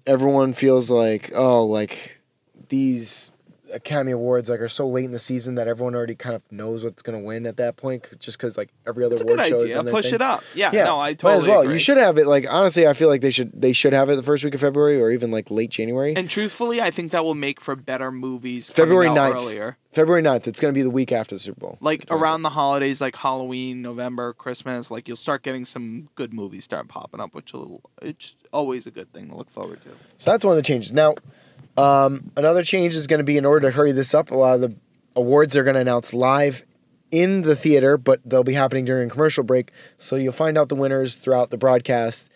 everyone 0.06 0.52
feels 0.52 0.90
like, 0.90 1.32
oh, 1.34 1.64
like 1.64 2.20
these 2.68 3.30
Academy 3.72 4.12
Awards 4.12 4.48
like 4.48 4.60
are 4.60 4.68
so 4.68 4.86
late 4.86 5.04
in 5.04 5.12
the 5.12 5.18
season 5.18 5.54
that 5.56 5.66
everyone 5.66 5.94
already 5.94 6.14
kind 6.14 6.36
of 6.36 6.42
knows 6.50 6.84
what's 6.84 7.02
gonna 7.02 7.18
win 7.18 7.46
at 7.46 7.56
that 7.56 7.76
point, 7.76 8.06
just 8.20 8.36
because 8.38 8.56
like 8.56 8.70
every 8.86 9.04
other 9.04 9.14
It's 9.14 9.22
a 9.22 9.24
award 9.24 9.38
good 9.40 9.48
show 9.48 9.56
is 9.82 9.90
Push 9.90 10.04
thing. 10.06 10.14
it 10.14 10.22
up. 10.22 10.44
Yeah, 10.54 10.70
Yeah, 10.72 10.84
no, 10.84 11.00
I 11.00 11.10
Might 11.10 11.18
totally 11.18 11.42
as 11.42 11.48
well. 11.48 11.60
agree. 11.62 11.72
You 11.74 11.78
should 11.80 11.96
have 11.96 12.18
it. 12.18 12.26
Like 12.26 12.46
honestly, 12.48 12.86
I 12.86 12.92
feel 12.92 13.08
like 13.08 13.20
they 13.20 13.30
should 13.30 13.50
they 13.60 13.72
should 13.72 13.92
have 13.92 14.10
it 14.10 14.16
the 14.16 14.22
first 14.22 14.44
week 14.44 14.54
of 14.54 14.60
February 14.60 15.00
or 15.00 15.10
even 15.10 15.30
like 15.30 15.50
late 15.50 15.70
January. 15.70 16.14
And 16.16 16.28
truthfully, 16.30 16.80
I 16.80 16.90
think 16.90 17.10
that 17.12 17.24
will 17.24 17.34
make 17.34 17.60
for 17.60 17.74
better 17.74 18.12
movies. 18.12 18.70
February 18.70 19.08
out 19.08 19.16
9th. 19.16 19.34
earlier, 19.34 19.76
February 19.92 20.22
9th. 20.22 20.46
It's 20.46 20.60
gonna 20.60 20.72
be 20.72 20.82
the 20.82 20.90
week 20.90 21.10
after 21.10 21.34
the 21.34 21.40
Super 21.40 21.60
Bowl. 21.60 21.78
like 21.80 22.04
around 22.10 22.42
the 22.42 22.50
holidays, 22.50 23.00
like 23.00 23.16
Halloween, 23.16 23.82
November, 23.82 24.34
Christmas. 24.34 24.90
Like 24.90 25.08
you'll 25.08 25.16
start 25.16 25.42
getting 25.42 25.64
some 25.64 26.08
good 26.14 26.32
movies 26.32 26.64
start 26.64 26.86
popping 26.88 27.20
up, 27.20 27.34
which 27.34 27.52
will 27.52 27.80
it's 28.02 28.36
always 28.52 28.86
a 28.86 28.90
good 28.90 29.12
thing 29.12 29.30
to 29.30 29.36
look 29.36 29.50
forward 29.50 29.80
to. 29.82 29.88
So 30.18 30.30
that's 30.30 30.44
one 30.44 30.52
of 30.52 30.56
the 30.56 30.66
changes. 30.66 30.92
Now, 30.92 31.14
um, 31.76 32.30
another 32.36 32.62
change 32.62 32.94
is 32.94 33.06
going 33.06 33.18
to 33.18 33.24
be 33.24 33.36
in 33.36 33.44
order 33.44 33.68
to 33.68 33.76
hurry 33.76 33.92
this 33.92 34.14
up. 34.14 34.30
A 34.30 34.34
lot 34.34 34.54
of 34.54 34.60
the 34.60 34.74
awards 35.16 35.56
are 35.56 35.64
going 35.64 35.74
to 35.74 35.80
announce 35.80 36.12
live 36.12 36.64
in 37.10 37.42
the 37.42 37.56
theater, 37.56 37.96
but 37.96 38.20
they'll 38.24 38.42
be 38.42 38.54
happening 38.54 38.84
during 38.84 39.08
commercial 39.08 39.44
break. 39.44 39.70
So 39.98 40.16
you'll 40.16 40.32
find 40.32 40.58
out 40.58 40.68
the 40.68 40.74
winners 40.74 41.16
throughout 41.16 41.50
the 41.50 41.56
broadcast 41.56 42.30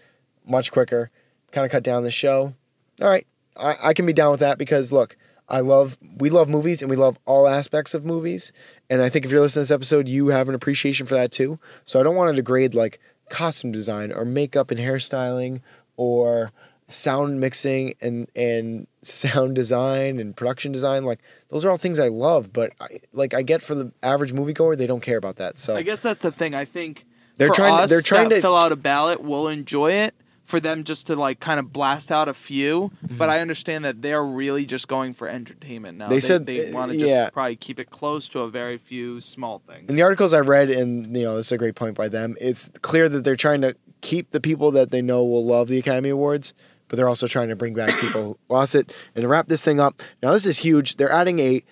much 0.46 0.72
quicker. 0.72 1.10
Kind 1.50 1.64
of 1.64 1.70
cut 1.70 1.82
down 1.82 2.04
the 2.04 2.10
show. 2.10 2.54
All 3.00 3.08
right, 3.08 3.26
I, 3.56 3.76
I 3.82 3.94
can 3.94 4.06
be 4.06 4.12
down 4.12 4.30
with 4.30 4.40
that 4.40 4.58
because 4.58 4.92
look, 4.92 5.16
I 5.48 5.60
love 5.60 5.96
we 6.18 6.30
love 6.30 6.48
movies 6.48 6.82
and 6.82 6.90
we 6.90 6.96
love 6.96 7.18
all 7.24 7.48
aspects 7.48 7.94
of 7.94 8.04
movies. 8.04 8.52
And 8.90 9.02
I 9.02 9.08
think 9.08 9.24
if 9.24 9.30
you're 9.30 9.40
listening 9.40 9.64
to 9.64 9.68
this 9.68 9.74
episode, 9.74 10.08
you 10.08 10.28
have 10.28 10.48
an 10.48 10.54
appreciation 10.54 11.06
for 11.06 11.14
that 11.14 11.32
too. 11.32 11.58
So 11.84 11.98
I 11.98 12.02
don't 12.02 12.16
want 12.16 12.30
to 12.30 12.36
degrade 12.36 12.74
like 12.74 13.00
costume 13.30 13.72
design 13.72 14.12
or 14.12 14.24
makeup 14.24 14.70
and 14.70 14.80
hairstyling 14.80 15.60
or 15.96 16.52
sound 16.88 17.38
mixing 17.38 17.94
and 18.00 18.28
and 18.34 18.86
sound 19.02 19.54
design 19.54 20.18
and 20.18 20.34
production 20.36 20.72
design 20.72 21.04
like 21.04 21.18
those 21.50 21.64
are 21.64 21.70
all 21.70 21.76
things 21.76 21.98
I 21.98 22.08
love 22.08 22.52
but 22.52 22.72
I, 22.80 23.00
like 23.12 23.34
I 23.34 23.42
get 23.42 23.60
for 23.62 23.74
the 23.74 23.92
average 24.02 24.32
moviegoer 24.32 24.76
they 24.76 24.86
don't 24.86 25.02
care 25.02 25.18
about 25.18 25.36
that 25.36 25.58
so 25.58 25.76
I 25.76 25.82
guess 25.82 26.00
that's 26.00 26.20
the 26.20 26.32
thing. 26.32 26.54
I 26.54 26.64
think 26.64 27.04
They're 27.36 27.50
trying 27.50 27.82
to- 27.86 27.88
they're 27.88 28.00
trying 28.02 28.30
to- 28.30 28.40
fill 28.40 28.56
out 28.56 28.72
a 28.72 28.76
ballot. 28.76 29.22
We'll 29.22 29.48
enjoy 29.48 29.92
it. 29.92 30.14
For 30.44 30.60
them 30.60 30.84
just 30.84 31.08
to 31.08 31.14
like 31.14 31.40
kind 31.40 31.60
of 31.60 31.74
blast 31.74 32.10
out 32.10 32.26
a 32.26 32.32
few, 32.32 32.90
Mm-hmm. 33.04 33.18
but 33.18 33.28
I 33.28 33.40
understand 33.40 33.84
that 33.84 34.00
they're 34.00 34.24
really 34.24 34.64
just 34.64 34.88
going 34.88 35.12
for 35.12 35.28
entertainment 35.28 35.98
now. 35.98 36.08
They 36.08 36.20
said- 36.20 36.46
they 36.46 36.72
want 36.72 36.90
to 36.92 36.96
uh, 36.96 37.00
just 37.00 37.10
yeah. 37.10 37.28
probably 37.28 37.56
keep 37.56 37.78
it 37.78 37.90
close 37.90 38.28
to 38.28 38.40
a 38.40 38.48
very 38.48 38.78
few 38.78 39.20
small 39.20 39.60
things. 39.68 39.90
in 39.90 39.96
the 39.96 40.00
articles 40.00 40.32
I 40.32 40.40
read 40.40 40.70
and 40.70 41.14
you 41.14 41.24
know 41.24 41.36
this 41.36 41.46
is 41.46 41.52
a 41.52 41.58
great 41.58 41.74
point 41.74 41.96
by 41.96 42.08
them 42.08 42.34
it's 42.40 42.70
clear 42.80 43.10
that 43.10 43.24
they're 43.24 43.36
trying 43.36 43.60
to 43.60 43.76
keep 44.00 44.30
the 44.30 44.40
people 44.40 44.70
that 44.70 44.90
they 44.90 45.02
know 45.02 45.22
will 45.22 45.44
love 45.44 45.68
the 45.68 45.76
Academy 45.78 46.08
Awards 46.08 46.54
but 46.88 46.96
they're 46.96 47.08
also 47.08 47.26
trying 47.26 47.48
to 47.48 47.56
bring 47.56 47.74
back 47.74 47.90
people 48.00 48.22
who 48.22 48.38
lost 48.54 48.74
it 48.74 48.92
and 49.14 49.22
to 49.22 49.28
wrap 49.28 49.46
this 49.48 49.62
thing 49.62 49.78
up 49.78 50.02
now 50.22 50.32
this 50.32 50.46
is 50.46 50.58
huge 50.58 50.96
they're 50.96 51.12
adding 51.12 51.38
a 51.38 51.62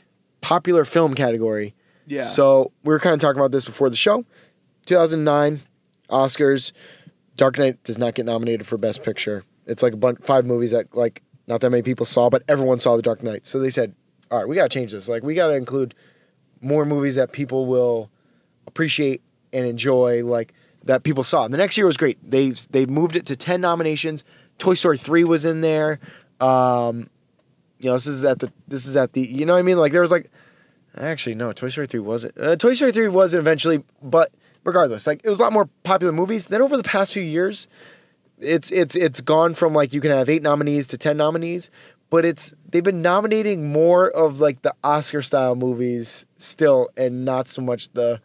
popular 0.41 0.85
film 0.85 1.15
category 1.15 1.75
yeah. 2.07 2.23
So 2.23 2.73
we 2.85 2.95
were 2.95 3.01
kind 3.01 3.15
of 3.15 3.21
talking 3.21 3.41
about 3.41 3.53
this 3.53 3.65
before 3.65 3.91
the 3.91 3.97
show. 3.97 4.25
2009 4.87 5.61
Oscars. 6.09 6.73
Dark 7.35 7.59
Knight 7.59 7.83
does 7.85 7.99
not 7.99 8.15
get 8.15 8.25
nominated 8.25 8.67
for 8.67 8.79
Best 8.79 9.03
Picture. 9.03 9.45
It's 9.67 9.83
like 9.83 9.93
a 9.93 9.97
bunch, 9.97 10.21
five 10.23 10.47
movies 10.47 10.71
that 10.71 10.97
like 10.97 11.23
not 11.47 11.61
that 11.61 11.71
many 11.71 11.83
people 11.83 12.07
saw, 12.07 12.31
but 12.31 12.43
everyone 12.49 12.79
saw 12.79 12.97
The 12.97 13.03
Dark 13.03 13.23
Knight. 13.23 13.47
So 13.47 13.59
they 13.59 13.69
said, 13.71 13.95
"All 14.31 14.39
right, 14.39 14.49
we 14.49 14.55
got 14.55 14.71
to 14.71 14.75
change 14.75 14.93
this. 14.93 15.09
Like 15.09 15.23
we 15.23 15.35
got 15.35 15.49
to 15.49 15.55
include 15.55 15.95
more 16.63 16.87
movies 16.87 17.17
that 17.17 17.33
people 17.33 17.67
will 17.67 18.11
appreciate 18.67 19.23
and 19.53 19.67
enjoy, 19.67 20.25
like 20.25 20.55
that 20.85 21.03
people 21.03 21.25
saw." 21.25 21.45
And 21.45 21.53
the 21.53 21.59
next 21.59 21.77
year 21.77 21.87
was 21.87 21.99
great. 21.99 22.19
They 22.29 22.51
they 22.71 22.87
moved 22.87 23.17
it 23.17 23.27
to 23.27 23.37
10 23.37 23.61
nominations. 23.61 24.25
Toy 24.59 24.75
Story 24.75 24.99
3 24.99 25.25
was 25.25 25.45
in 25.45 25.61
there. 25.61 25.99
Um, 26.41 27.09
you 27.79 27.91
know, 27.91 27.95
this 27.95 28.07
is 28.07 28.25
at 28.25 28.39
the 28.39 28.53
this 28.69 28.87
is 28.87 28.97
at 28.97 29.13
the 29.13 29.21
you 29.21 29.47
know 29.47 29.53
what 29.53 29.59
I 29.59 29.63
mean? 29.63 29.79
Like 29.79 29.93
there 29.93 30.01
was 30.01 30.11
like 30.11 30.31
Actually, 30.99 31.35
no. 31.35 31.53
Toy 31.53 31.69
Story 31.69 31.87
three 31.87 32.01
wasn't. 32.01 32.39
Uh, 32.39 32.57
Toy 32.57 32.75
Story 32.75 32.93
three 32.93 33.09
wasn't 33.09 33.41
eventually, 33.41 33.83
but 34.03 34.33
regardless, 34.65 35.07
like 35.07 35.21
it 35.25 35.29
was 35.29 35.39
a 35.39 35.43
lot 35.43 35.53
more 35.53 35.69
popular 35.83 36.13
movies. 36.13 36.47
Then 36.47 36.63
over 36.63 36.77
the 36.77 36.83
past 36.83 37.13
few 37.13 37.23
years, 37.23 37.69
it's 38.39 38.71
it's 38.71 38.97
it's 38.97 39.21
gone 39.21 39.55
from 39.55 39.75
like 39.75 39.93
you 39.93 40.01
can 40.01 40.11
have 40.11 40.31
eight 40.31 40.43
nominees 40.43 40.87
to 40.89 40.99
ten 40.99 41.19
nominees, 41.19 41.71
but 42.09 42.25
it's 42.25 42.55
they've 42.71 42.83
been 42.83 43.03
nominating 43.03 43.71
more 43.71 44.11
of 44.11 44.41
like 44.41 44.63
the 44.63 44.75
Oscar 44.83 45.21
style 45.21 45.55
movies 45.55 46.27
still, 46.39 46.89
and 46.97 47.27
not 47.27 47.47
so 47.47 47.61
much 47.61 47.91
the 47.93 48.21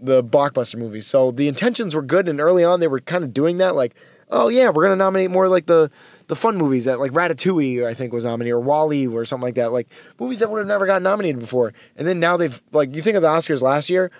the 0.00 0.24
blockbuster 0.24 0.76
movies. 0.76 1.06
So 1.06 1.30
the 1.30 1.46
intentions 1.46 1.94
were 1.94 2.02
good, 2.02 2.28
and 2.28 2.40
early 2.40 2.64
on 2.64 2.80
they 2.80 2.88
were 2.88 3.00
kind 3.00 3.22
of 3.22 3.32
doing 3.32 3.56
that. 3.56 3.76
Like, 3.76 3.94
oh 4.30 4.48
yeah, 4.48 4.70
we're 4.70 4.84
gonna 4.84 4.96
nominate 4.96 5.30
more 5.30 5.48
like 5.48 5.66
the 5.66 5.90
the 6.28 6.36
fun 6.36 6.56
movies 6.56 6.84
that 6.84 7.00
like 7.00 7.12
Ratatouille, 7.12 7.84
I 7.84 7.92
think 7.92 8.12
was 8.12 8.24
nominated, 8.24 8.54
or 8.54 8.60
WALL-E, 8.60 9.08
or 9.08 9.24
something 9.24 9.46
like 9.46 9.56
that. 9.56 9.72
Like 9.72 9.88
movies 10.18 10.38
that 10.38 10.50
would 10.50 10.58
have 10.58 10.68
never 10.68 10.86
gotten 10.86 11.02
nominated 11.02 11.40
before. 11.40 11.72
And 11.96 12.06
then 12.06 12.20
now 12.20 12.36
they've 12.36 12.62
like 12.72 12.94
you 12.94 13.02
think 13.02 13.16
of 13.16 13.22
the 13.22 13.28
Oscars 13.28 13.62
last 13.62 13.90
year, 13.90 14.10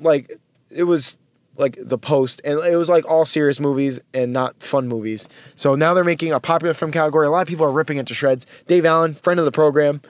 like 0.00 0.38
it 0.70 0.84
was 0.84 1.18
like 1.56 1.76
The 1.80 1.98
Post, 1.98 2.40
and 2.44 2.60
it 2.60 2.76
was 2.76 2.88
like 2.88 3.08
all 3.10 3.24
serious 3.24 3.58
movies 3.58 3.98
and 4.14 4.32
not 4.32 4.62
fun 4.62 4.88
movies. 4.88 5.28
So 5.56 5.74
now 5.74 5.94
they're 5.94 6.04
making 6.04 6.32
a 6.32 6.40
popular 6.40 6.74
film 6.74 6.92
category. 6.92 7.26
A 7.26 7.30
lot 7.30 7.42
of 7.42 7.48
people 7.48 7.66
are 7.66 7.72
ripping 7.72 7.98
it 7.98 8.06
to 8.06 8.14
shreds. 8.14 8.46
Dave 8.66 8.84
Allen, 8.84 9.14
friend 9.14 9.40
of 9.40 9.46
the 9.46 9.52
program, 9.52 10.00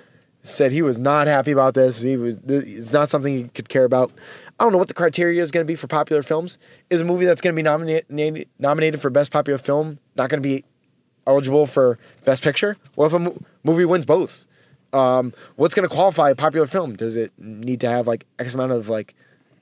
said 0.43 0.73
he 0.73 0.83
was 0.83 0.99
not 0.99 1.27
happy 1.27 1.53
about 1.53 1.75
this. 1.75 2.01
He 2.01 2.17
was 2.17 2.37
it's 2.47 2.93
not 2.93 3.09
something 3.09 3.35
he 3.35 3.45
could 3.49 3.69
care 3.69 3.85
about. 3.85 4.13
I 4.59 4.65
don't 4.65 4.73
know 4.73 4.79
what 4.79 4.89
the 4.89 4.95
criteria 4.95 5.43
is 5.43 5.51
going 5.51 5.65
to 5.65 5.71
be 5.71 5.77
for 5.77 5.87
popular 5.87 6.23
films. 6.23 6.59
Is 6.89 7.01
a 7.01 7.05
movie 7.05 7.27
that's 7.27 7.41
going 7.41 7.55
to 7.55 7.57
be 7.57 7.63
nominated 7.63 8.49
nominated 8.59 9.01
for 9.01 9.11
best 9.11 9.31
popular 9.31 9.59
film 9.59 9.99
not 10.17 10.31
going 10.31 10.43
to 10.43 10.49
be 10.49 10.65
eligible 11.27 11.67
for 11.67 11.99
best 12.25 12.43
picture? 12.43 12.77
What 12.95 13.07
if 13.07 13.13
a 13.13 13.19
mo- 13.19 13.39
movie 13.65 13.85
wins 13.85 14.07
both? 14.07 14.47
Um, 14.93 15.35
what's 15.57 15.75
going 15.75 15.89
to 15.89 15.95
qualify 15.95 16.31
a 16.31 16.35
popular 16.35 16.67
film? 16.67 16.97
Does 16.97 17.17
it 17.17 17.33
need 17.39 17.81
to 17.81 17.89
have 17.89 18.07
like 18.07 18.25
X 18.39 18.55
amount 18.55 18.73
of 18.73 18.89
like 18.89 19.15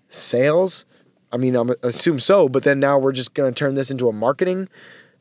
sales? 0.09 0.85
I 1.33 1.37
mean, 1.37 1.57
I'm 1.57 1.73
assume 1.83 2.21
so, 2.21 2.49
but 2.49 2.63
then 2.63 2.79
now 2.79 2.99
we're 2.99 3.13
just 3.13 3.35
going 3.35 3.53
to 3.53 3.59
turn 3.59 3.75
this 3.75 3.91
into 3.91 4.09
a 4.09 4.13
marketing. 4.13 4.69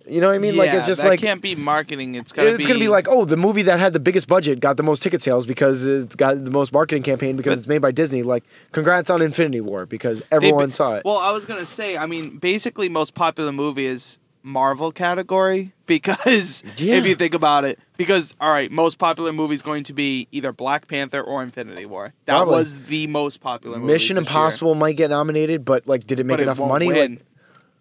You 0.07 0.19
know 0.21 0.27
what 0.27 0.35
I 0.35 0.39
mean? 0.39 0.55
like 0.57 0.73
it's 0.73 0.85
just 0.87 1.03
like 1.05 1.19
can't 1.21 1.41
be 1.41 1.55
marketing. 1.55 2.15
It's 2.15 2.31
gotta 2.31 2.49
it's 2.49 2.67
be. 2.67 2.73
to 2.73 2.79
be 2.79 2.87
like, 2.89 3.07
oh, 3.09 3.25
the 3.25 3.37
movie 3.37 3.61
that 3.63 3.79
had 3.79 3.93
the 3.93 3.99
biggest 3.99 4.27
budget 4.27 4.59
got 4.59 4.77
the 4.77 4.83
most 4.83 5.01
ticket 5.01 5.21
sales 5.21 5.45
because 5.45 5.85
it's 5.85 6.15
got 6.15 6.43
the 6.43 6.51
most 6.51 6.73
marketing 6.73 7.03
campaign 7.03 7.37
because 7.37 7.51
But- 7.51 7.57
it's 7.59 7.67
made 7.67 7.81
by 7.81 7.91
Disney. 7.91 8.21
Like, 8.23 8.43
congrats 8.73 9.09
on 9.09 9.21
Infinity 9.21 9.61
War 9.61 9.85
because 9.85 10.19
They- 10.19 10.25
everyone 10.35 10.71
saw 10.71 10.95
it. 10.95 11.03
Well, 11.05 11.17
I 11.17 11.31
was 11.31 11.45
gonna 11.45 11.65
say. 11.65 11.95
I 11.97 12.05
mean, 12.05 12.37
basically, 12.37 12.89
most 12.89 13.13
popular 13.13 13.51
movie 13.51 13.85
is 13.85 14.19
Marvel 14.45 14.91
category 14.91 15.71
because 15.85 16.63
Yeah. 16.75 16.95
if 16.97 17.05
you 17.05 17.15
think 17.15 17.33
about 17.33 17.63
it, 17.63 17.79
because 17.95 18.33
all 18.41 18.51
right, 18.51 18.69
most 18.69 18.97
popular 18.97 19.31
movie 19.31 19.53
is 19.55 19.61
going 19.61 19.85
to 19.85 19.93
be 19.93 20.27
either 20.33 20.51
Black 20.51 20.89
Panther 20.89 21.21
or 21.21 21.41
Infinity 21.41 21.85
War. 21.85 22.11
That 22.25 22.33
Probably. 22.35 22.55
was 22.55 22.77
the 22.87 23.07
most 23.07 23.39
popular. 23.39 23.77
Mission 23.79 23.87
this 23.87 24.09
year. 24.09 24.17
Impossible 24.17 24.75
might 24.75 24.97
get 24.97 25.11
nominated, 25.11 25.63
but 25.63 25.87
like, 25.87 26.05
did 26.05 26.19
it 26.19 26.25
make 26.25 26.33
But 26.33 26.41
it 26.41 26.43
enough 26.43 26.59
won't 26.59 26.71
money? 26.73 26.87
win. 26.87 27.11
Like, 27.13 27.21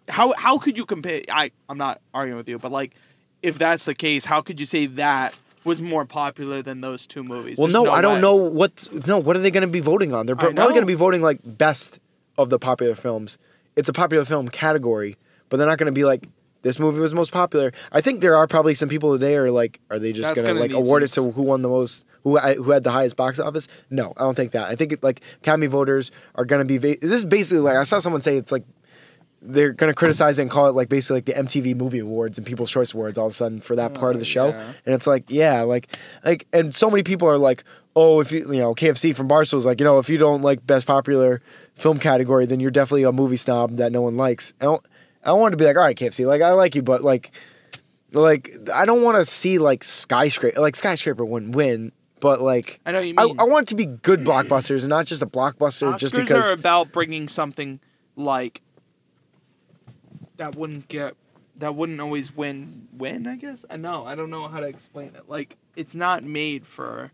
how 0.09 0.33
how 0.33 0.57
could 0.57 0.77
you 0.77 0.85
compare? 0.85 1.21
I 1.31 1.51
I'm 1.69 1.77
not 1.77 2.01
arguing 2.13 2.37
with 2.37 2.49
you, 2.49 2.59
but 2.59 2.71
like, 2.71 2.95
if 3.41 3.57
that's 3.57 3.85
the 3.85 3.95
case, 3.95 4.25
how 4.25 4.41
could 4.41 4.59
you 4.59 4.65
say 4.65 4.85
that 4.85 5.33
was 5.63 5.81
more 5.81 6.05
popular 6.05 6.61
than 6.61 6.81
those 6.81 7.07
two 7.07 7.23
movies? 7.23 7.57
well, 7.57 7.67
There's 7.67 7.73
no, 7.73 7.91
I 7.91 8.01
don't 8.01 8.15
way. 8.15 8.21
know 8.21 8.35
what. 8.35 8.87
No, 9.07 9.17
what 9.17 9.35
are 9.35 9.39
they 9.39 9.51
going 9.51 9.61
to 9.61 9.67
be 9.67 9.79
voting 9.79 10.13
on? 10.13 10.25
They're 10.25 10.35
probably 10.35 10.55
going 10.55 10.81
to 10.81 10.85
be 10.85 10.93
voting 10.93 11.21
like 11.21 11.39
best 11.43 11.99
of 12.37 12.49
the 12.49 12.59
popular 12.59 12.95
films. 12.95 13.37
It's 13.75 13.89
a 13.89 13.93
popular 13.93 14.25
film 14.25 14.47
category, 14.47 15.17
but 15.49 15.57
they're 15.57 15.67
not 15.67 15.77
going 15.77 15.87
to 15.87 15.93
be 15.93 16.03
like 16.03 16.27
this 16.63 16.79
movie 16.79 16.99
was 16.99 17.13
most 17.13 17.31
popular. 17.31 17.71
I 17.91 18.01
think 18.01 18.21
there 18.21 18.35
are 18.35 18.47
probably 18.47 18.73
some 18.73 18.89
people 18.89 19.13
today 19.13 19.35
are 19.35 19.51
like, 19.51 19.79
are 19.89 19.99
they 19.99 20.13
just 20.13 20.33
going 20.33 20.45
to 20.45 20.53
gonna 20.53 20.59
like 20.61 20.71
award 20.71 21.03
it 21.03 21.09
to 21.13 21.31
who 21.31 21.43
won 21.43 21.61
the 21.61 21.69
most, 21.69 22.05
who 22.23 22.37
who 22.39 22.71
had 22.71 22.83
the 22.83 22.91
highest 22.91 23.15
box 23.15 23.39
office? 23.39 23.67
No, 23.89 24.13
I 24.17 24.21
don't 24.21 24.35
think 24.35 24.51
that. 24.53 24.67
I 24.67 24.75
think 24.75 24.93
it, 24.93 25.03
like 25.03 25.21
Academy 25.37 25.67
voters 25.67 26.11
are 26.35 26.45
going 26.45 26.59
to 26.59 26.65
be. 26.65 26.77
Va- 26.77 26.97
this 27.01 27.19
is 27.19 27.25
basically 27.25 27.59
like 27.59 27.77
I 27.77 27.83
saw 27.83 27.99
someone 27.99 28.21
say 28.21 28.37
it's 28.37 28.51
like 28.51 28.63
they're 29.45 29.73
going 29.73 29.89
to 29.89 29.95
criticize 29.95 30.39
it 30.39 30.43
and 30.43 30.51
call 30.51 30.67
it 30.67 30.75
like 30.75 30.89
basically 30.89 31.17
like 31.17 31.25
the 31.25 31.33
MTV 31.33 31.75
Movie 31.75 31.99
Awards 31.99 32.37
and 32.37 32.47
People's 32.47 32.71
Choice 32.71 32.93
Awards 32.93 33.17
all 33.17 33.25
of 33.25 33.31
a 33.31 33.35
sudden 33.35 33.59
for 33.59 33.75
that 33.75 33.93
part 33.93 34.15
of 34.15 34.21
the 34.21 34.25
mm, 34.25 34.31
show. 34.31 34.47
yeah. 34.47 34.73
And 34.85 34.95
it's 34.95 35.05
like, 35.05 35.25
yeah, 35.27 35.61
like, 35.63 35.95
like, 36.23 36.47
and 36.53 36.73
so 36.73 36.89
many 36.89 37.03
people 37.03 37.27
are 37.27 37.37
like, 37.37 37.63
oh, 37.95 38.21
if 38.21 38.31
you, 38.31 38.39
you 38.51 38.59
know, 38.59 38.73
KFC 38.73 39.15
from 39.15 39.27
Barstool 39.27 39.57
is 39.57 39.65
like, 39.65 39.79
you 39.79 39.85
know, 39.85 39.99
if 39.99 40.09
you 40.09 40.17
don't 40.17 40.41
like 40.41 40.65
best 40.65 40.87
popular 40.87 41.41
film 41.75 41.97
category, 41.97 42.45
then 42.45 42.59
you're 42.59 42.71
definitely 42.71 43.03
a 43.03 43.11
movie 43.11 43.37
snob 43.37 43.75
that 43.75 43.91
no 43.91 44.01
one 44.01 44.15
likes. 44.15 44.53
I 44.61 44.65
don't, 44.65 44.85
I 45.23 45.27
don't 45.27 45.39
want 45.39 45.51
to 45.53 45.57
be 45.57 45.65
like, 45.65 45.75
all 45.75 45.83
right, 45.83 45.97
KFC, 45.97 46.25
like, 46.25 46.41
I 46.41 46.51
like 46.51 46.75
you, 46.75 46.81
but 46.81 47.03
like, 47.03 47.31
like, 48.13 48.49
I 48.73 48.85
don't 48.85 49.03
want 49.03 49.17
to 49.17 49.25
see 49.25 49.57
like 49.57 49.83
skyscraper, 49.83 50.61
like 50.61 50.75
skyscraper 50.75 51.25
wouldn't 51.25 51.55
win, 51.55 51.91
but 52.19 52.41
like, 52.41 52.79
I 52.85 52.91
know 52.91 52.99
you 52.99 53.15
I. 53.17 53.23
I 53.39 53.43
want 53.43 53.67
it 53.67 53.69
to 53.69 53.75
be 53.75 53.85
good 53.85 54.23
blockbusters 54.23 54.81
and 54.81 54.89
not 54.89 55.05
just 55.05 55.21
a 55.21 55.25
blockbuster 55.25 55.91
Oscars 55.91 55.99
just 55.99 56.15
because. 56.15 56.51
are 56.51 56.53
about 56.53 56.91
bringing 56.91 57.27
something 57.27 57.79
like 58.15 58.61
that 60.43 60.57
wouldn't 60.57 60.87
get 60.89 61.15
that 61.55 61.73
wouldn't 61.75 62.01
always 62.01 62.35
win 62.35 62.87
win 62.97 63.25
i 63.27 63.35
guess 63.37 63.63
i 63.69 63.77
know 63.77 64.05
i 64.05 64.13
don't 64.13 64.29
know 64.29 64.47
how 64.49 64.59
to 64.59 64.67
explain 64.67 65.07
it 65.15 65.23
like 65.29 65.55
it's 65.77 65.95
not 65.95 66.21
made 66.23 66.65
for 66.67 67.11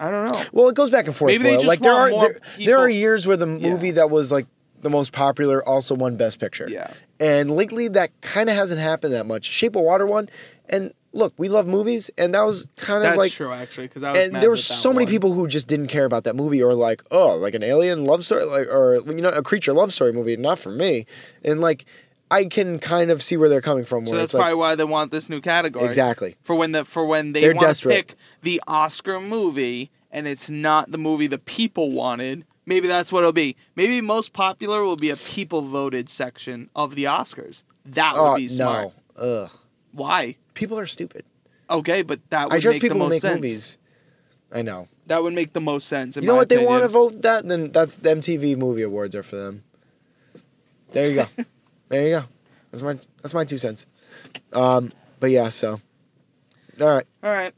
i 0.00 0.10
don't 0.10 0.32
know 0.32 0.42
Well, 0.52 0.68
it 0.68 0.74
goes 0.74 0.88
back 0.90 1.06
and 1.06 1.14
forth. 1.14 1.32
Maybe 1.32 1.44
they 1.44 1.54
just 1.56 1.66
like 1.66 1.80
there 1.80 1.92
are 1.92 2.10
there, 2.10 2.40
there 2.58 2.78
are 2.78 2.88
years 2.88 3.26
where 3.26 3.36
the 3.36 3.46
movie 3.46 3.88
Yeah. 3.88 3.92
that 3.94 4.10
was 4.10 4.32
like 4.32 4.46
the 4.82 4.90
most 4.90 5.12
popular 5.12 5.66
also 5.66 5.94
won 5.94 6.16
Best 6.16 6.38
Picture. 6.38 6.68
yeah 6.70 6.92
And 7.18 7.50
lately, 7.50 7.88
that 7.88 8.10
kind 8.20 8.48
of 8.50 8.56
hasn't 8.56 8.80
happened 8.80 9.12
that 9.14 9.26
much. 9.26 9.44
Shape 9.46 9.74
of 9.74 9.82
Water 9.82 10.06
won, 10.06 10.28
and 10.68 10.92
look, 11.14 11.32
we 11.38 11.48
love 11.48 11.66
movies, 11.66 12.10
and 12.18 12.34
that 12.34 12.42
was 12.44 12.68
kind 12.76 12.98
of 12.98 13.04
that's 13.04 13.18
like. 13.18 13.32
true 13.32 13.50
actually 13.52 13.86
because 13.88 14.02
i 14.02 14.12
And 14.12 14.34
there 14.42 14.50
were 14.50 14.56
so 14.56 14.92
many 14.92 15.06
people 15.06 15.32
who 15.32 15.48
just 15.48 15.66
didn't 15.66 15.86
care 15.88 16.04
about 16.04 16.24
that 16.24 16.36
movie, 16.36 16.62
or 16.62 16.74
like, 16.74 17.02
oh, 17.10 17.36
like 17.36 17.54
an 17.54 17.62
alien 17.62 18.04
love 18.04 18.22
story, 18.24 18.44
like, 18.44 18.68
or 18.68 18.96
you 19.06 19.22
know, 19.22 19.30
a 19.30 19.42
creature 19.42 19.72
love 19.72 19.92
story 19.94 20.12
movie. 20.12 20.36
Not 20.36 20.58
for 20.58 20.70
me. 20.70 21.06
And 21.42 21.62
like, 21.62 21.86
I 22.30 22.44
can 22.46 22.78
kind 22.78 23.10
of 23.10 23.22
see 23.22 23.36
where 23.36 23.48
they're 23.48 23.60
coming 23.60 23.84
from. 23.84 24.06
so 24.06 24.14
that's 24.16 24.24
it's 24.26 24.34
like, 24.34 24.40
probably 24.42 24.54
why 24.56 24.74
they 24.74 24.84
want 24.84 25.10
this 25.12 25.28
new 25.28 25.40
category 25.40 25.84
exactly. 25.86 26.36
for 26.42 26.54
when 26.56 26.72
the 26.72 26.84
for 26.84 27.04
when 27.06 27.32
they 27.32 27.40
They're 27.42 27.54
want 27.54 27.76
to 27.76 27.88
pick 27.88 28.14
the 28.42 28.60
oscar 28.66 29.20
movie 29.20 29.90
and 30.10 30.26
it's 30.26 30.50
not 30.50 30.90
the 30.90 30.98
movie 30.98 31.26
the 31.26 31.38
people 31.38 31.92
wanted 31.92 32.44
maybe 32.64 32.88
that's 32.88 33.12
what 33.12 33.20
it'll 33.20 33.32
be 33.32 33.56
maybe 33.76 34.00
most 34.00 34.32
popular 34.32 34.82
will 34.82 34.96
be 34.96 35.10
a 35.10 35.16
people 35.16 35.62
voted 35.62 36.08
section 36.08 36.68
of 36.74 36.94
the 36.96 37.04
oscars 37.04 37.62
that 37.84 38.14
would 38.16 38.20
Oh 38.32 38.36
be 38.36 38.48
smart 38.48 38.92
no, 39.16 39.22
ugh. 39.22 39.50
why 39.92 40.36
People 40.54 40.78
are 40.78 40.86
stupid. 40.86 41.24
Okay, 41.68 42.00
but 42.00 42.18
that 42.30 42.48
would 42.48 42.54
I 42.56 42.60
trust 42.60 42.76
make 42.76 42.82
people 42.82 42.98
the 42.98 43.04
most 43.04 43.10
make 43.12 43.20
sense. 43.20 43.34
movies. 43.36 43.78
I 44.50 44.62
know. 44.62 44.88
That 45.06 45.22
would 45.22 45.34
make 45.34 45.52
the 45.52 45.60
most 45.60 45.86
sense. 45.86 46.16
You 46.16 46.22
know 46.22 46.34
what 46.34 46.48
they 46.48 46.64
want 46.64 46.82
to 46.82 46.88
vote 46.88 47.20
that? 47.22 47.46
Then 47.46 47.70
that's 47.72 47.96
the 47.96 48.08
MTV 48.08 48.56
Movie 48.56 48.82
Awards 48.82 49.14
are 49.14 49.22
for 49.22 49.36
them. 49.36 49.64
There 50.92 51.10
you 51.10 51.14
go. 51.16 51.26
there 51.88 52.02
you 52.02 52.10
go. 52.20 52.24
That's 52.70 52.82
my 52.82 52.98
that's 53.22 53.34
my 53.34 53.44
two 53.44 53.58
cents. 53.58 53.86
Um, 54.52 54.92
but 55.20 55.30
yeah, 55.30 55.48
so 55.48 55.80
all 56.80 56.86
right, 56.88 57.06
All 57.22 57.30
right. 57.30 57.54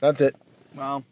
that's 0.00 0.20
it. 0.20 0.34
Well, 0.74 1.04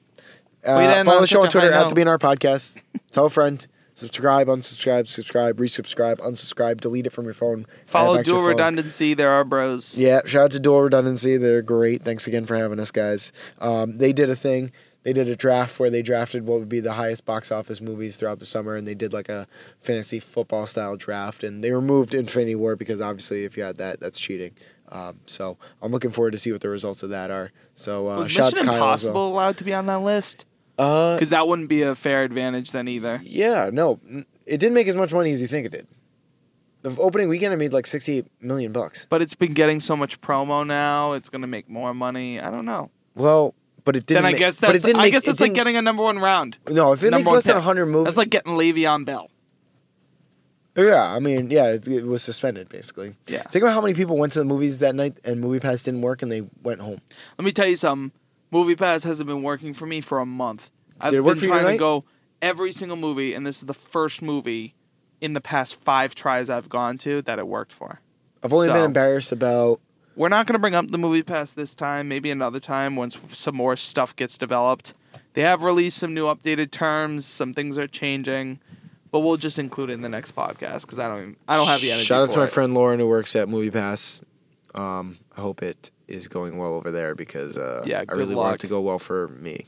Uh, 0.64 0.80
to 0.80 1.04
follow 1.04 1.16
on 1.16 1.22
the 1.22 1.26
show 1.26 1.40
on 1.40 1.46
a 1.46 1.50
Twitter 1.50 1.72
high 1.72 1.82
at 1.82 1.88
the 1.88 1.94
B&R 1.94 2.18
Podcast. 2.18 2.80
Tell 3.10 3.26
a 3.26 3.30
friend. 3.30 3.66
Subscribe, 3.94 4.46
unsubscribe, 4.46 5.08
subscribe, 5.08 5.58
resubscribe, 5.58 6.16
unsubscribe, 6.20 6.80
delete 6.80 7.06
it 7.06 7.10
from 7.10 7.26
your 7.26 7.34
phone. 7.34 7.60
add 7.60 7.66
it 7.84 7.90
follow 7.90 8.16
back 8.16 8.24
to 8.24 8.30
your 8.30 8.36
dual 8.38 8.44
phone. 8.46 8.48
redundancy. 8.56 9.12
There 9.12 9.30
are 9.30 9.44
bros. 9.44 9.98
Yeah, 9.98 10.22
shout 10.24 10.44
out 10.44 10.50
to 10.52 10.60
Dual 10.60 10.80
Redundancy. 10.80 11.36
They're 11.36 11.60
great. 11.60 12.02
Thanks 12.02 12.26
again 12.26 12.46
for 12.46 12.56
having 12.56 12.80
us, 12.80 12.90
guys. 12.90 13.30
Um, 13.58 13.98
they 13.98 14.14
did 14.14 14.30
a 14.30 14.36
thing. 14.36 14.72
They 15.02 15.12
did 15.14 15.28
a 15.30 15.36
draft 15.36 15.80
where 15.80 15.88
they 15.88 16.02
drafted 16.02 16.46
what 16.46 16.58
would 16.58 16.68
be 16.68 16.80
the 16.80 16.92
highest 16.92 17.24
box 17.24 17.50
office 17.50 17.80
movies 17.80 18.16
throughout 18.16 18.38
the 18.38 18.44
summer, 18.44 18.76
and 18.76 18.86
they 18.86 18.94
did 18.94 19.12
like 19.14 19.28
a 19.30 19.46
fantasy 19.80 20.20
football 20.20 20.66
style 20.66 20.96
draft. 20.96 21.42
And 21.42 21.64
they 21.64 21.72
removed 21.72 22.14
Infinity 22.14 22.54
War 22.54 22.76
because 22.76 23.00
obviously, 23.00 23.44
if 23.44 23.56
you 23.56 23.62
had 23.62 23.78
that, 23.78 23.98
that's 24.00 24.20
cheating. 24.20 24.52
Um, 24.90 25.20
so 25.26 25.56
I'm 25.80 25.90
looking 25.92 26.10
forward 26.10 26.32
to 26.32 26.38
see 26.38 26.52
what 26.52 26.60
the 26.60 26.68
results 26.68 27.02
of 27.02 27.10
that 27.10 27.30
are. 27.30 27.50
So 27.74 28.10
uh, 28.10 28.18
Was 28.18 28.32
shout 28.32 28.46
out 28.46 28.52
Mission 28.52 28.66
to 28.66 28.72
Impossible 28.72 29.28
as 29.28 29.32
allowed 29.32 29.56
to 29.58 29.64
be 29.64 29.72
on 29.72 29.86
that 29.86 30.02
list? 30.02 30.44
well. 30.76 30.86
Uh, 30.86 31.14
Because 31.16 31.30
that 31.30 31.46
wouldn't 31.48 31.68
be 31.68 31.82
a 31.82 31.94
fair 31.94 32.22
advantage 32.24 32.72
then 32.72 32.88
either. 32.88 33.20
yeah, 33.24 33.70
no, 33.72 34.00
it 34.46 34.58
didn't 34.58 34.74
make 34.74 34.88
as 34.88 34.96
much 34.96 35.12
money 35.12 35.30
as 35.32 35.40
you 35.40 35.46
think 35.46 35.66
it 35.66 35.72
did. 35.72 35.86
The 36.82 36.98
opening 37.00 37.28
weekend, 37.28 37.52
it 37.52 37.58
made 37.58 37.72
like 37.74 37.86
68 37.86 38.26
million 38.40 38.72
bucks. 38.72 39.06
But 39.08 39.20
it's 39.22 39.34
been 39.34 39.52
getting 39.52 39.78
so 39.80 39.94
much 39.94 40.20
promo 40.22 40.66
now. 40.66 41.12
It's 41.12 41.28
gonna 41.28 41.46
make 41.46 41.68
more 41.68 41.92
money. 41.94 42.40
I 42.40 42.50
don't 42.50 42.64
know. 42.64 42.90
Well, 43.14 43.54
but 43.84 43.96
it 43.96 44.06
didn't. 44.06 44.22
then 44.24 44.34
I 44.34 44.38
guess 44.38 44.60
but 44.60 44.70
it 44.70 44.72
that's. 44.74 44.84
didn't 44.84 45.00
I 45.00 45.04
make- 45.04 45.12
guess 45.12 45.28
it 45.28 45.40
like 45.40 45.54
getting 45.54 45.76
a 45.76 45.82
number 45.82 46.02
one 46.02 46.18
round. 46.18 46.58
No, 46.68 46.92
if 46.92 47.02
it 47.02 47.10
number 47.10 47.18
makes 47.30 47.32
less 47.32 47.44
than. 47.44 47.56
100 47.56 47.86
movies. 47.86 48.04
That's 48.04 48.16
like 48.16 48.30
getting 48.30 48.52
Le'Veon 48.54 49.04
Bell. 49.04 49.30
Yeah, 50.76 51.02
I 51.02 51.18
mean, 51.18 51.50
yeah, 51.50 51.72
it, 51.72 51.86
it 51.88 52.06
was 52.06 52.22
suspended 52.22 52.68
basically. 52.68 53.14
Yeah. 53.26 53.42
Think 53.42 53.62
about 53.64 53.74
how 53.74 53.80
many 53.80 53.94
people 53.94 54.16
went 54.16 54.32
to 54.34 54.38
the 54.38 54.44
movies 54.44 54.78
that 54.78 54.94
night 54.94 55.18
and 55.24 55.40
Movie 55.40 55.58
Pass 55.60 55.82
didn't 55.82 56.02
work 56.02 56.22
and 56.22 56.30
they 56.30 56.42
went 56.62 56.80
home. 56.80 57.00
Let 57.38 57.44
me 57.44 57.52
tell 57.52 57.66
you 57.66 57.76
something. 57.76 58.12
Movie 58.50 58.76
Pass 58.76 59.04
hasn't 59.04 59.26
been 59.28 59.42
working 59.42 59.74
for 59.74 59.86
me 59.86 60.00
for 60.00 60.18
a 60.20 60.26
month. 60.26 60.70
I've 61.00 61.10
Did 61.10 61.18
it 61.18 61.20
work 61.22 61.40
been 61.40 61.48
trying 61.48 61.66
to 61.66 61.76
go 61.76 62.04
every 62.42 62.72
single 62.72 62.96
movie, 62.96 63.34
and 63.34 63.46
this 63.46 63.58
is 63.58 63.64
the 63.66 63.74
first 63.74 64.22
movie 64.22 64.74
in 65.20 65.34
the 65.34 65.40
past 65.40 65.76
five 65.76 66.14
tries 66.14 66.50
I've 66.50 66.68
gone 66.68 66.98
to 66.98 67.22
that 67.22 67.38
it 67.38 67.46
worked 67.46 67.72
for. 67.72 68.00
I've 68.42 68.52
only 68.52 68.68
been 68.68 68.84
embarrassed 68.84 69.32
about. 69.32 69.80
We're 70.16 70.28
not 70.28 70.46
going 70.46 70.54
to 70.54 70.58
bring 70.58 70.74
up 70.74 70.90
the 70.90 70.98
Movie 70.98 71.22
Pass 71.22 71.52
this 71.52 71.74
time. 71.74 72.08
Maybe 72.08 72.30
another 72.30 72.60
time 72.60 72.96
once 72.96 73.16
some 73.32 73.54
more 73.54 73.76
stuff 73.76 74.14
gets 74.16 74.36
developed. 74.36 74.94
They 75.34 75.42
have 75.42 75.62
released 75.62 75.98
some 75.98 76.12
new 76.14 76.26
updated 76.26 76.70
terms. 76.70 77.24
Some 77.24 77.54
things 77.54 77.78
are 77.78 77.86
changing, 77.86 78.58
but 79.10 79.20
we'll 79.20 79.36
just 79.36 79.58
include 79.58 79.90
it 79.90 79.94
in 79.94 80.02
the 80.02 80.08
next 80.08 80.34
podcast 80.34 80.82
because 80.82 80.98
I 80.98 81.08
don't. 81.08 81.20
Even, 81.20 81.36
I 81.46 81.56
don't 81.56 81.68
have 81.68 81.80
the 81.80 81.92
energy. 81.92 82.06
Shout 82.06 82.28
out 82.28 82.32
to 82.32 82.38
my 82.38 82.44
it. 82.44 82.50
friend 82.50 82.74
Lauren 82.74 82.98
who 82.98 83.06
works 83.06 83.36
at 83.36 83.48
Movie 83.48 83.70
Pass. 83.70 84.22
Um, 84.74 85.18
I 85.36 85.40
hope 85.40 85.62
it 85.62 85.90
is 86.08 86.28
going 86.28 86.56
well 86.58 86.74
over 86.74 86.90
there 86.90 87.14
because 87.14 87.56
uh, 87.56 87.82
Yeah, 87.86 88.02
I 88.08 88.12
really 88.12 88.34
want 88.34 88.56
it 88.56 88.60
to 88.60 88.66
go 88.66 88.80
well 88.80 88.98
for 88.98 89.28
me. 89.28 89.66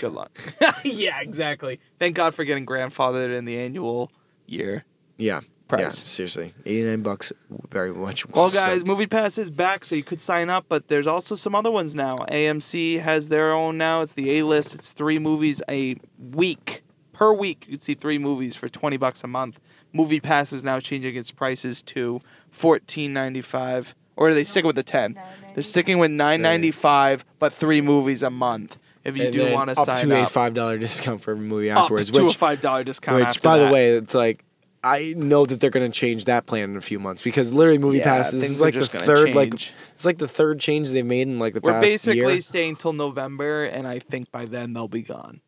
Good 0.00 0.12
luck. 0.12 0.38
yeah, 0.84 1.20
exactly. 1.20 1.80
Thank 1.98 2.16
God 2.16 2.34
for 2.34 2.44
getting 2.44 2.66
grandfathered 2.66 3.36
in 3.36 3.44
the 3.44 3.58
annual 3.58 4.10
year. 4.46 4.84
Yeah, 5.16 5.40
yeah, 5.76 5.88
seriously, 5.88 6.52
eighty 6.64 6.82
nine 6.84 7.02
bucks, 7.02 7.32
very 7.70 7.92
much. 7.92 8.26
Well, 8.28 8.48
spent. 8.48 8.66
guys, 8.66 8.84
Movie 8.84 9.06
Pass 9.06 9.38
is 9.38 9.50
back, 9.50 9.84
so 9.84 9.94
you 9.94 10.04
could 10.04 10.20
sign 10.20 10.48
up, 10.50 10.66
but 10.68 10.88
there's 10.88 11.06
also 11.06 11.34
some 11.34 11.54
other 11.54 11.70
ones 11.70 11.94
now. 11.94 12.18
AMC 12.30 13.00
has 13.00 13.28
their 13.28 13.52
own 13.52 13.76
now. 13.78 14.02
It's 14.02 14.12
the 14.12 14.38
A 14.38 14.42
list. 14.44 14.74
It's 14.74 14.92
three 14.92 15.18
movies 15.18 15.62
a 15.68 15.96
week. 16.18 16.82
Per 17.12 17.32
week, 17.32 17.64
you 17.66 17.76
can 17.76 17.80
see 17.80 17.94
three 17.94 18.18
movies 18.18 18.56
for 18.56 18.68
20 18.68 18.98
bucks 18.98 19.24
a 19.24 19.26
month. 19.26 19.58
Movie 19.94 20.20
Pass 20.20 20.52
is 20.52 20.62
now 20.62 20.80
changing 20.80 21.16
its 21.16 21.30
prices 21.30 21.80
to 21.82 22.20
$14.95. 22.52 23.94
Or 24.16 24.28
are 24.28 24.34
they 24.34 24.44
sticking 24.44 24.66
with 24.66 24.76
the 24.76 24.82
10 24.82 25.18
They're 25.54 25.62
sticking 25.62 25.98
with 25.98 26.10
$9.95, 26.10 27.22
but 27.38 27.52
three 27.52 27.80
movies 27.80 28.22
a 28.22 28.30
month. 28.30 28.78
If 29.04 29.16
you 29.16 29.24
And 29.24 29.32
do 29.32 29.52
want 29.52 29.68
to 29.68 29.76
sign 29.76 29.88
up 29.88 29.96
sign 29.98 30.08
to 30.08 30.22
a 30.22 30.26
five 30.26 30.52
dollar 30.52 30.78
discount 30.78 31.20
for 31.22 31.32
a 31.32 31.36
movie 31.36 31.70
Up 31.70 31.82
afterwards, 31.82 32.10
to 32.10 32.24
which 32.24 32.34
a 32.34 32.38
$5 32.38 32.84
discount 32.84 33.18
Which, 33.18 33.28
after 33.28 33.40
by 33.40 33.58
the 33.58 33.68
way, 33.68 33.90
it's 33.92 34.14
like 34.14 34.44
I 34.84 35.14
know 35.16 35.44
that 35.46 35.58
they're 35.60 35.70
going 35.70 35.90
to 35.90 35.98
change 35.98 36.26
that 36.26 36.46
plan 36.46 36.70
in 36.70 36.76
a 36.76 36.80
few 36.80 36.98
months 36.98 37.22
because 37.22 37.52
literally, 37.52 37.78
Movie 37.78 37.98
Yeah, 37.98 38.04
Pass 38.04 38.30
this 38.30 38.50
is 38.50 38.60
like 38.60 38.74
the 38.74 38.80
just 38.80 38.92
gonna 38.92 39.04
third, 39.04 39.34
like 39.34 39.50
change. 39.50 39.72
it's 39.94 40.04
like 40.04 40.18
the 40.18 40.28
third 40.28 40.60
change 40.60 40.90
they've 40.90 41.04
made 41.04 41.28
in 41.28 41.38
like 41.38 41.54
the 41.54 41.60
We're 41.60 41.72
past 41.72 41.82
basically 41.82 42.16
year. 42.18 42.40
staying 42.40 42.76
till 42.76 42.92
November, 42.92 43.64
and 43.64 43.86
I 43.86 43.98
think 43.98 44.30
by 44.30 44.44
then 44.46 44.72
they'll 44.72 44.88
be 44.88 45.02
gone. 45.02 45.40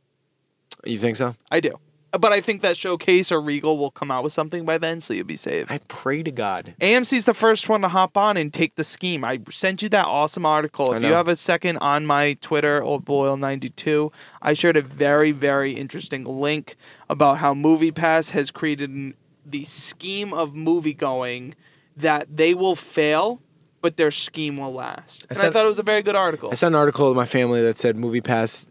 You 0.84 0.98
think 0.98 1.16
so? 1.16 1.34
I 1.50 1.60
do. 1.60 1.78
But 2.12 2.32
I 2.32 2.40
think 2.40 2.62
that 2.62 2.76
Showcase 2.76 3.30
or 3.30 3.40
Regal 3.40 3.76
will 3.76 3.90
come 3.90 4.10
out 4.10 4.24
with 4.24 4.32
something 4.32 4.64
by 4.64 4.78
then, 4.78 5.00
so 5.00 5.12
you'll 5.12 5.26
be 5.26 5.36
saved. 5.36 5.70
I 5.70 5.78
pray 5.88 6.22
to 6.22 6.30
God. 6.30 6.74
AMC's 6.80 7.26
the 7.26 7.34
first 7.34 7.68
one 7.68 7.82
to 7.82 7.88
hop 7.88 8.16
on 8.16 8.38
and 8.38 8.52
take 8.52 8.76
the 8.76 8.84
scheme. 8.84 9.24
I 9.24 9.40
sent 9.50 9.82
you 9.82 9.90
that 9.90 10.06
awesome 10.06 10.46
article. 10.46 10.94
If 10.94 11.02
you 11.02 11.12
have 11.12 11.28
a 11.28 11.36
second 11.36 11.76
on 11.78 12.06
my 12.06 12.34
Twitter, 12.40 12.80
oldboil92, 12.80 14.10
I 14.40 14.54
shared 14.54 14.76
a 14.78 14.82
very, 14.82 15.32
very 15.32 15.72
interesting 15.72 16.24
link 16.24 16.76
about 17.10 17.38
how 17.38 17.52
MoviePass 17.52 18.30
has 18.30 18.50
created 18.50 19.12
the 19.44 19.64
scheme 19.64 20.32
of 20.32 20.54
movie 20.54 20.94
going 20.94 21.54
that 21.96 22.36
they 22.36 22.54
will 22.54 22.76
fail, 22.76 23.42
but 23.82 23.96
their 23.96 24.10
scheme 24.10 24.56
will 24.56 24.72
last. 24.72 25.26
And 25.28 25.38
I 25.38 25.50
thought 25.50 25.64
it 25.64 25.68
was 25.68 25.78
a 25.78 25.82
very 25.82 26.02
good 26.02 26.16
article. 26.16 26.50
I 26.50 26.54
saw 26.54 26.68
an 26.68 26.74
article 26.74 27.10
in 27.10 27.16
my 27.16 27.26
family 27.26 27.60
that 27.62 27.78
said 27.78 27.96
Movie 27.96 28.20
Pass. 28.20 28.70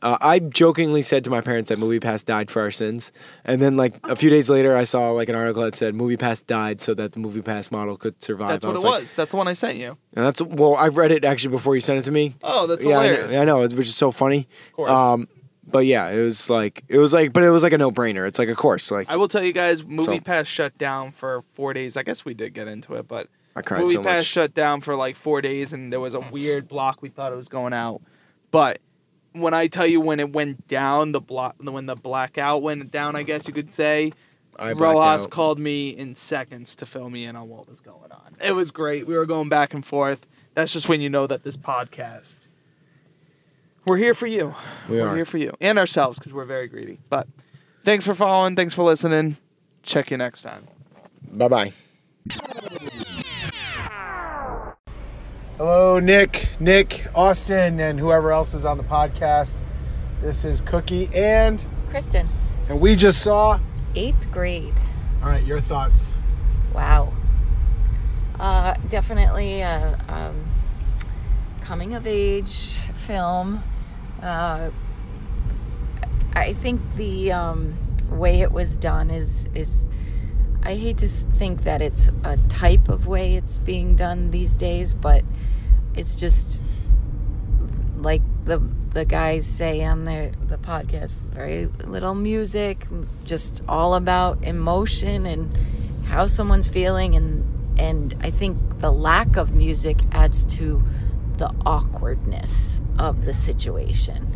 Uh, 0.00 0.16
I 0.20 0.38
jokingly 0.38 1.02
said 1.02 1.24
to 1.24 1.30
my 1.30 1.40
parents 1.40 1.70
that 1.70 1.78
Movie 1.80 1.98
Pass 1.98 2.22
died 2.22 2.50
for 2.52 2.62
our 2.62 2.70
sins, 2.70 3.10
and 3.44 3.60
then 3.60 3.76
like 3.76 3.98
a 4.04 4.14
few 4.14 4.30
days 4.30 4.48
later, 4.48 4.76
I 4.76 4.84
saw 4.84 5.10
like 5.10 5.28
an 5.28 5.34
article 5.34 5.62
that 5.64 5.74
said 5.74 5.94
Movie 5.94 6.16
Pass 6.16 6.40
died 6.40 6.80
so 6.80 6.94
that 6.94 7.12
the 7.12 7.18
Movie 7.18 7.42
Pass 7.42 7.70
model 7.72 7.96
could 7.96 8.22
survive. 8.22 8.50
That's 8.60 8.64
what 8.66 8.76
it 8.76 8.80
like- 8.86 9.00
was. 9.00 9.14
That's 9.14 9.32
the 9.32 9.36
one 9.36 9.48
I 9.48 9.54
sent 9.54 9.76
you. 9.78 9.96
And 10.14 10.24
that's 10.24 10.40
well, 10.40 10.76
I've 10.76 10.96
read 10.96 11.10
it 11.10 11.24
actually 11.24 11.50
before 11.50 11.74
you 11.74 11.80
sent 11.80 11.98
it 11.98 12.02
to 12.04 12.12
me. 12.12 12.36
Oh, 12.44 12.68
that's 12.68 12.84
yeah, 12.84 12.90
I 12.98 13.02
know, 13.06 13.08
hilarious. 13.12 13.32
I 13.34 13.44
know, 13.44 13.60
which 13.62 13.88
is 13.88 13.96
so 13.96 14.12
funny. 14.12 14.46
Of 14.68 14.72
course. 14.74 14.90
Um, 14.92 15.28
but 15.66 15.80
yeah, 15.84 16.08
it 16.10 16.22
was 16.22 16.48
like 16.48 16.84
it 16.86 16.98
was 16.98 17.12
like, 17.12 17.32
but 17.32 17.42
it 17.42 17.50
was 17.50 17.64
like 17.64 17.72
a 17.72 17.78
no 17.78 17.90
brainer. 17.90 18.26
It's 18.28 18.38
like, 18.38 18.48
of 18.50 18.56
course, 18.56 18.92
like 18.92 19.10
I 19.10 19.16
will 19.16 19.28
tell 19.28 19.42
you 19.42 19.52
guys, 19.52 19.84
Movie 19.84 20.04
So- 20.18 20.20
Pass 20.20 20.46
shut 20.46 20.78
down 20.78 21.10
for 21.10 21.42
four 21.54 21.72
days. 21.74 21.96
I 21.96 22.04
guess 22.04 22.24
we 22.24 22.34
did 22.34 22.54
get 22.54 22.68
into 22.68 22.94
it, 22.94 23.08
but 23.08 23.26
I 23.56 23.62
cried 23.62 23.80
Movie 23.80 23.94
so 23.94 24.02
Pass 24.04 24.20
much. 24.20 24.26
shut 24.26 24.54
down 24.54 24.80
for 24.80 24.94
like 24.94 25.16
four 25.16 25.42
days, 25.42 25.72
and 25.72 25.92
there 25.92 25.98
was 25.98 26.14
a 26.14 26.20
weird 26.20 26.68
block. 26.68 27.02
We 27.02 27.08
thought 27.08 27.32
it 27.32 27.36
was 27.36 27.48
going 27.48 27.72
out, 27.72 28.00
but 28.52 28.78
when 29.40 29.54
I 29.54 29.66
tell 29.66 29.86
you 29.86 30.00
when 30.00 30.20
it 30.20 30.32
went 30.32 30.68
down, 30.68 31.12
the 31.12 31.20
block, 31.20 31.56
when 31.58 31.86
the 31.86 31.94
blackout 31.96 32.62
went 32.62 32.90
down, 32.90 33.16
I 33.16 33.22
guess 33.22 33.46
you 33.48 33.54
could 33.54 33.72
say, 33.72 34.12
I 34.58 34.72
Rojas 34.72 35.24
out. 35.24 35.30
called 35.30 35.58
me 35.58 35.90
in 35.90 36.14
seconds 36.14 36.74
to 36.76 36.86
fill 36.86 37.10
me 37.10 37.24
in 37.24 37.36
on 37.36 37.48
what 37.48 37.68
was 37.68 37.80
going 37.80 38.10
on. 38.10 38.36
It 38.42 38.52
was 38.52 38.70
great. 38.70 39.06
We 39.06 39.14
were 39.16 39.26
going 39.26 39.48
back 39.48 39.72
and 39.74 39.84
forth. 39.84 40.26
That's 40.54 40.72
just 40.72 40.88
when 40.88 41.00
you 41.00 41.08
know 41.08 41.26
that 41.26 41.44
this 41.44 41.56
podcast. 41.56 42.36
We're 43.86 43.96
here 43.96 44.14
for 44.14 44.26
you. 44.26 44.54
We 44.88 45.00
are 45.00 45.14
here 45.14 45.24
for 45.24 45.38
you 45.38 45.54
and 45.60 45.78
ourselves 45.78 46.18
because 46.18 46.34
we're 46.34 46.44
very 46.44 46.68
greedy. 46.68 46.98
But 47.08 47.26
thanks 47.84 48.04
for 48.04 48.14
following. 48.14 48.54
Thanks 48.56 48.74
for 48.74 48.82
listening. 48.82 49.36
Check 49.82 50.10
you 50.10 50.16
next 50.16 50.42
time. 50.42 50.66
Bye 51.32 51.48
bye. 51.48 51.72
Hello, 55.58 55.98
Nick, 55.98 56.50
Nick, 56.60 57.08
Austin, 57.16 57.80
and 57.80 57.98
whoever 57.98 58.30
else 58.30 58.54
is 58.54 58.64
on 58.64 58.78
the 58.78 58.84
podcast. 58.84 59.60
This 60.20 60.44
is 60.44 60.60
Cookie, 60.60 61.10
and 61.12 61.66
Kristen, 61.90 62.28
and 62.68 62.80
we 62.80 62.94
just 62.94 63.20
saw. 63.22 63.58
eighth 63.96 64.30
grade. 64.30 64.74
All 65.20 65.30
right, 65.30 65.42
your 65.42 65.58
thoughts. 65.58 66.14
Wow. 66.72 67.12
Uh, 68.38 68.74
definitely 68.88 69.62
a 69.62 69.98
um, 70.06 70.48
coming 71.60 71.94
of 71.94 72.06
age 72.06 72.84
film. 73.06 73.60
Uh, 74.22 74.70
I 76.34 76.52
think 76.52 76.80
the 76.94 77.32
um, 77.32 77.74
way 78.10 78.42
it 78.42 78.52
was 78.52 78.76
done 78.76 79.10
is 79.10 79.48
is. 79.56 79.86
I 80.60 80.74
hate 80.74 80.98
to 80.98 81.08
think 81.08 81.64
that 81.64 81.80
it's 81.80 82.10
a 82.24 82.36
type 82.48 82.88
of 82.88 83.06
way 83.06 83.36
it's 83.36 83.58
being 83.58 83.94
done 83.94 84.30
these 84.32 84.56
days, 84.56 84.92
but 84.94 85.24
it's 85.98 86.14
just 86.14 86.60
like 87.96 88.22
the 88.44 88.58
the 88.90 89.04
guys 89.04 89.46
say 89.46 89.84
on 89.84 90.04
the 90.04 90.32
the 90.46 90.56
podcast, 90.58 91.16
very 91.34 91.66
little 91.66 92.14
music, 92.14 92.86
just 93.24 93.62
all 93.68 93.94
about 93.94 94.42
emotion 94.44 95.26
and 95.26 95.54
how 96.06 96.26
someone's 96.26 96.68
feeling 96.68 97.14
and 97.14 97.44
and 97.78 98.14
I 98.20 98.30
think 98.30 98.58
the 98.80 98.90
lack 98.90 99.36
of 99.36 99.54
music 99.54 99.98
adds 100.12 100.44
to 100.56 100.82
the 101.36 101.52
awkwardness 101.64 102.82
of 102.98 103.24
the 103.24 103.34
situation. 103.34 104.34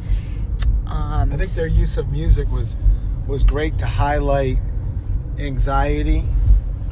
Um, 0.86 1.32
I 1.32 1.36
think 1.36 1.50
their 1.50 1.66
use 1.66 1.96
of 1.96 2.12
music 2.12 2.50
was 2.50 2.76
was 3.26 3.44
great 3.44 3.78
to 3.78 3.86
highlight 3.86 4.58
anxiety. 5.38 6.24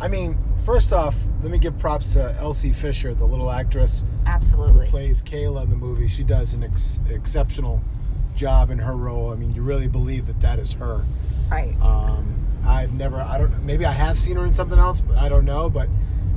I 0.01 0.09
mean, 0.09 0.39
first 0.65 0.93
off, 0.93 1.17
let 1.43 1.51
me 1.51 1.59
give 1.59 1.79
props 1.79 2.13
to 2.15 2.35
Elsie 2.39 2.73
Fisher, 2.73 3.15
the 3.15 3.25
little 3.25 3.51
actress 3.51 4.05
absolutely 4.27 4.87
plays 4.87 5.23
Kayla 5.23 5.65
in 5.65 5.71
the 5.71 5.77
movie. 5.77 6.09
She 6.09 6.23
does 6.23 6.55
an 6.55 6.65
ex- 6.65 7.01
exceptional 7.09 7.83
job 8.37 8.71
in 8.71 8.79
her 8.79 8.97
role. 8.97 9.33
I 9.33 9.37
mean, 9.37 9.55
you 9.55 9.63
really 9.63 9.89
believe 9.89 10.27
that 10.27 10.41
that 10.41 10.59
is 10.59 10.73
her. 10.75 11.03
right. 11.51 11.75
Um, 11.83 12.37
I've 12.65 12.93
never, 12.95 13.17
I 13.17 13.39
don't, 13.39 13.65
maybe 13.65 13.85
I 13.87 13.93
have 13.93 14.19
seen 14.19 14.37
her 14.37 14.45
in 14.45 14.55
something 14.55 14.79
else, 14.79 15.01
but 15.01 15.17
I 15.17 15.29
don't 15.29 15.45
know. 15.45 15.71
But 15.71 15.89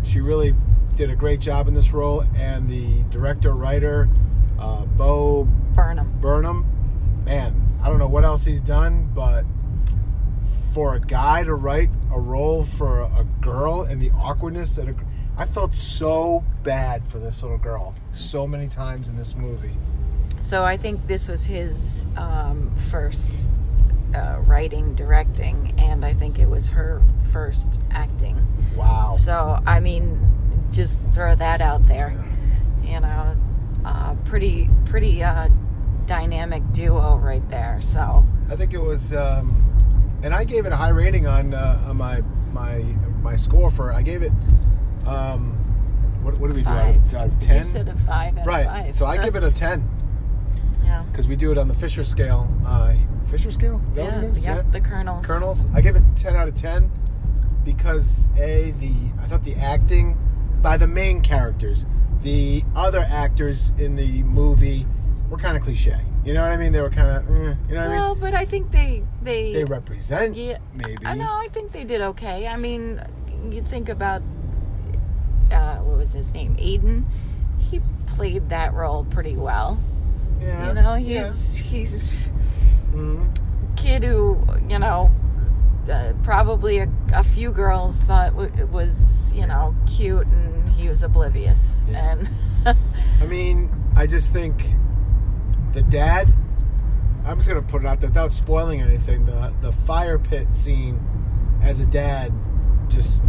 she 0.03 0.21
really 0.21 0.55
did 0.95 1.09
a 1.09 1.15
great 1.15 1.39
job 1.39 1.67
in 1.67 1.73
this 1.73 1.91
role. 1.91 2.23
And 2.35 2.69
the 2.69 3.03
director, 3.09 3.53
writer, 3.55 4.09
uh, 4.59 4.85
Bo 4.85 5.43
Burnham. 5.75 6.17
Burnham, 6.21 6.65
man, 7.25 7.67
I 7.83 7.89
don't 7.89 7.99
know 7.99 8.07
what 8.07 8.23
else 8.23 8.45
he's 8.45 8.61
done, 8.61 9.09
but 9.13 9.43
for 10.73 10.95
a 10.95 10.99
guy 10.99 11.43
to 11.43 11.53
write 11.53 11.89
a 12.13 12.19
role 12.19 12.63
for 12.63 12.99
a, 12.99 13.05
a 13.19 13.23
girl 13.41 13.81
and 13.81 14.01
the 14.01 14.11
awkwardness 14.11 14.75
that 14.75 14.87
a, 14.87 14.95
I 15.37 15.45
felt 15.45 15.73
so 15.73 16.43
bad 16.63 17.07
for 17.07 17.19
this 17.19 17.41
little 17.41 17.57
girl 17.57 17.95
so 18.11 18.45
many 18.47 18.67
times 18.67 19.09
in 19.09 19.17
this 19.17 19.35
movie. 19.35 19.73
So 20.41 20.63
I 20.63 20.77
think 20.77 21.07
this 21.07 21.27
was 21.27 21.45
his 21.45 22.05
um, 22.17 22.71
first 22.91 23.47
uh, 24.13 24.39
writing, 24.45 24.93
directing, 24.93 25.73
and 25.77 26.05
I 26.05 26.13
think 26.13 26.37
it 26.37 26.47
was 26.47 26.69
her 26.69 27.01
first 27.31 27.79
acting. 27.89 28.45
Wow. 28.75 29.15
So 29.17 29.59
I 29.65 29.79
mean, 29.79 30.19
just 30.71 30.99
throw 31.13 31.33
that 31.35 31.61
out 31.61 31.83
there. 31.87 32.23
You 32.83 32.99
know, 32.99 33.35
uh, 33.85 34.15
pretty 34.25 34.69
pretty 34.85 35.23
uh, 35.23 35.47
dynamic 36.05 36.61
duo 36.73 37.15
right 37.17 37.47
there. 37.49 37.79
So 37.81 38.25
I 38.49 38.55
think 38.55 38.73
it 38.73 38.81
was, 38.81 39.13
um, 39.13 39.72
and 40.23 40.33
I 40.33 40.45
gave 40.45 40.65
it 40.65 40.71
a 40.71 40.75
high 40.75 40.89
rating 40.89 41.27
on, 41.27 41.53
uh, 41.53 41.83
on 41.87 41.97
my 41.97 42.21
my 42.53 42.81
my 43.21 43.35
score 43.35 43.69
for. 43.69 43.91
I 43.91 44.01
gave 44.01 44.21
it. 44.21 44.31
Um, 45.05 45.51
what, 46.23 46.39
what 46.39 46.47
do 46.47 46.53
we 46.53 46.61
do 46.61 46.69
out 46.69 46.95
of, 46.95 47.13
out 47.13 47.27
of 47.27 47.39
ten? 47.39 47.57
You 47.57 47.63
said 47.63 47.87
a 47.89 47.97
five 47.97 48.37
out 48.37 48.47
right. 48.47 48.65
of 48.65 48.71
five. 48.71 48.95
So 48.95 49.05
I 49.05 49.17
give 49.17 49.35
it 49.35 49.43
a 49.43 49.51
ten 49.51 49.89
yeah. 50.83 51.03
because 51.11 51.27
we 51.27 51.35
do 51.35 51.51
it 51.51 51.57
on 51.57 51.67
the 51.67 51.73
Fisher 51.73 52.03
scale. 52.03 52.49
Uh, 52.65 52.95
Fisher 53.27 53.51
scale? 53.51 53.81
Is 53.89 53.95
that 53.95 54.05
Yeah, 54.05 54.15
what 54.15 54.23
it 54.23 54.29
is? 54.29 54.45
yep, 54.45 54.71
the 54.71 54.79
kernels. 54.79 55.25
Colonels. 55.25 55.67
I 55.73 55.81
give 55.81 55.95
it 55.95 56.03
ten 56.15 56.35
out 56.35 56.47
of 56.47 56.55
ten 56.55 56.89
because 57.65 58.27
a 58.37 58.71
the 58.71 58.93
I 59.21 59.25
thought 59.27 59.43
the 59.43 59.55
acting 59.55 60.17
by 60.61 60.77
the 60.77 60.87
main 60.87 61.21
characters, 61.21 61.85
the 62.21 62.63
other 62.75 62.99
actors 62.99 63.73
in 63.77 63.97
the 63.97 64.23
movie 64.23 64.85
were 65.29 65.37
kind 65.37 65.57
of 65.57 65.63
cliche. 65.63 65.99
You 66.25 66.33
know 66.33 66.41
what 66.41 66.51
I 66.51 66.57
mean? 66.57 66.71
They 66.71 66.81
were 66.81 66.89
kind 66.89 67.17
of, 67.17 67.29
eh, 67.29 67.53
you 67.69 67.75
know 67.75 67.81
what 67.89 67.91
I 67.91 68.09
mean? 68.09 68.19
But 68.19 68.33
I 68.33 68.45
think 68.45 68.71
they 68.71 69.03
they 69.21 69.53
They 69.53 69.65
represent 69.65 70.35
Yeah, 70.35 70.57
maybe. 70.73 71.05
I 71.05 71.15
know. 71.15 71.29
I 71.29 71.47
think 71.51 71.71
they 71.73 71.83
did 71.83 72.01
okay. 72.01 72.47
I 72.47 72.55
mean, 72.55 73.01
you 73.51 73.61
think 73.61 73.89
about 73.89 74.21
uh, 75.51 75.77
what 75.77 75.97
was 75.97 76.13
his 76.13 76.33
name, 76.33 76.55
Aiden. 76.55 77.03
He 77.59 77.81
played 78.05 78.49
that 78.49 78.73
role 78.73 79.03
pretty 79.05 79.35
well. 79.35 79.77
Yeah, 80.41 80.67
You 80.67 80.73
know, 80.73 80.95
yeah. 80.95 81.25
he's 81.25 81.57
he's 81.57 82.31
Mhm. 82.93 83.27
a 83.71 83.75
kid 83.75 84.03
who 84.03 84.37
you 84.69 84.79
know 84.79 85.11
uh, 85.91 86.13
probably 86.23 86.77
a, 86.79 86.87
a 87.13 87.23
few 87.23 87.51
girls 87.51 87.99
thought 87.99 88.31
w- 88.31 88.65
was 88.67 89.33
you 89.35 89.45
know 89.47 89.75
cute, 89.87 90.25
and 90.27 90.69
he 90.69 90.87
was 90.89 91.03
oblivious. 91.03 91.85
Yeah. 91.89 92.11
And 92.15 92.29
I 93.21 93.25
mean, 93.25 93.69
I 93.95 94.05
just 94.07 94.31
think 94.31 94.65
the 95.73 95.81
dad. 95.83 96.33
I'm 97.25 97.37
just 97.37 97.47
gonna 97.47 97.61
put 97.61 97.83
it 97.83 97.87
out 97.87 98.01
there 98.01 98.09
without 98.09 98.33
spoiling 98.33 98.81
anything. 98.81 99.25
The 99.25 99.53
the 99.61 99.71
fire 99.71 100.19
pit 100.19 100.55
scene 100.55 100.99
as 101.61 101.79
a 101.79 101.85
dad 101.85 102.33
just 102.89 103.23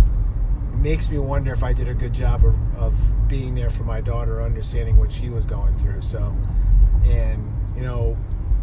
makes 0.76 1.09
me 1.11 1.18
wonder 1.18 1.53
if 1.53 1.62
I 1.62 1.72
did 1.72 1.88
a 1.88 1.95
good 1.95 2.12
job 2.12 2.45
of, 2.45 2.55
of 2.76 3.28
being 3.28 3.55
there 3.55 3.70
for 3.70 3.84
my 3.84 4.01
daughter, 4.01 4.42
understanding 4.42 4.97
what 4.99 5.11
she 5.11 5.28
was 5.30 5.47
going 5.47 5.76
through. 5.78 6.03
So, 6.03 6.36
and 7.05 7.51
you 7.76 7.82
know, 7.82 8.16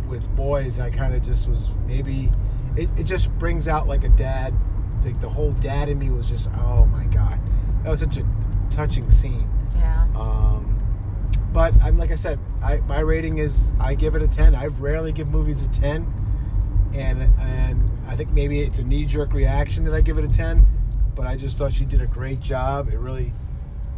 with 0.08 0.30
boys, 0.36 0.80
I 0.80 0.90
kind 0.90 1.14
of 1.16 1.24
just 1.24 1.48
was 1.50 1.70
maybe 1.88 2.30
it, 2.76 2.90
it 2.98 3.04
just 3.06 3.32
brings 3.40 3.68
out 3.68 3.88
like 3.88 4.04
a 4.04 4.10
dad. 4.10 4.54
Like 5.04 5.20
the 5.20 5.30
whole 5.30 5.52
dad 5.54 5.90
in 5.90 5.98
me 5.98 6.12
was 6.12 6.30
just, 6.30 6.52
oh 6.60 6.86
my 6.88 7.06
god, 7.06 7.40
that 7.84 7.90
was 7.90 8.02
such 8.02 8.18
a 8.18 8.26
touching 8.70 9.10
scene. 9.10 9.50
yeah, 9.76 10.06
Um, 10.16 10.61
but 11.54 11.74
I'm 11.82 11.98
like 11.98 12.12
I 12.12 12.16
said, 12.16 12.40
I, 12.64 12.78
my 12.82 13.02
rating 13.02 13.38
is 13.38 13.72
I 13.80 13.96
give 13.96 14.16
it 14.16 14.22
a 14.22 14.28
ten. 14.28 14.56
I 14.56 14.68
rarely 14.68 15.12
give 15.12 15.30
movies 15.30 15.62
a 15.64 15.70
ten, 15.70 16.12
and 16.94 17.24
and 17.40 17.90
I 18.08 18.16
think 18.16 18.32
maybe 18.32 18.62
it's 18.62 18.80
a 18.80 18.84
knee 18.84 19.06
jerk 19.06 19.34
reaction 19.34 19.84
that 19.86 19.94
I 19.94 20.02
give 20.02 20.18
it 20.18 20.24
a 20.24 20.30
ten. 20.30 20.66
But 21.16 21.28
I 21.28 21.36
just 21.36 21.58
thought 21.58 21.74
she 21.74 21.86
did 21.86 22.02
a 22.02 22.08
great 22.08 22.40
job. 22.40 22.90
It 22.90 22.98
really, 22.98 23.34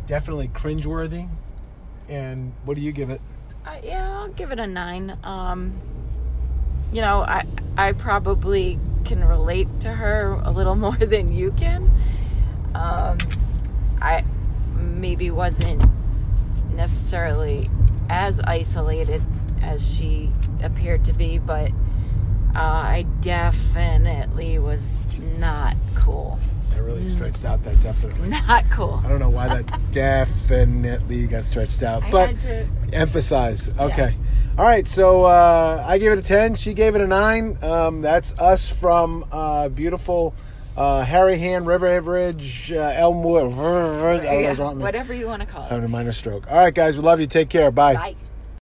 definitely 0.07 0.47
cringeworthy. 0.47 1.29
And 2.09 2.53
what 2.65 2.75
do 2.75 2.81
you 2.81 2.91
give 2.91 3.09
it? 3.09 3.21
Uh, 3.65 3.77
yeah, 3.83 4.19
I'll 4.19 4.29
give 4.29 4.51
it 4.51 4.59
a 4.59 4.67
nine. 4.67 5.17
Um, 5.23 5.73
you 6.91 7.01
know, 7.01 7.21
I 7.21 7.43
I 7.77 7.93
probably 7.93 8.79
can 9.05 9.23
relate 9.23 9.67
to 9.81 9.89
her 9.89 10.39
a 10.43 10.51
little 10.51 10.75
more 10.87 10.95
than 10.95 11.31
you 11.31 11.51
can. 11.51 11.89
Um, 12.73 13.17
I 14.01 14.25
maybe 14.75 15.29
wasn't 15.29 15.83
necessarily 16.73 17.69
as 18.09 18.39
isolated 18.41 19.21
as 19.61 19.95
she 19.95 20.29
appeared 20.61 21.05
to 21.05 21.13
be, 21.13 21.39
but 21.39 21.71
uh, 22.55 22.59
I 22.59 23.05
definitely 23.21 24.59
was 24.59 25.05
not 25.37 25.75
cool. 25.95 26.39
That 26.71 26.83
really 26.83 27.07
stretched 27.07 27.45
out. 27.45 27.63
That 27.63 27.79
definitely. 27.81 28.29
Not 28.47 28.65
cool. 28.71 29.01
I 29.05 29.09
don't 29.09 29.19
know 29.19 29.29
why 29.29 29.47
that 29.61 29.79
definitely 29.91 31.27
got 31.27 31.45
stretched 31.45 31.83
out, 31.83 32.03
I 32.03 32.11
but 32.11 32.29
had 32.29 32.39
to. 32.41 32.67
emphasize. 32.93 33.69
Okay. 33.79 34.15
All 34.57 34.65
right. 34.65 34.87
So 34.87 35.23
uh, 35.25 35.83
I 35.87 35.97
gave 35.99 36.11
it 36.11 36.17
a 36.17 36.21
ten. 36.23 36.55
She 36.55 36.73
gave 36.73 36.95
it 36.95 37.01
a 37.01 37.07
nine. 37.07 37.57
Um, 37.63 38.01
that's 38.01 38.33
us 38.39 38.69
from 38.69 39.25
uh, 39.31 39.69
beautiful 39.69 40.33
uh, 40.77 41.03
Hand 41.03 41.67
River 41.67 41.87
Average, 41.87 42.71
uh, 42.71 42.91
Elmwood. 42.95 43.53
Yeah, 44.23 44.53
whatever 44.73 45.13
you 45.13 45.27
want 45.27 45.41
to 45.41 45.47
call 45.47 45.63
it. 45.63 45.69
Having 45.69 45.85
a 45.85 45.89
minor 45.89 46.11
stroke. 46.11 46.49
All 46.49 46.57
right, 46.57 46.73
guys. 46.73 46.97
We 46.97 47.03
love 47.03 47.19
you. 47.19 47.27
Take 47.27 47.49
care. 47.49 47.71
Bye. 47.71 47.93
Bye. 47.95 48.15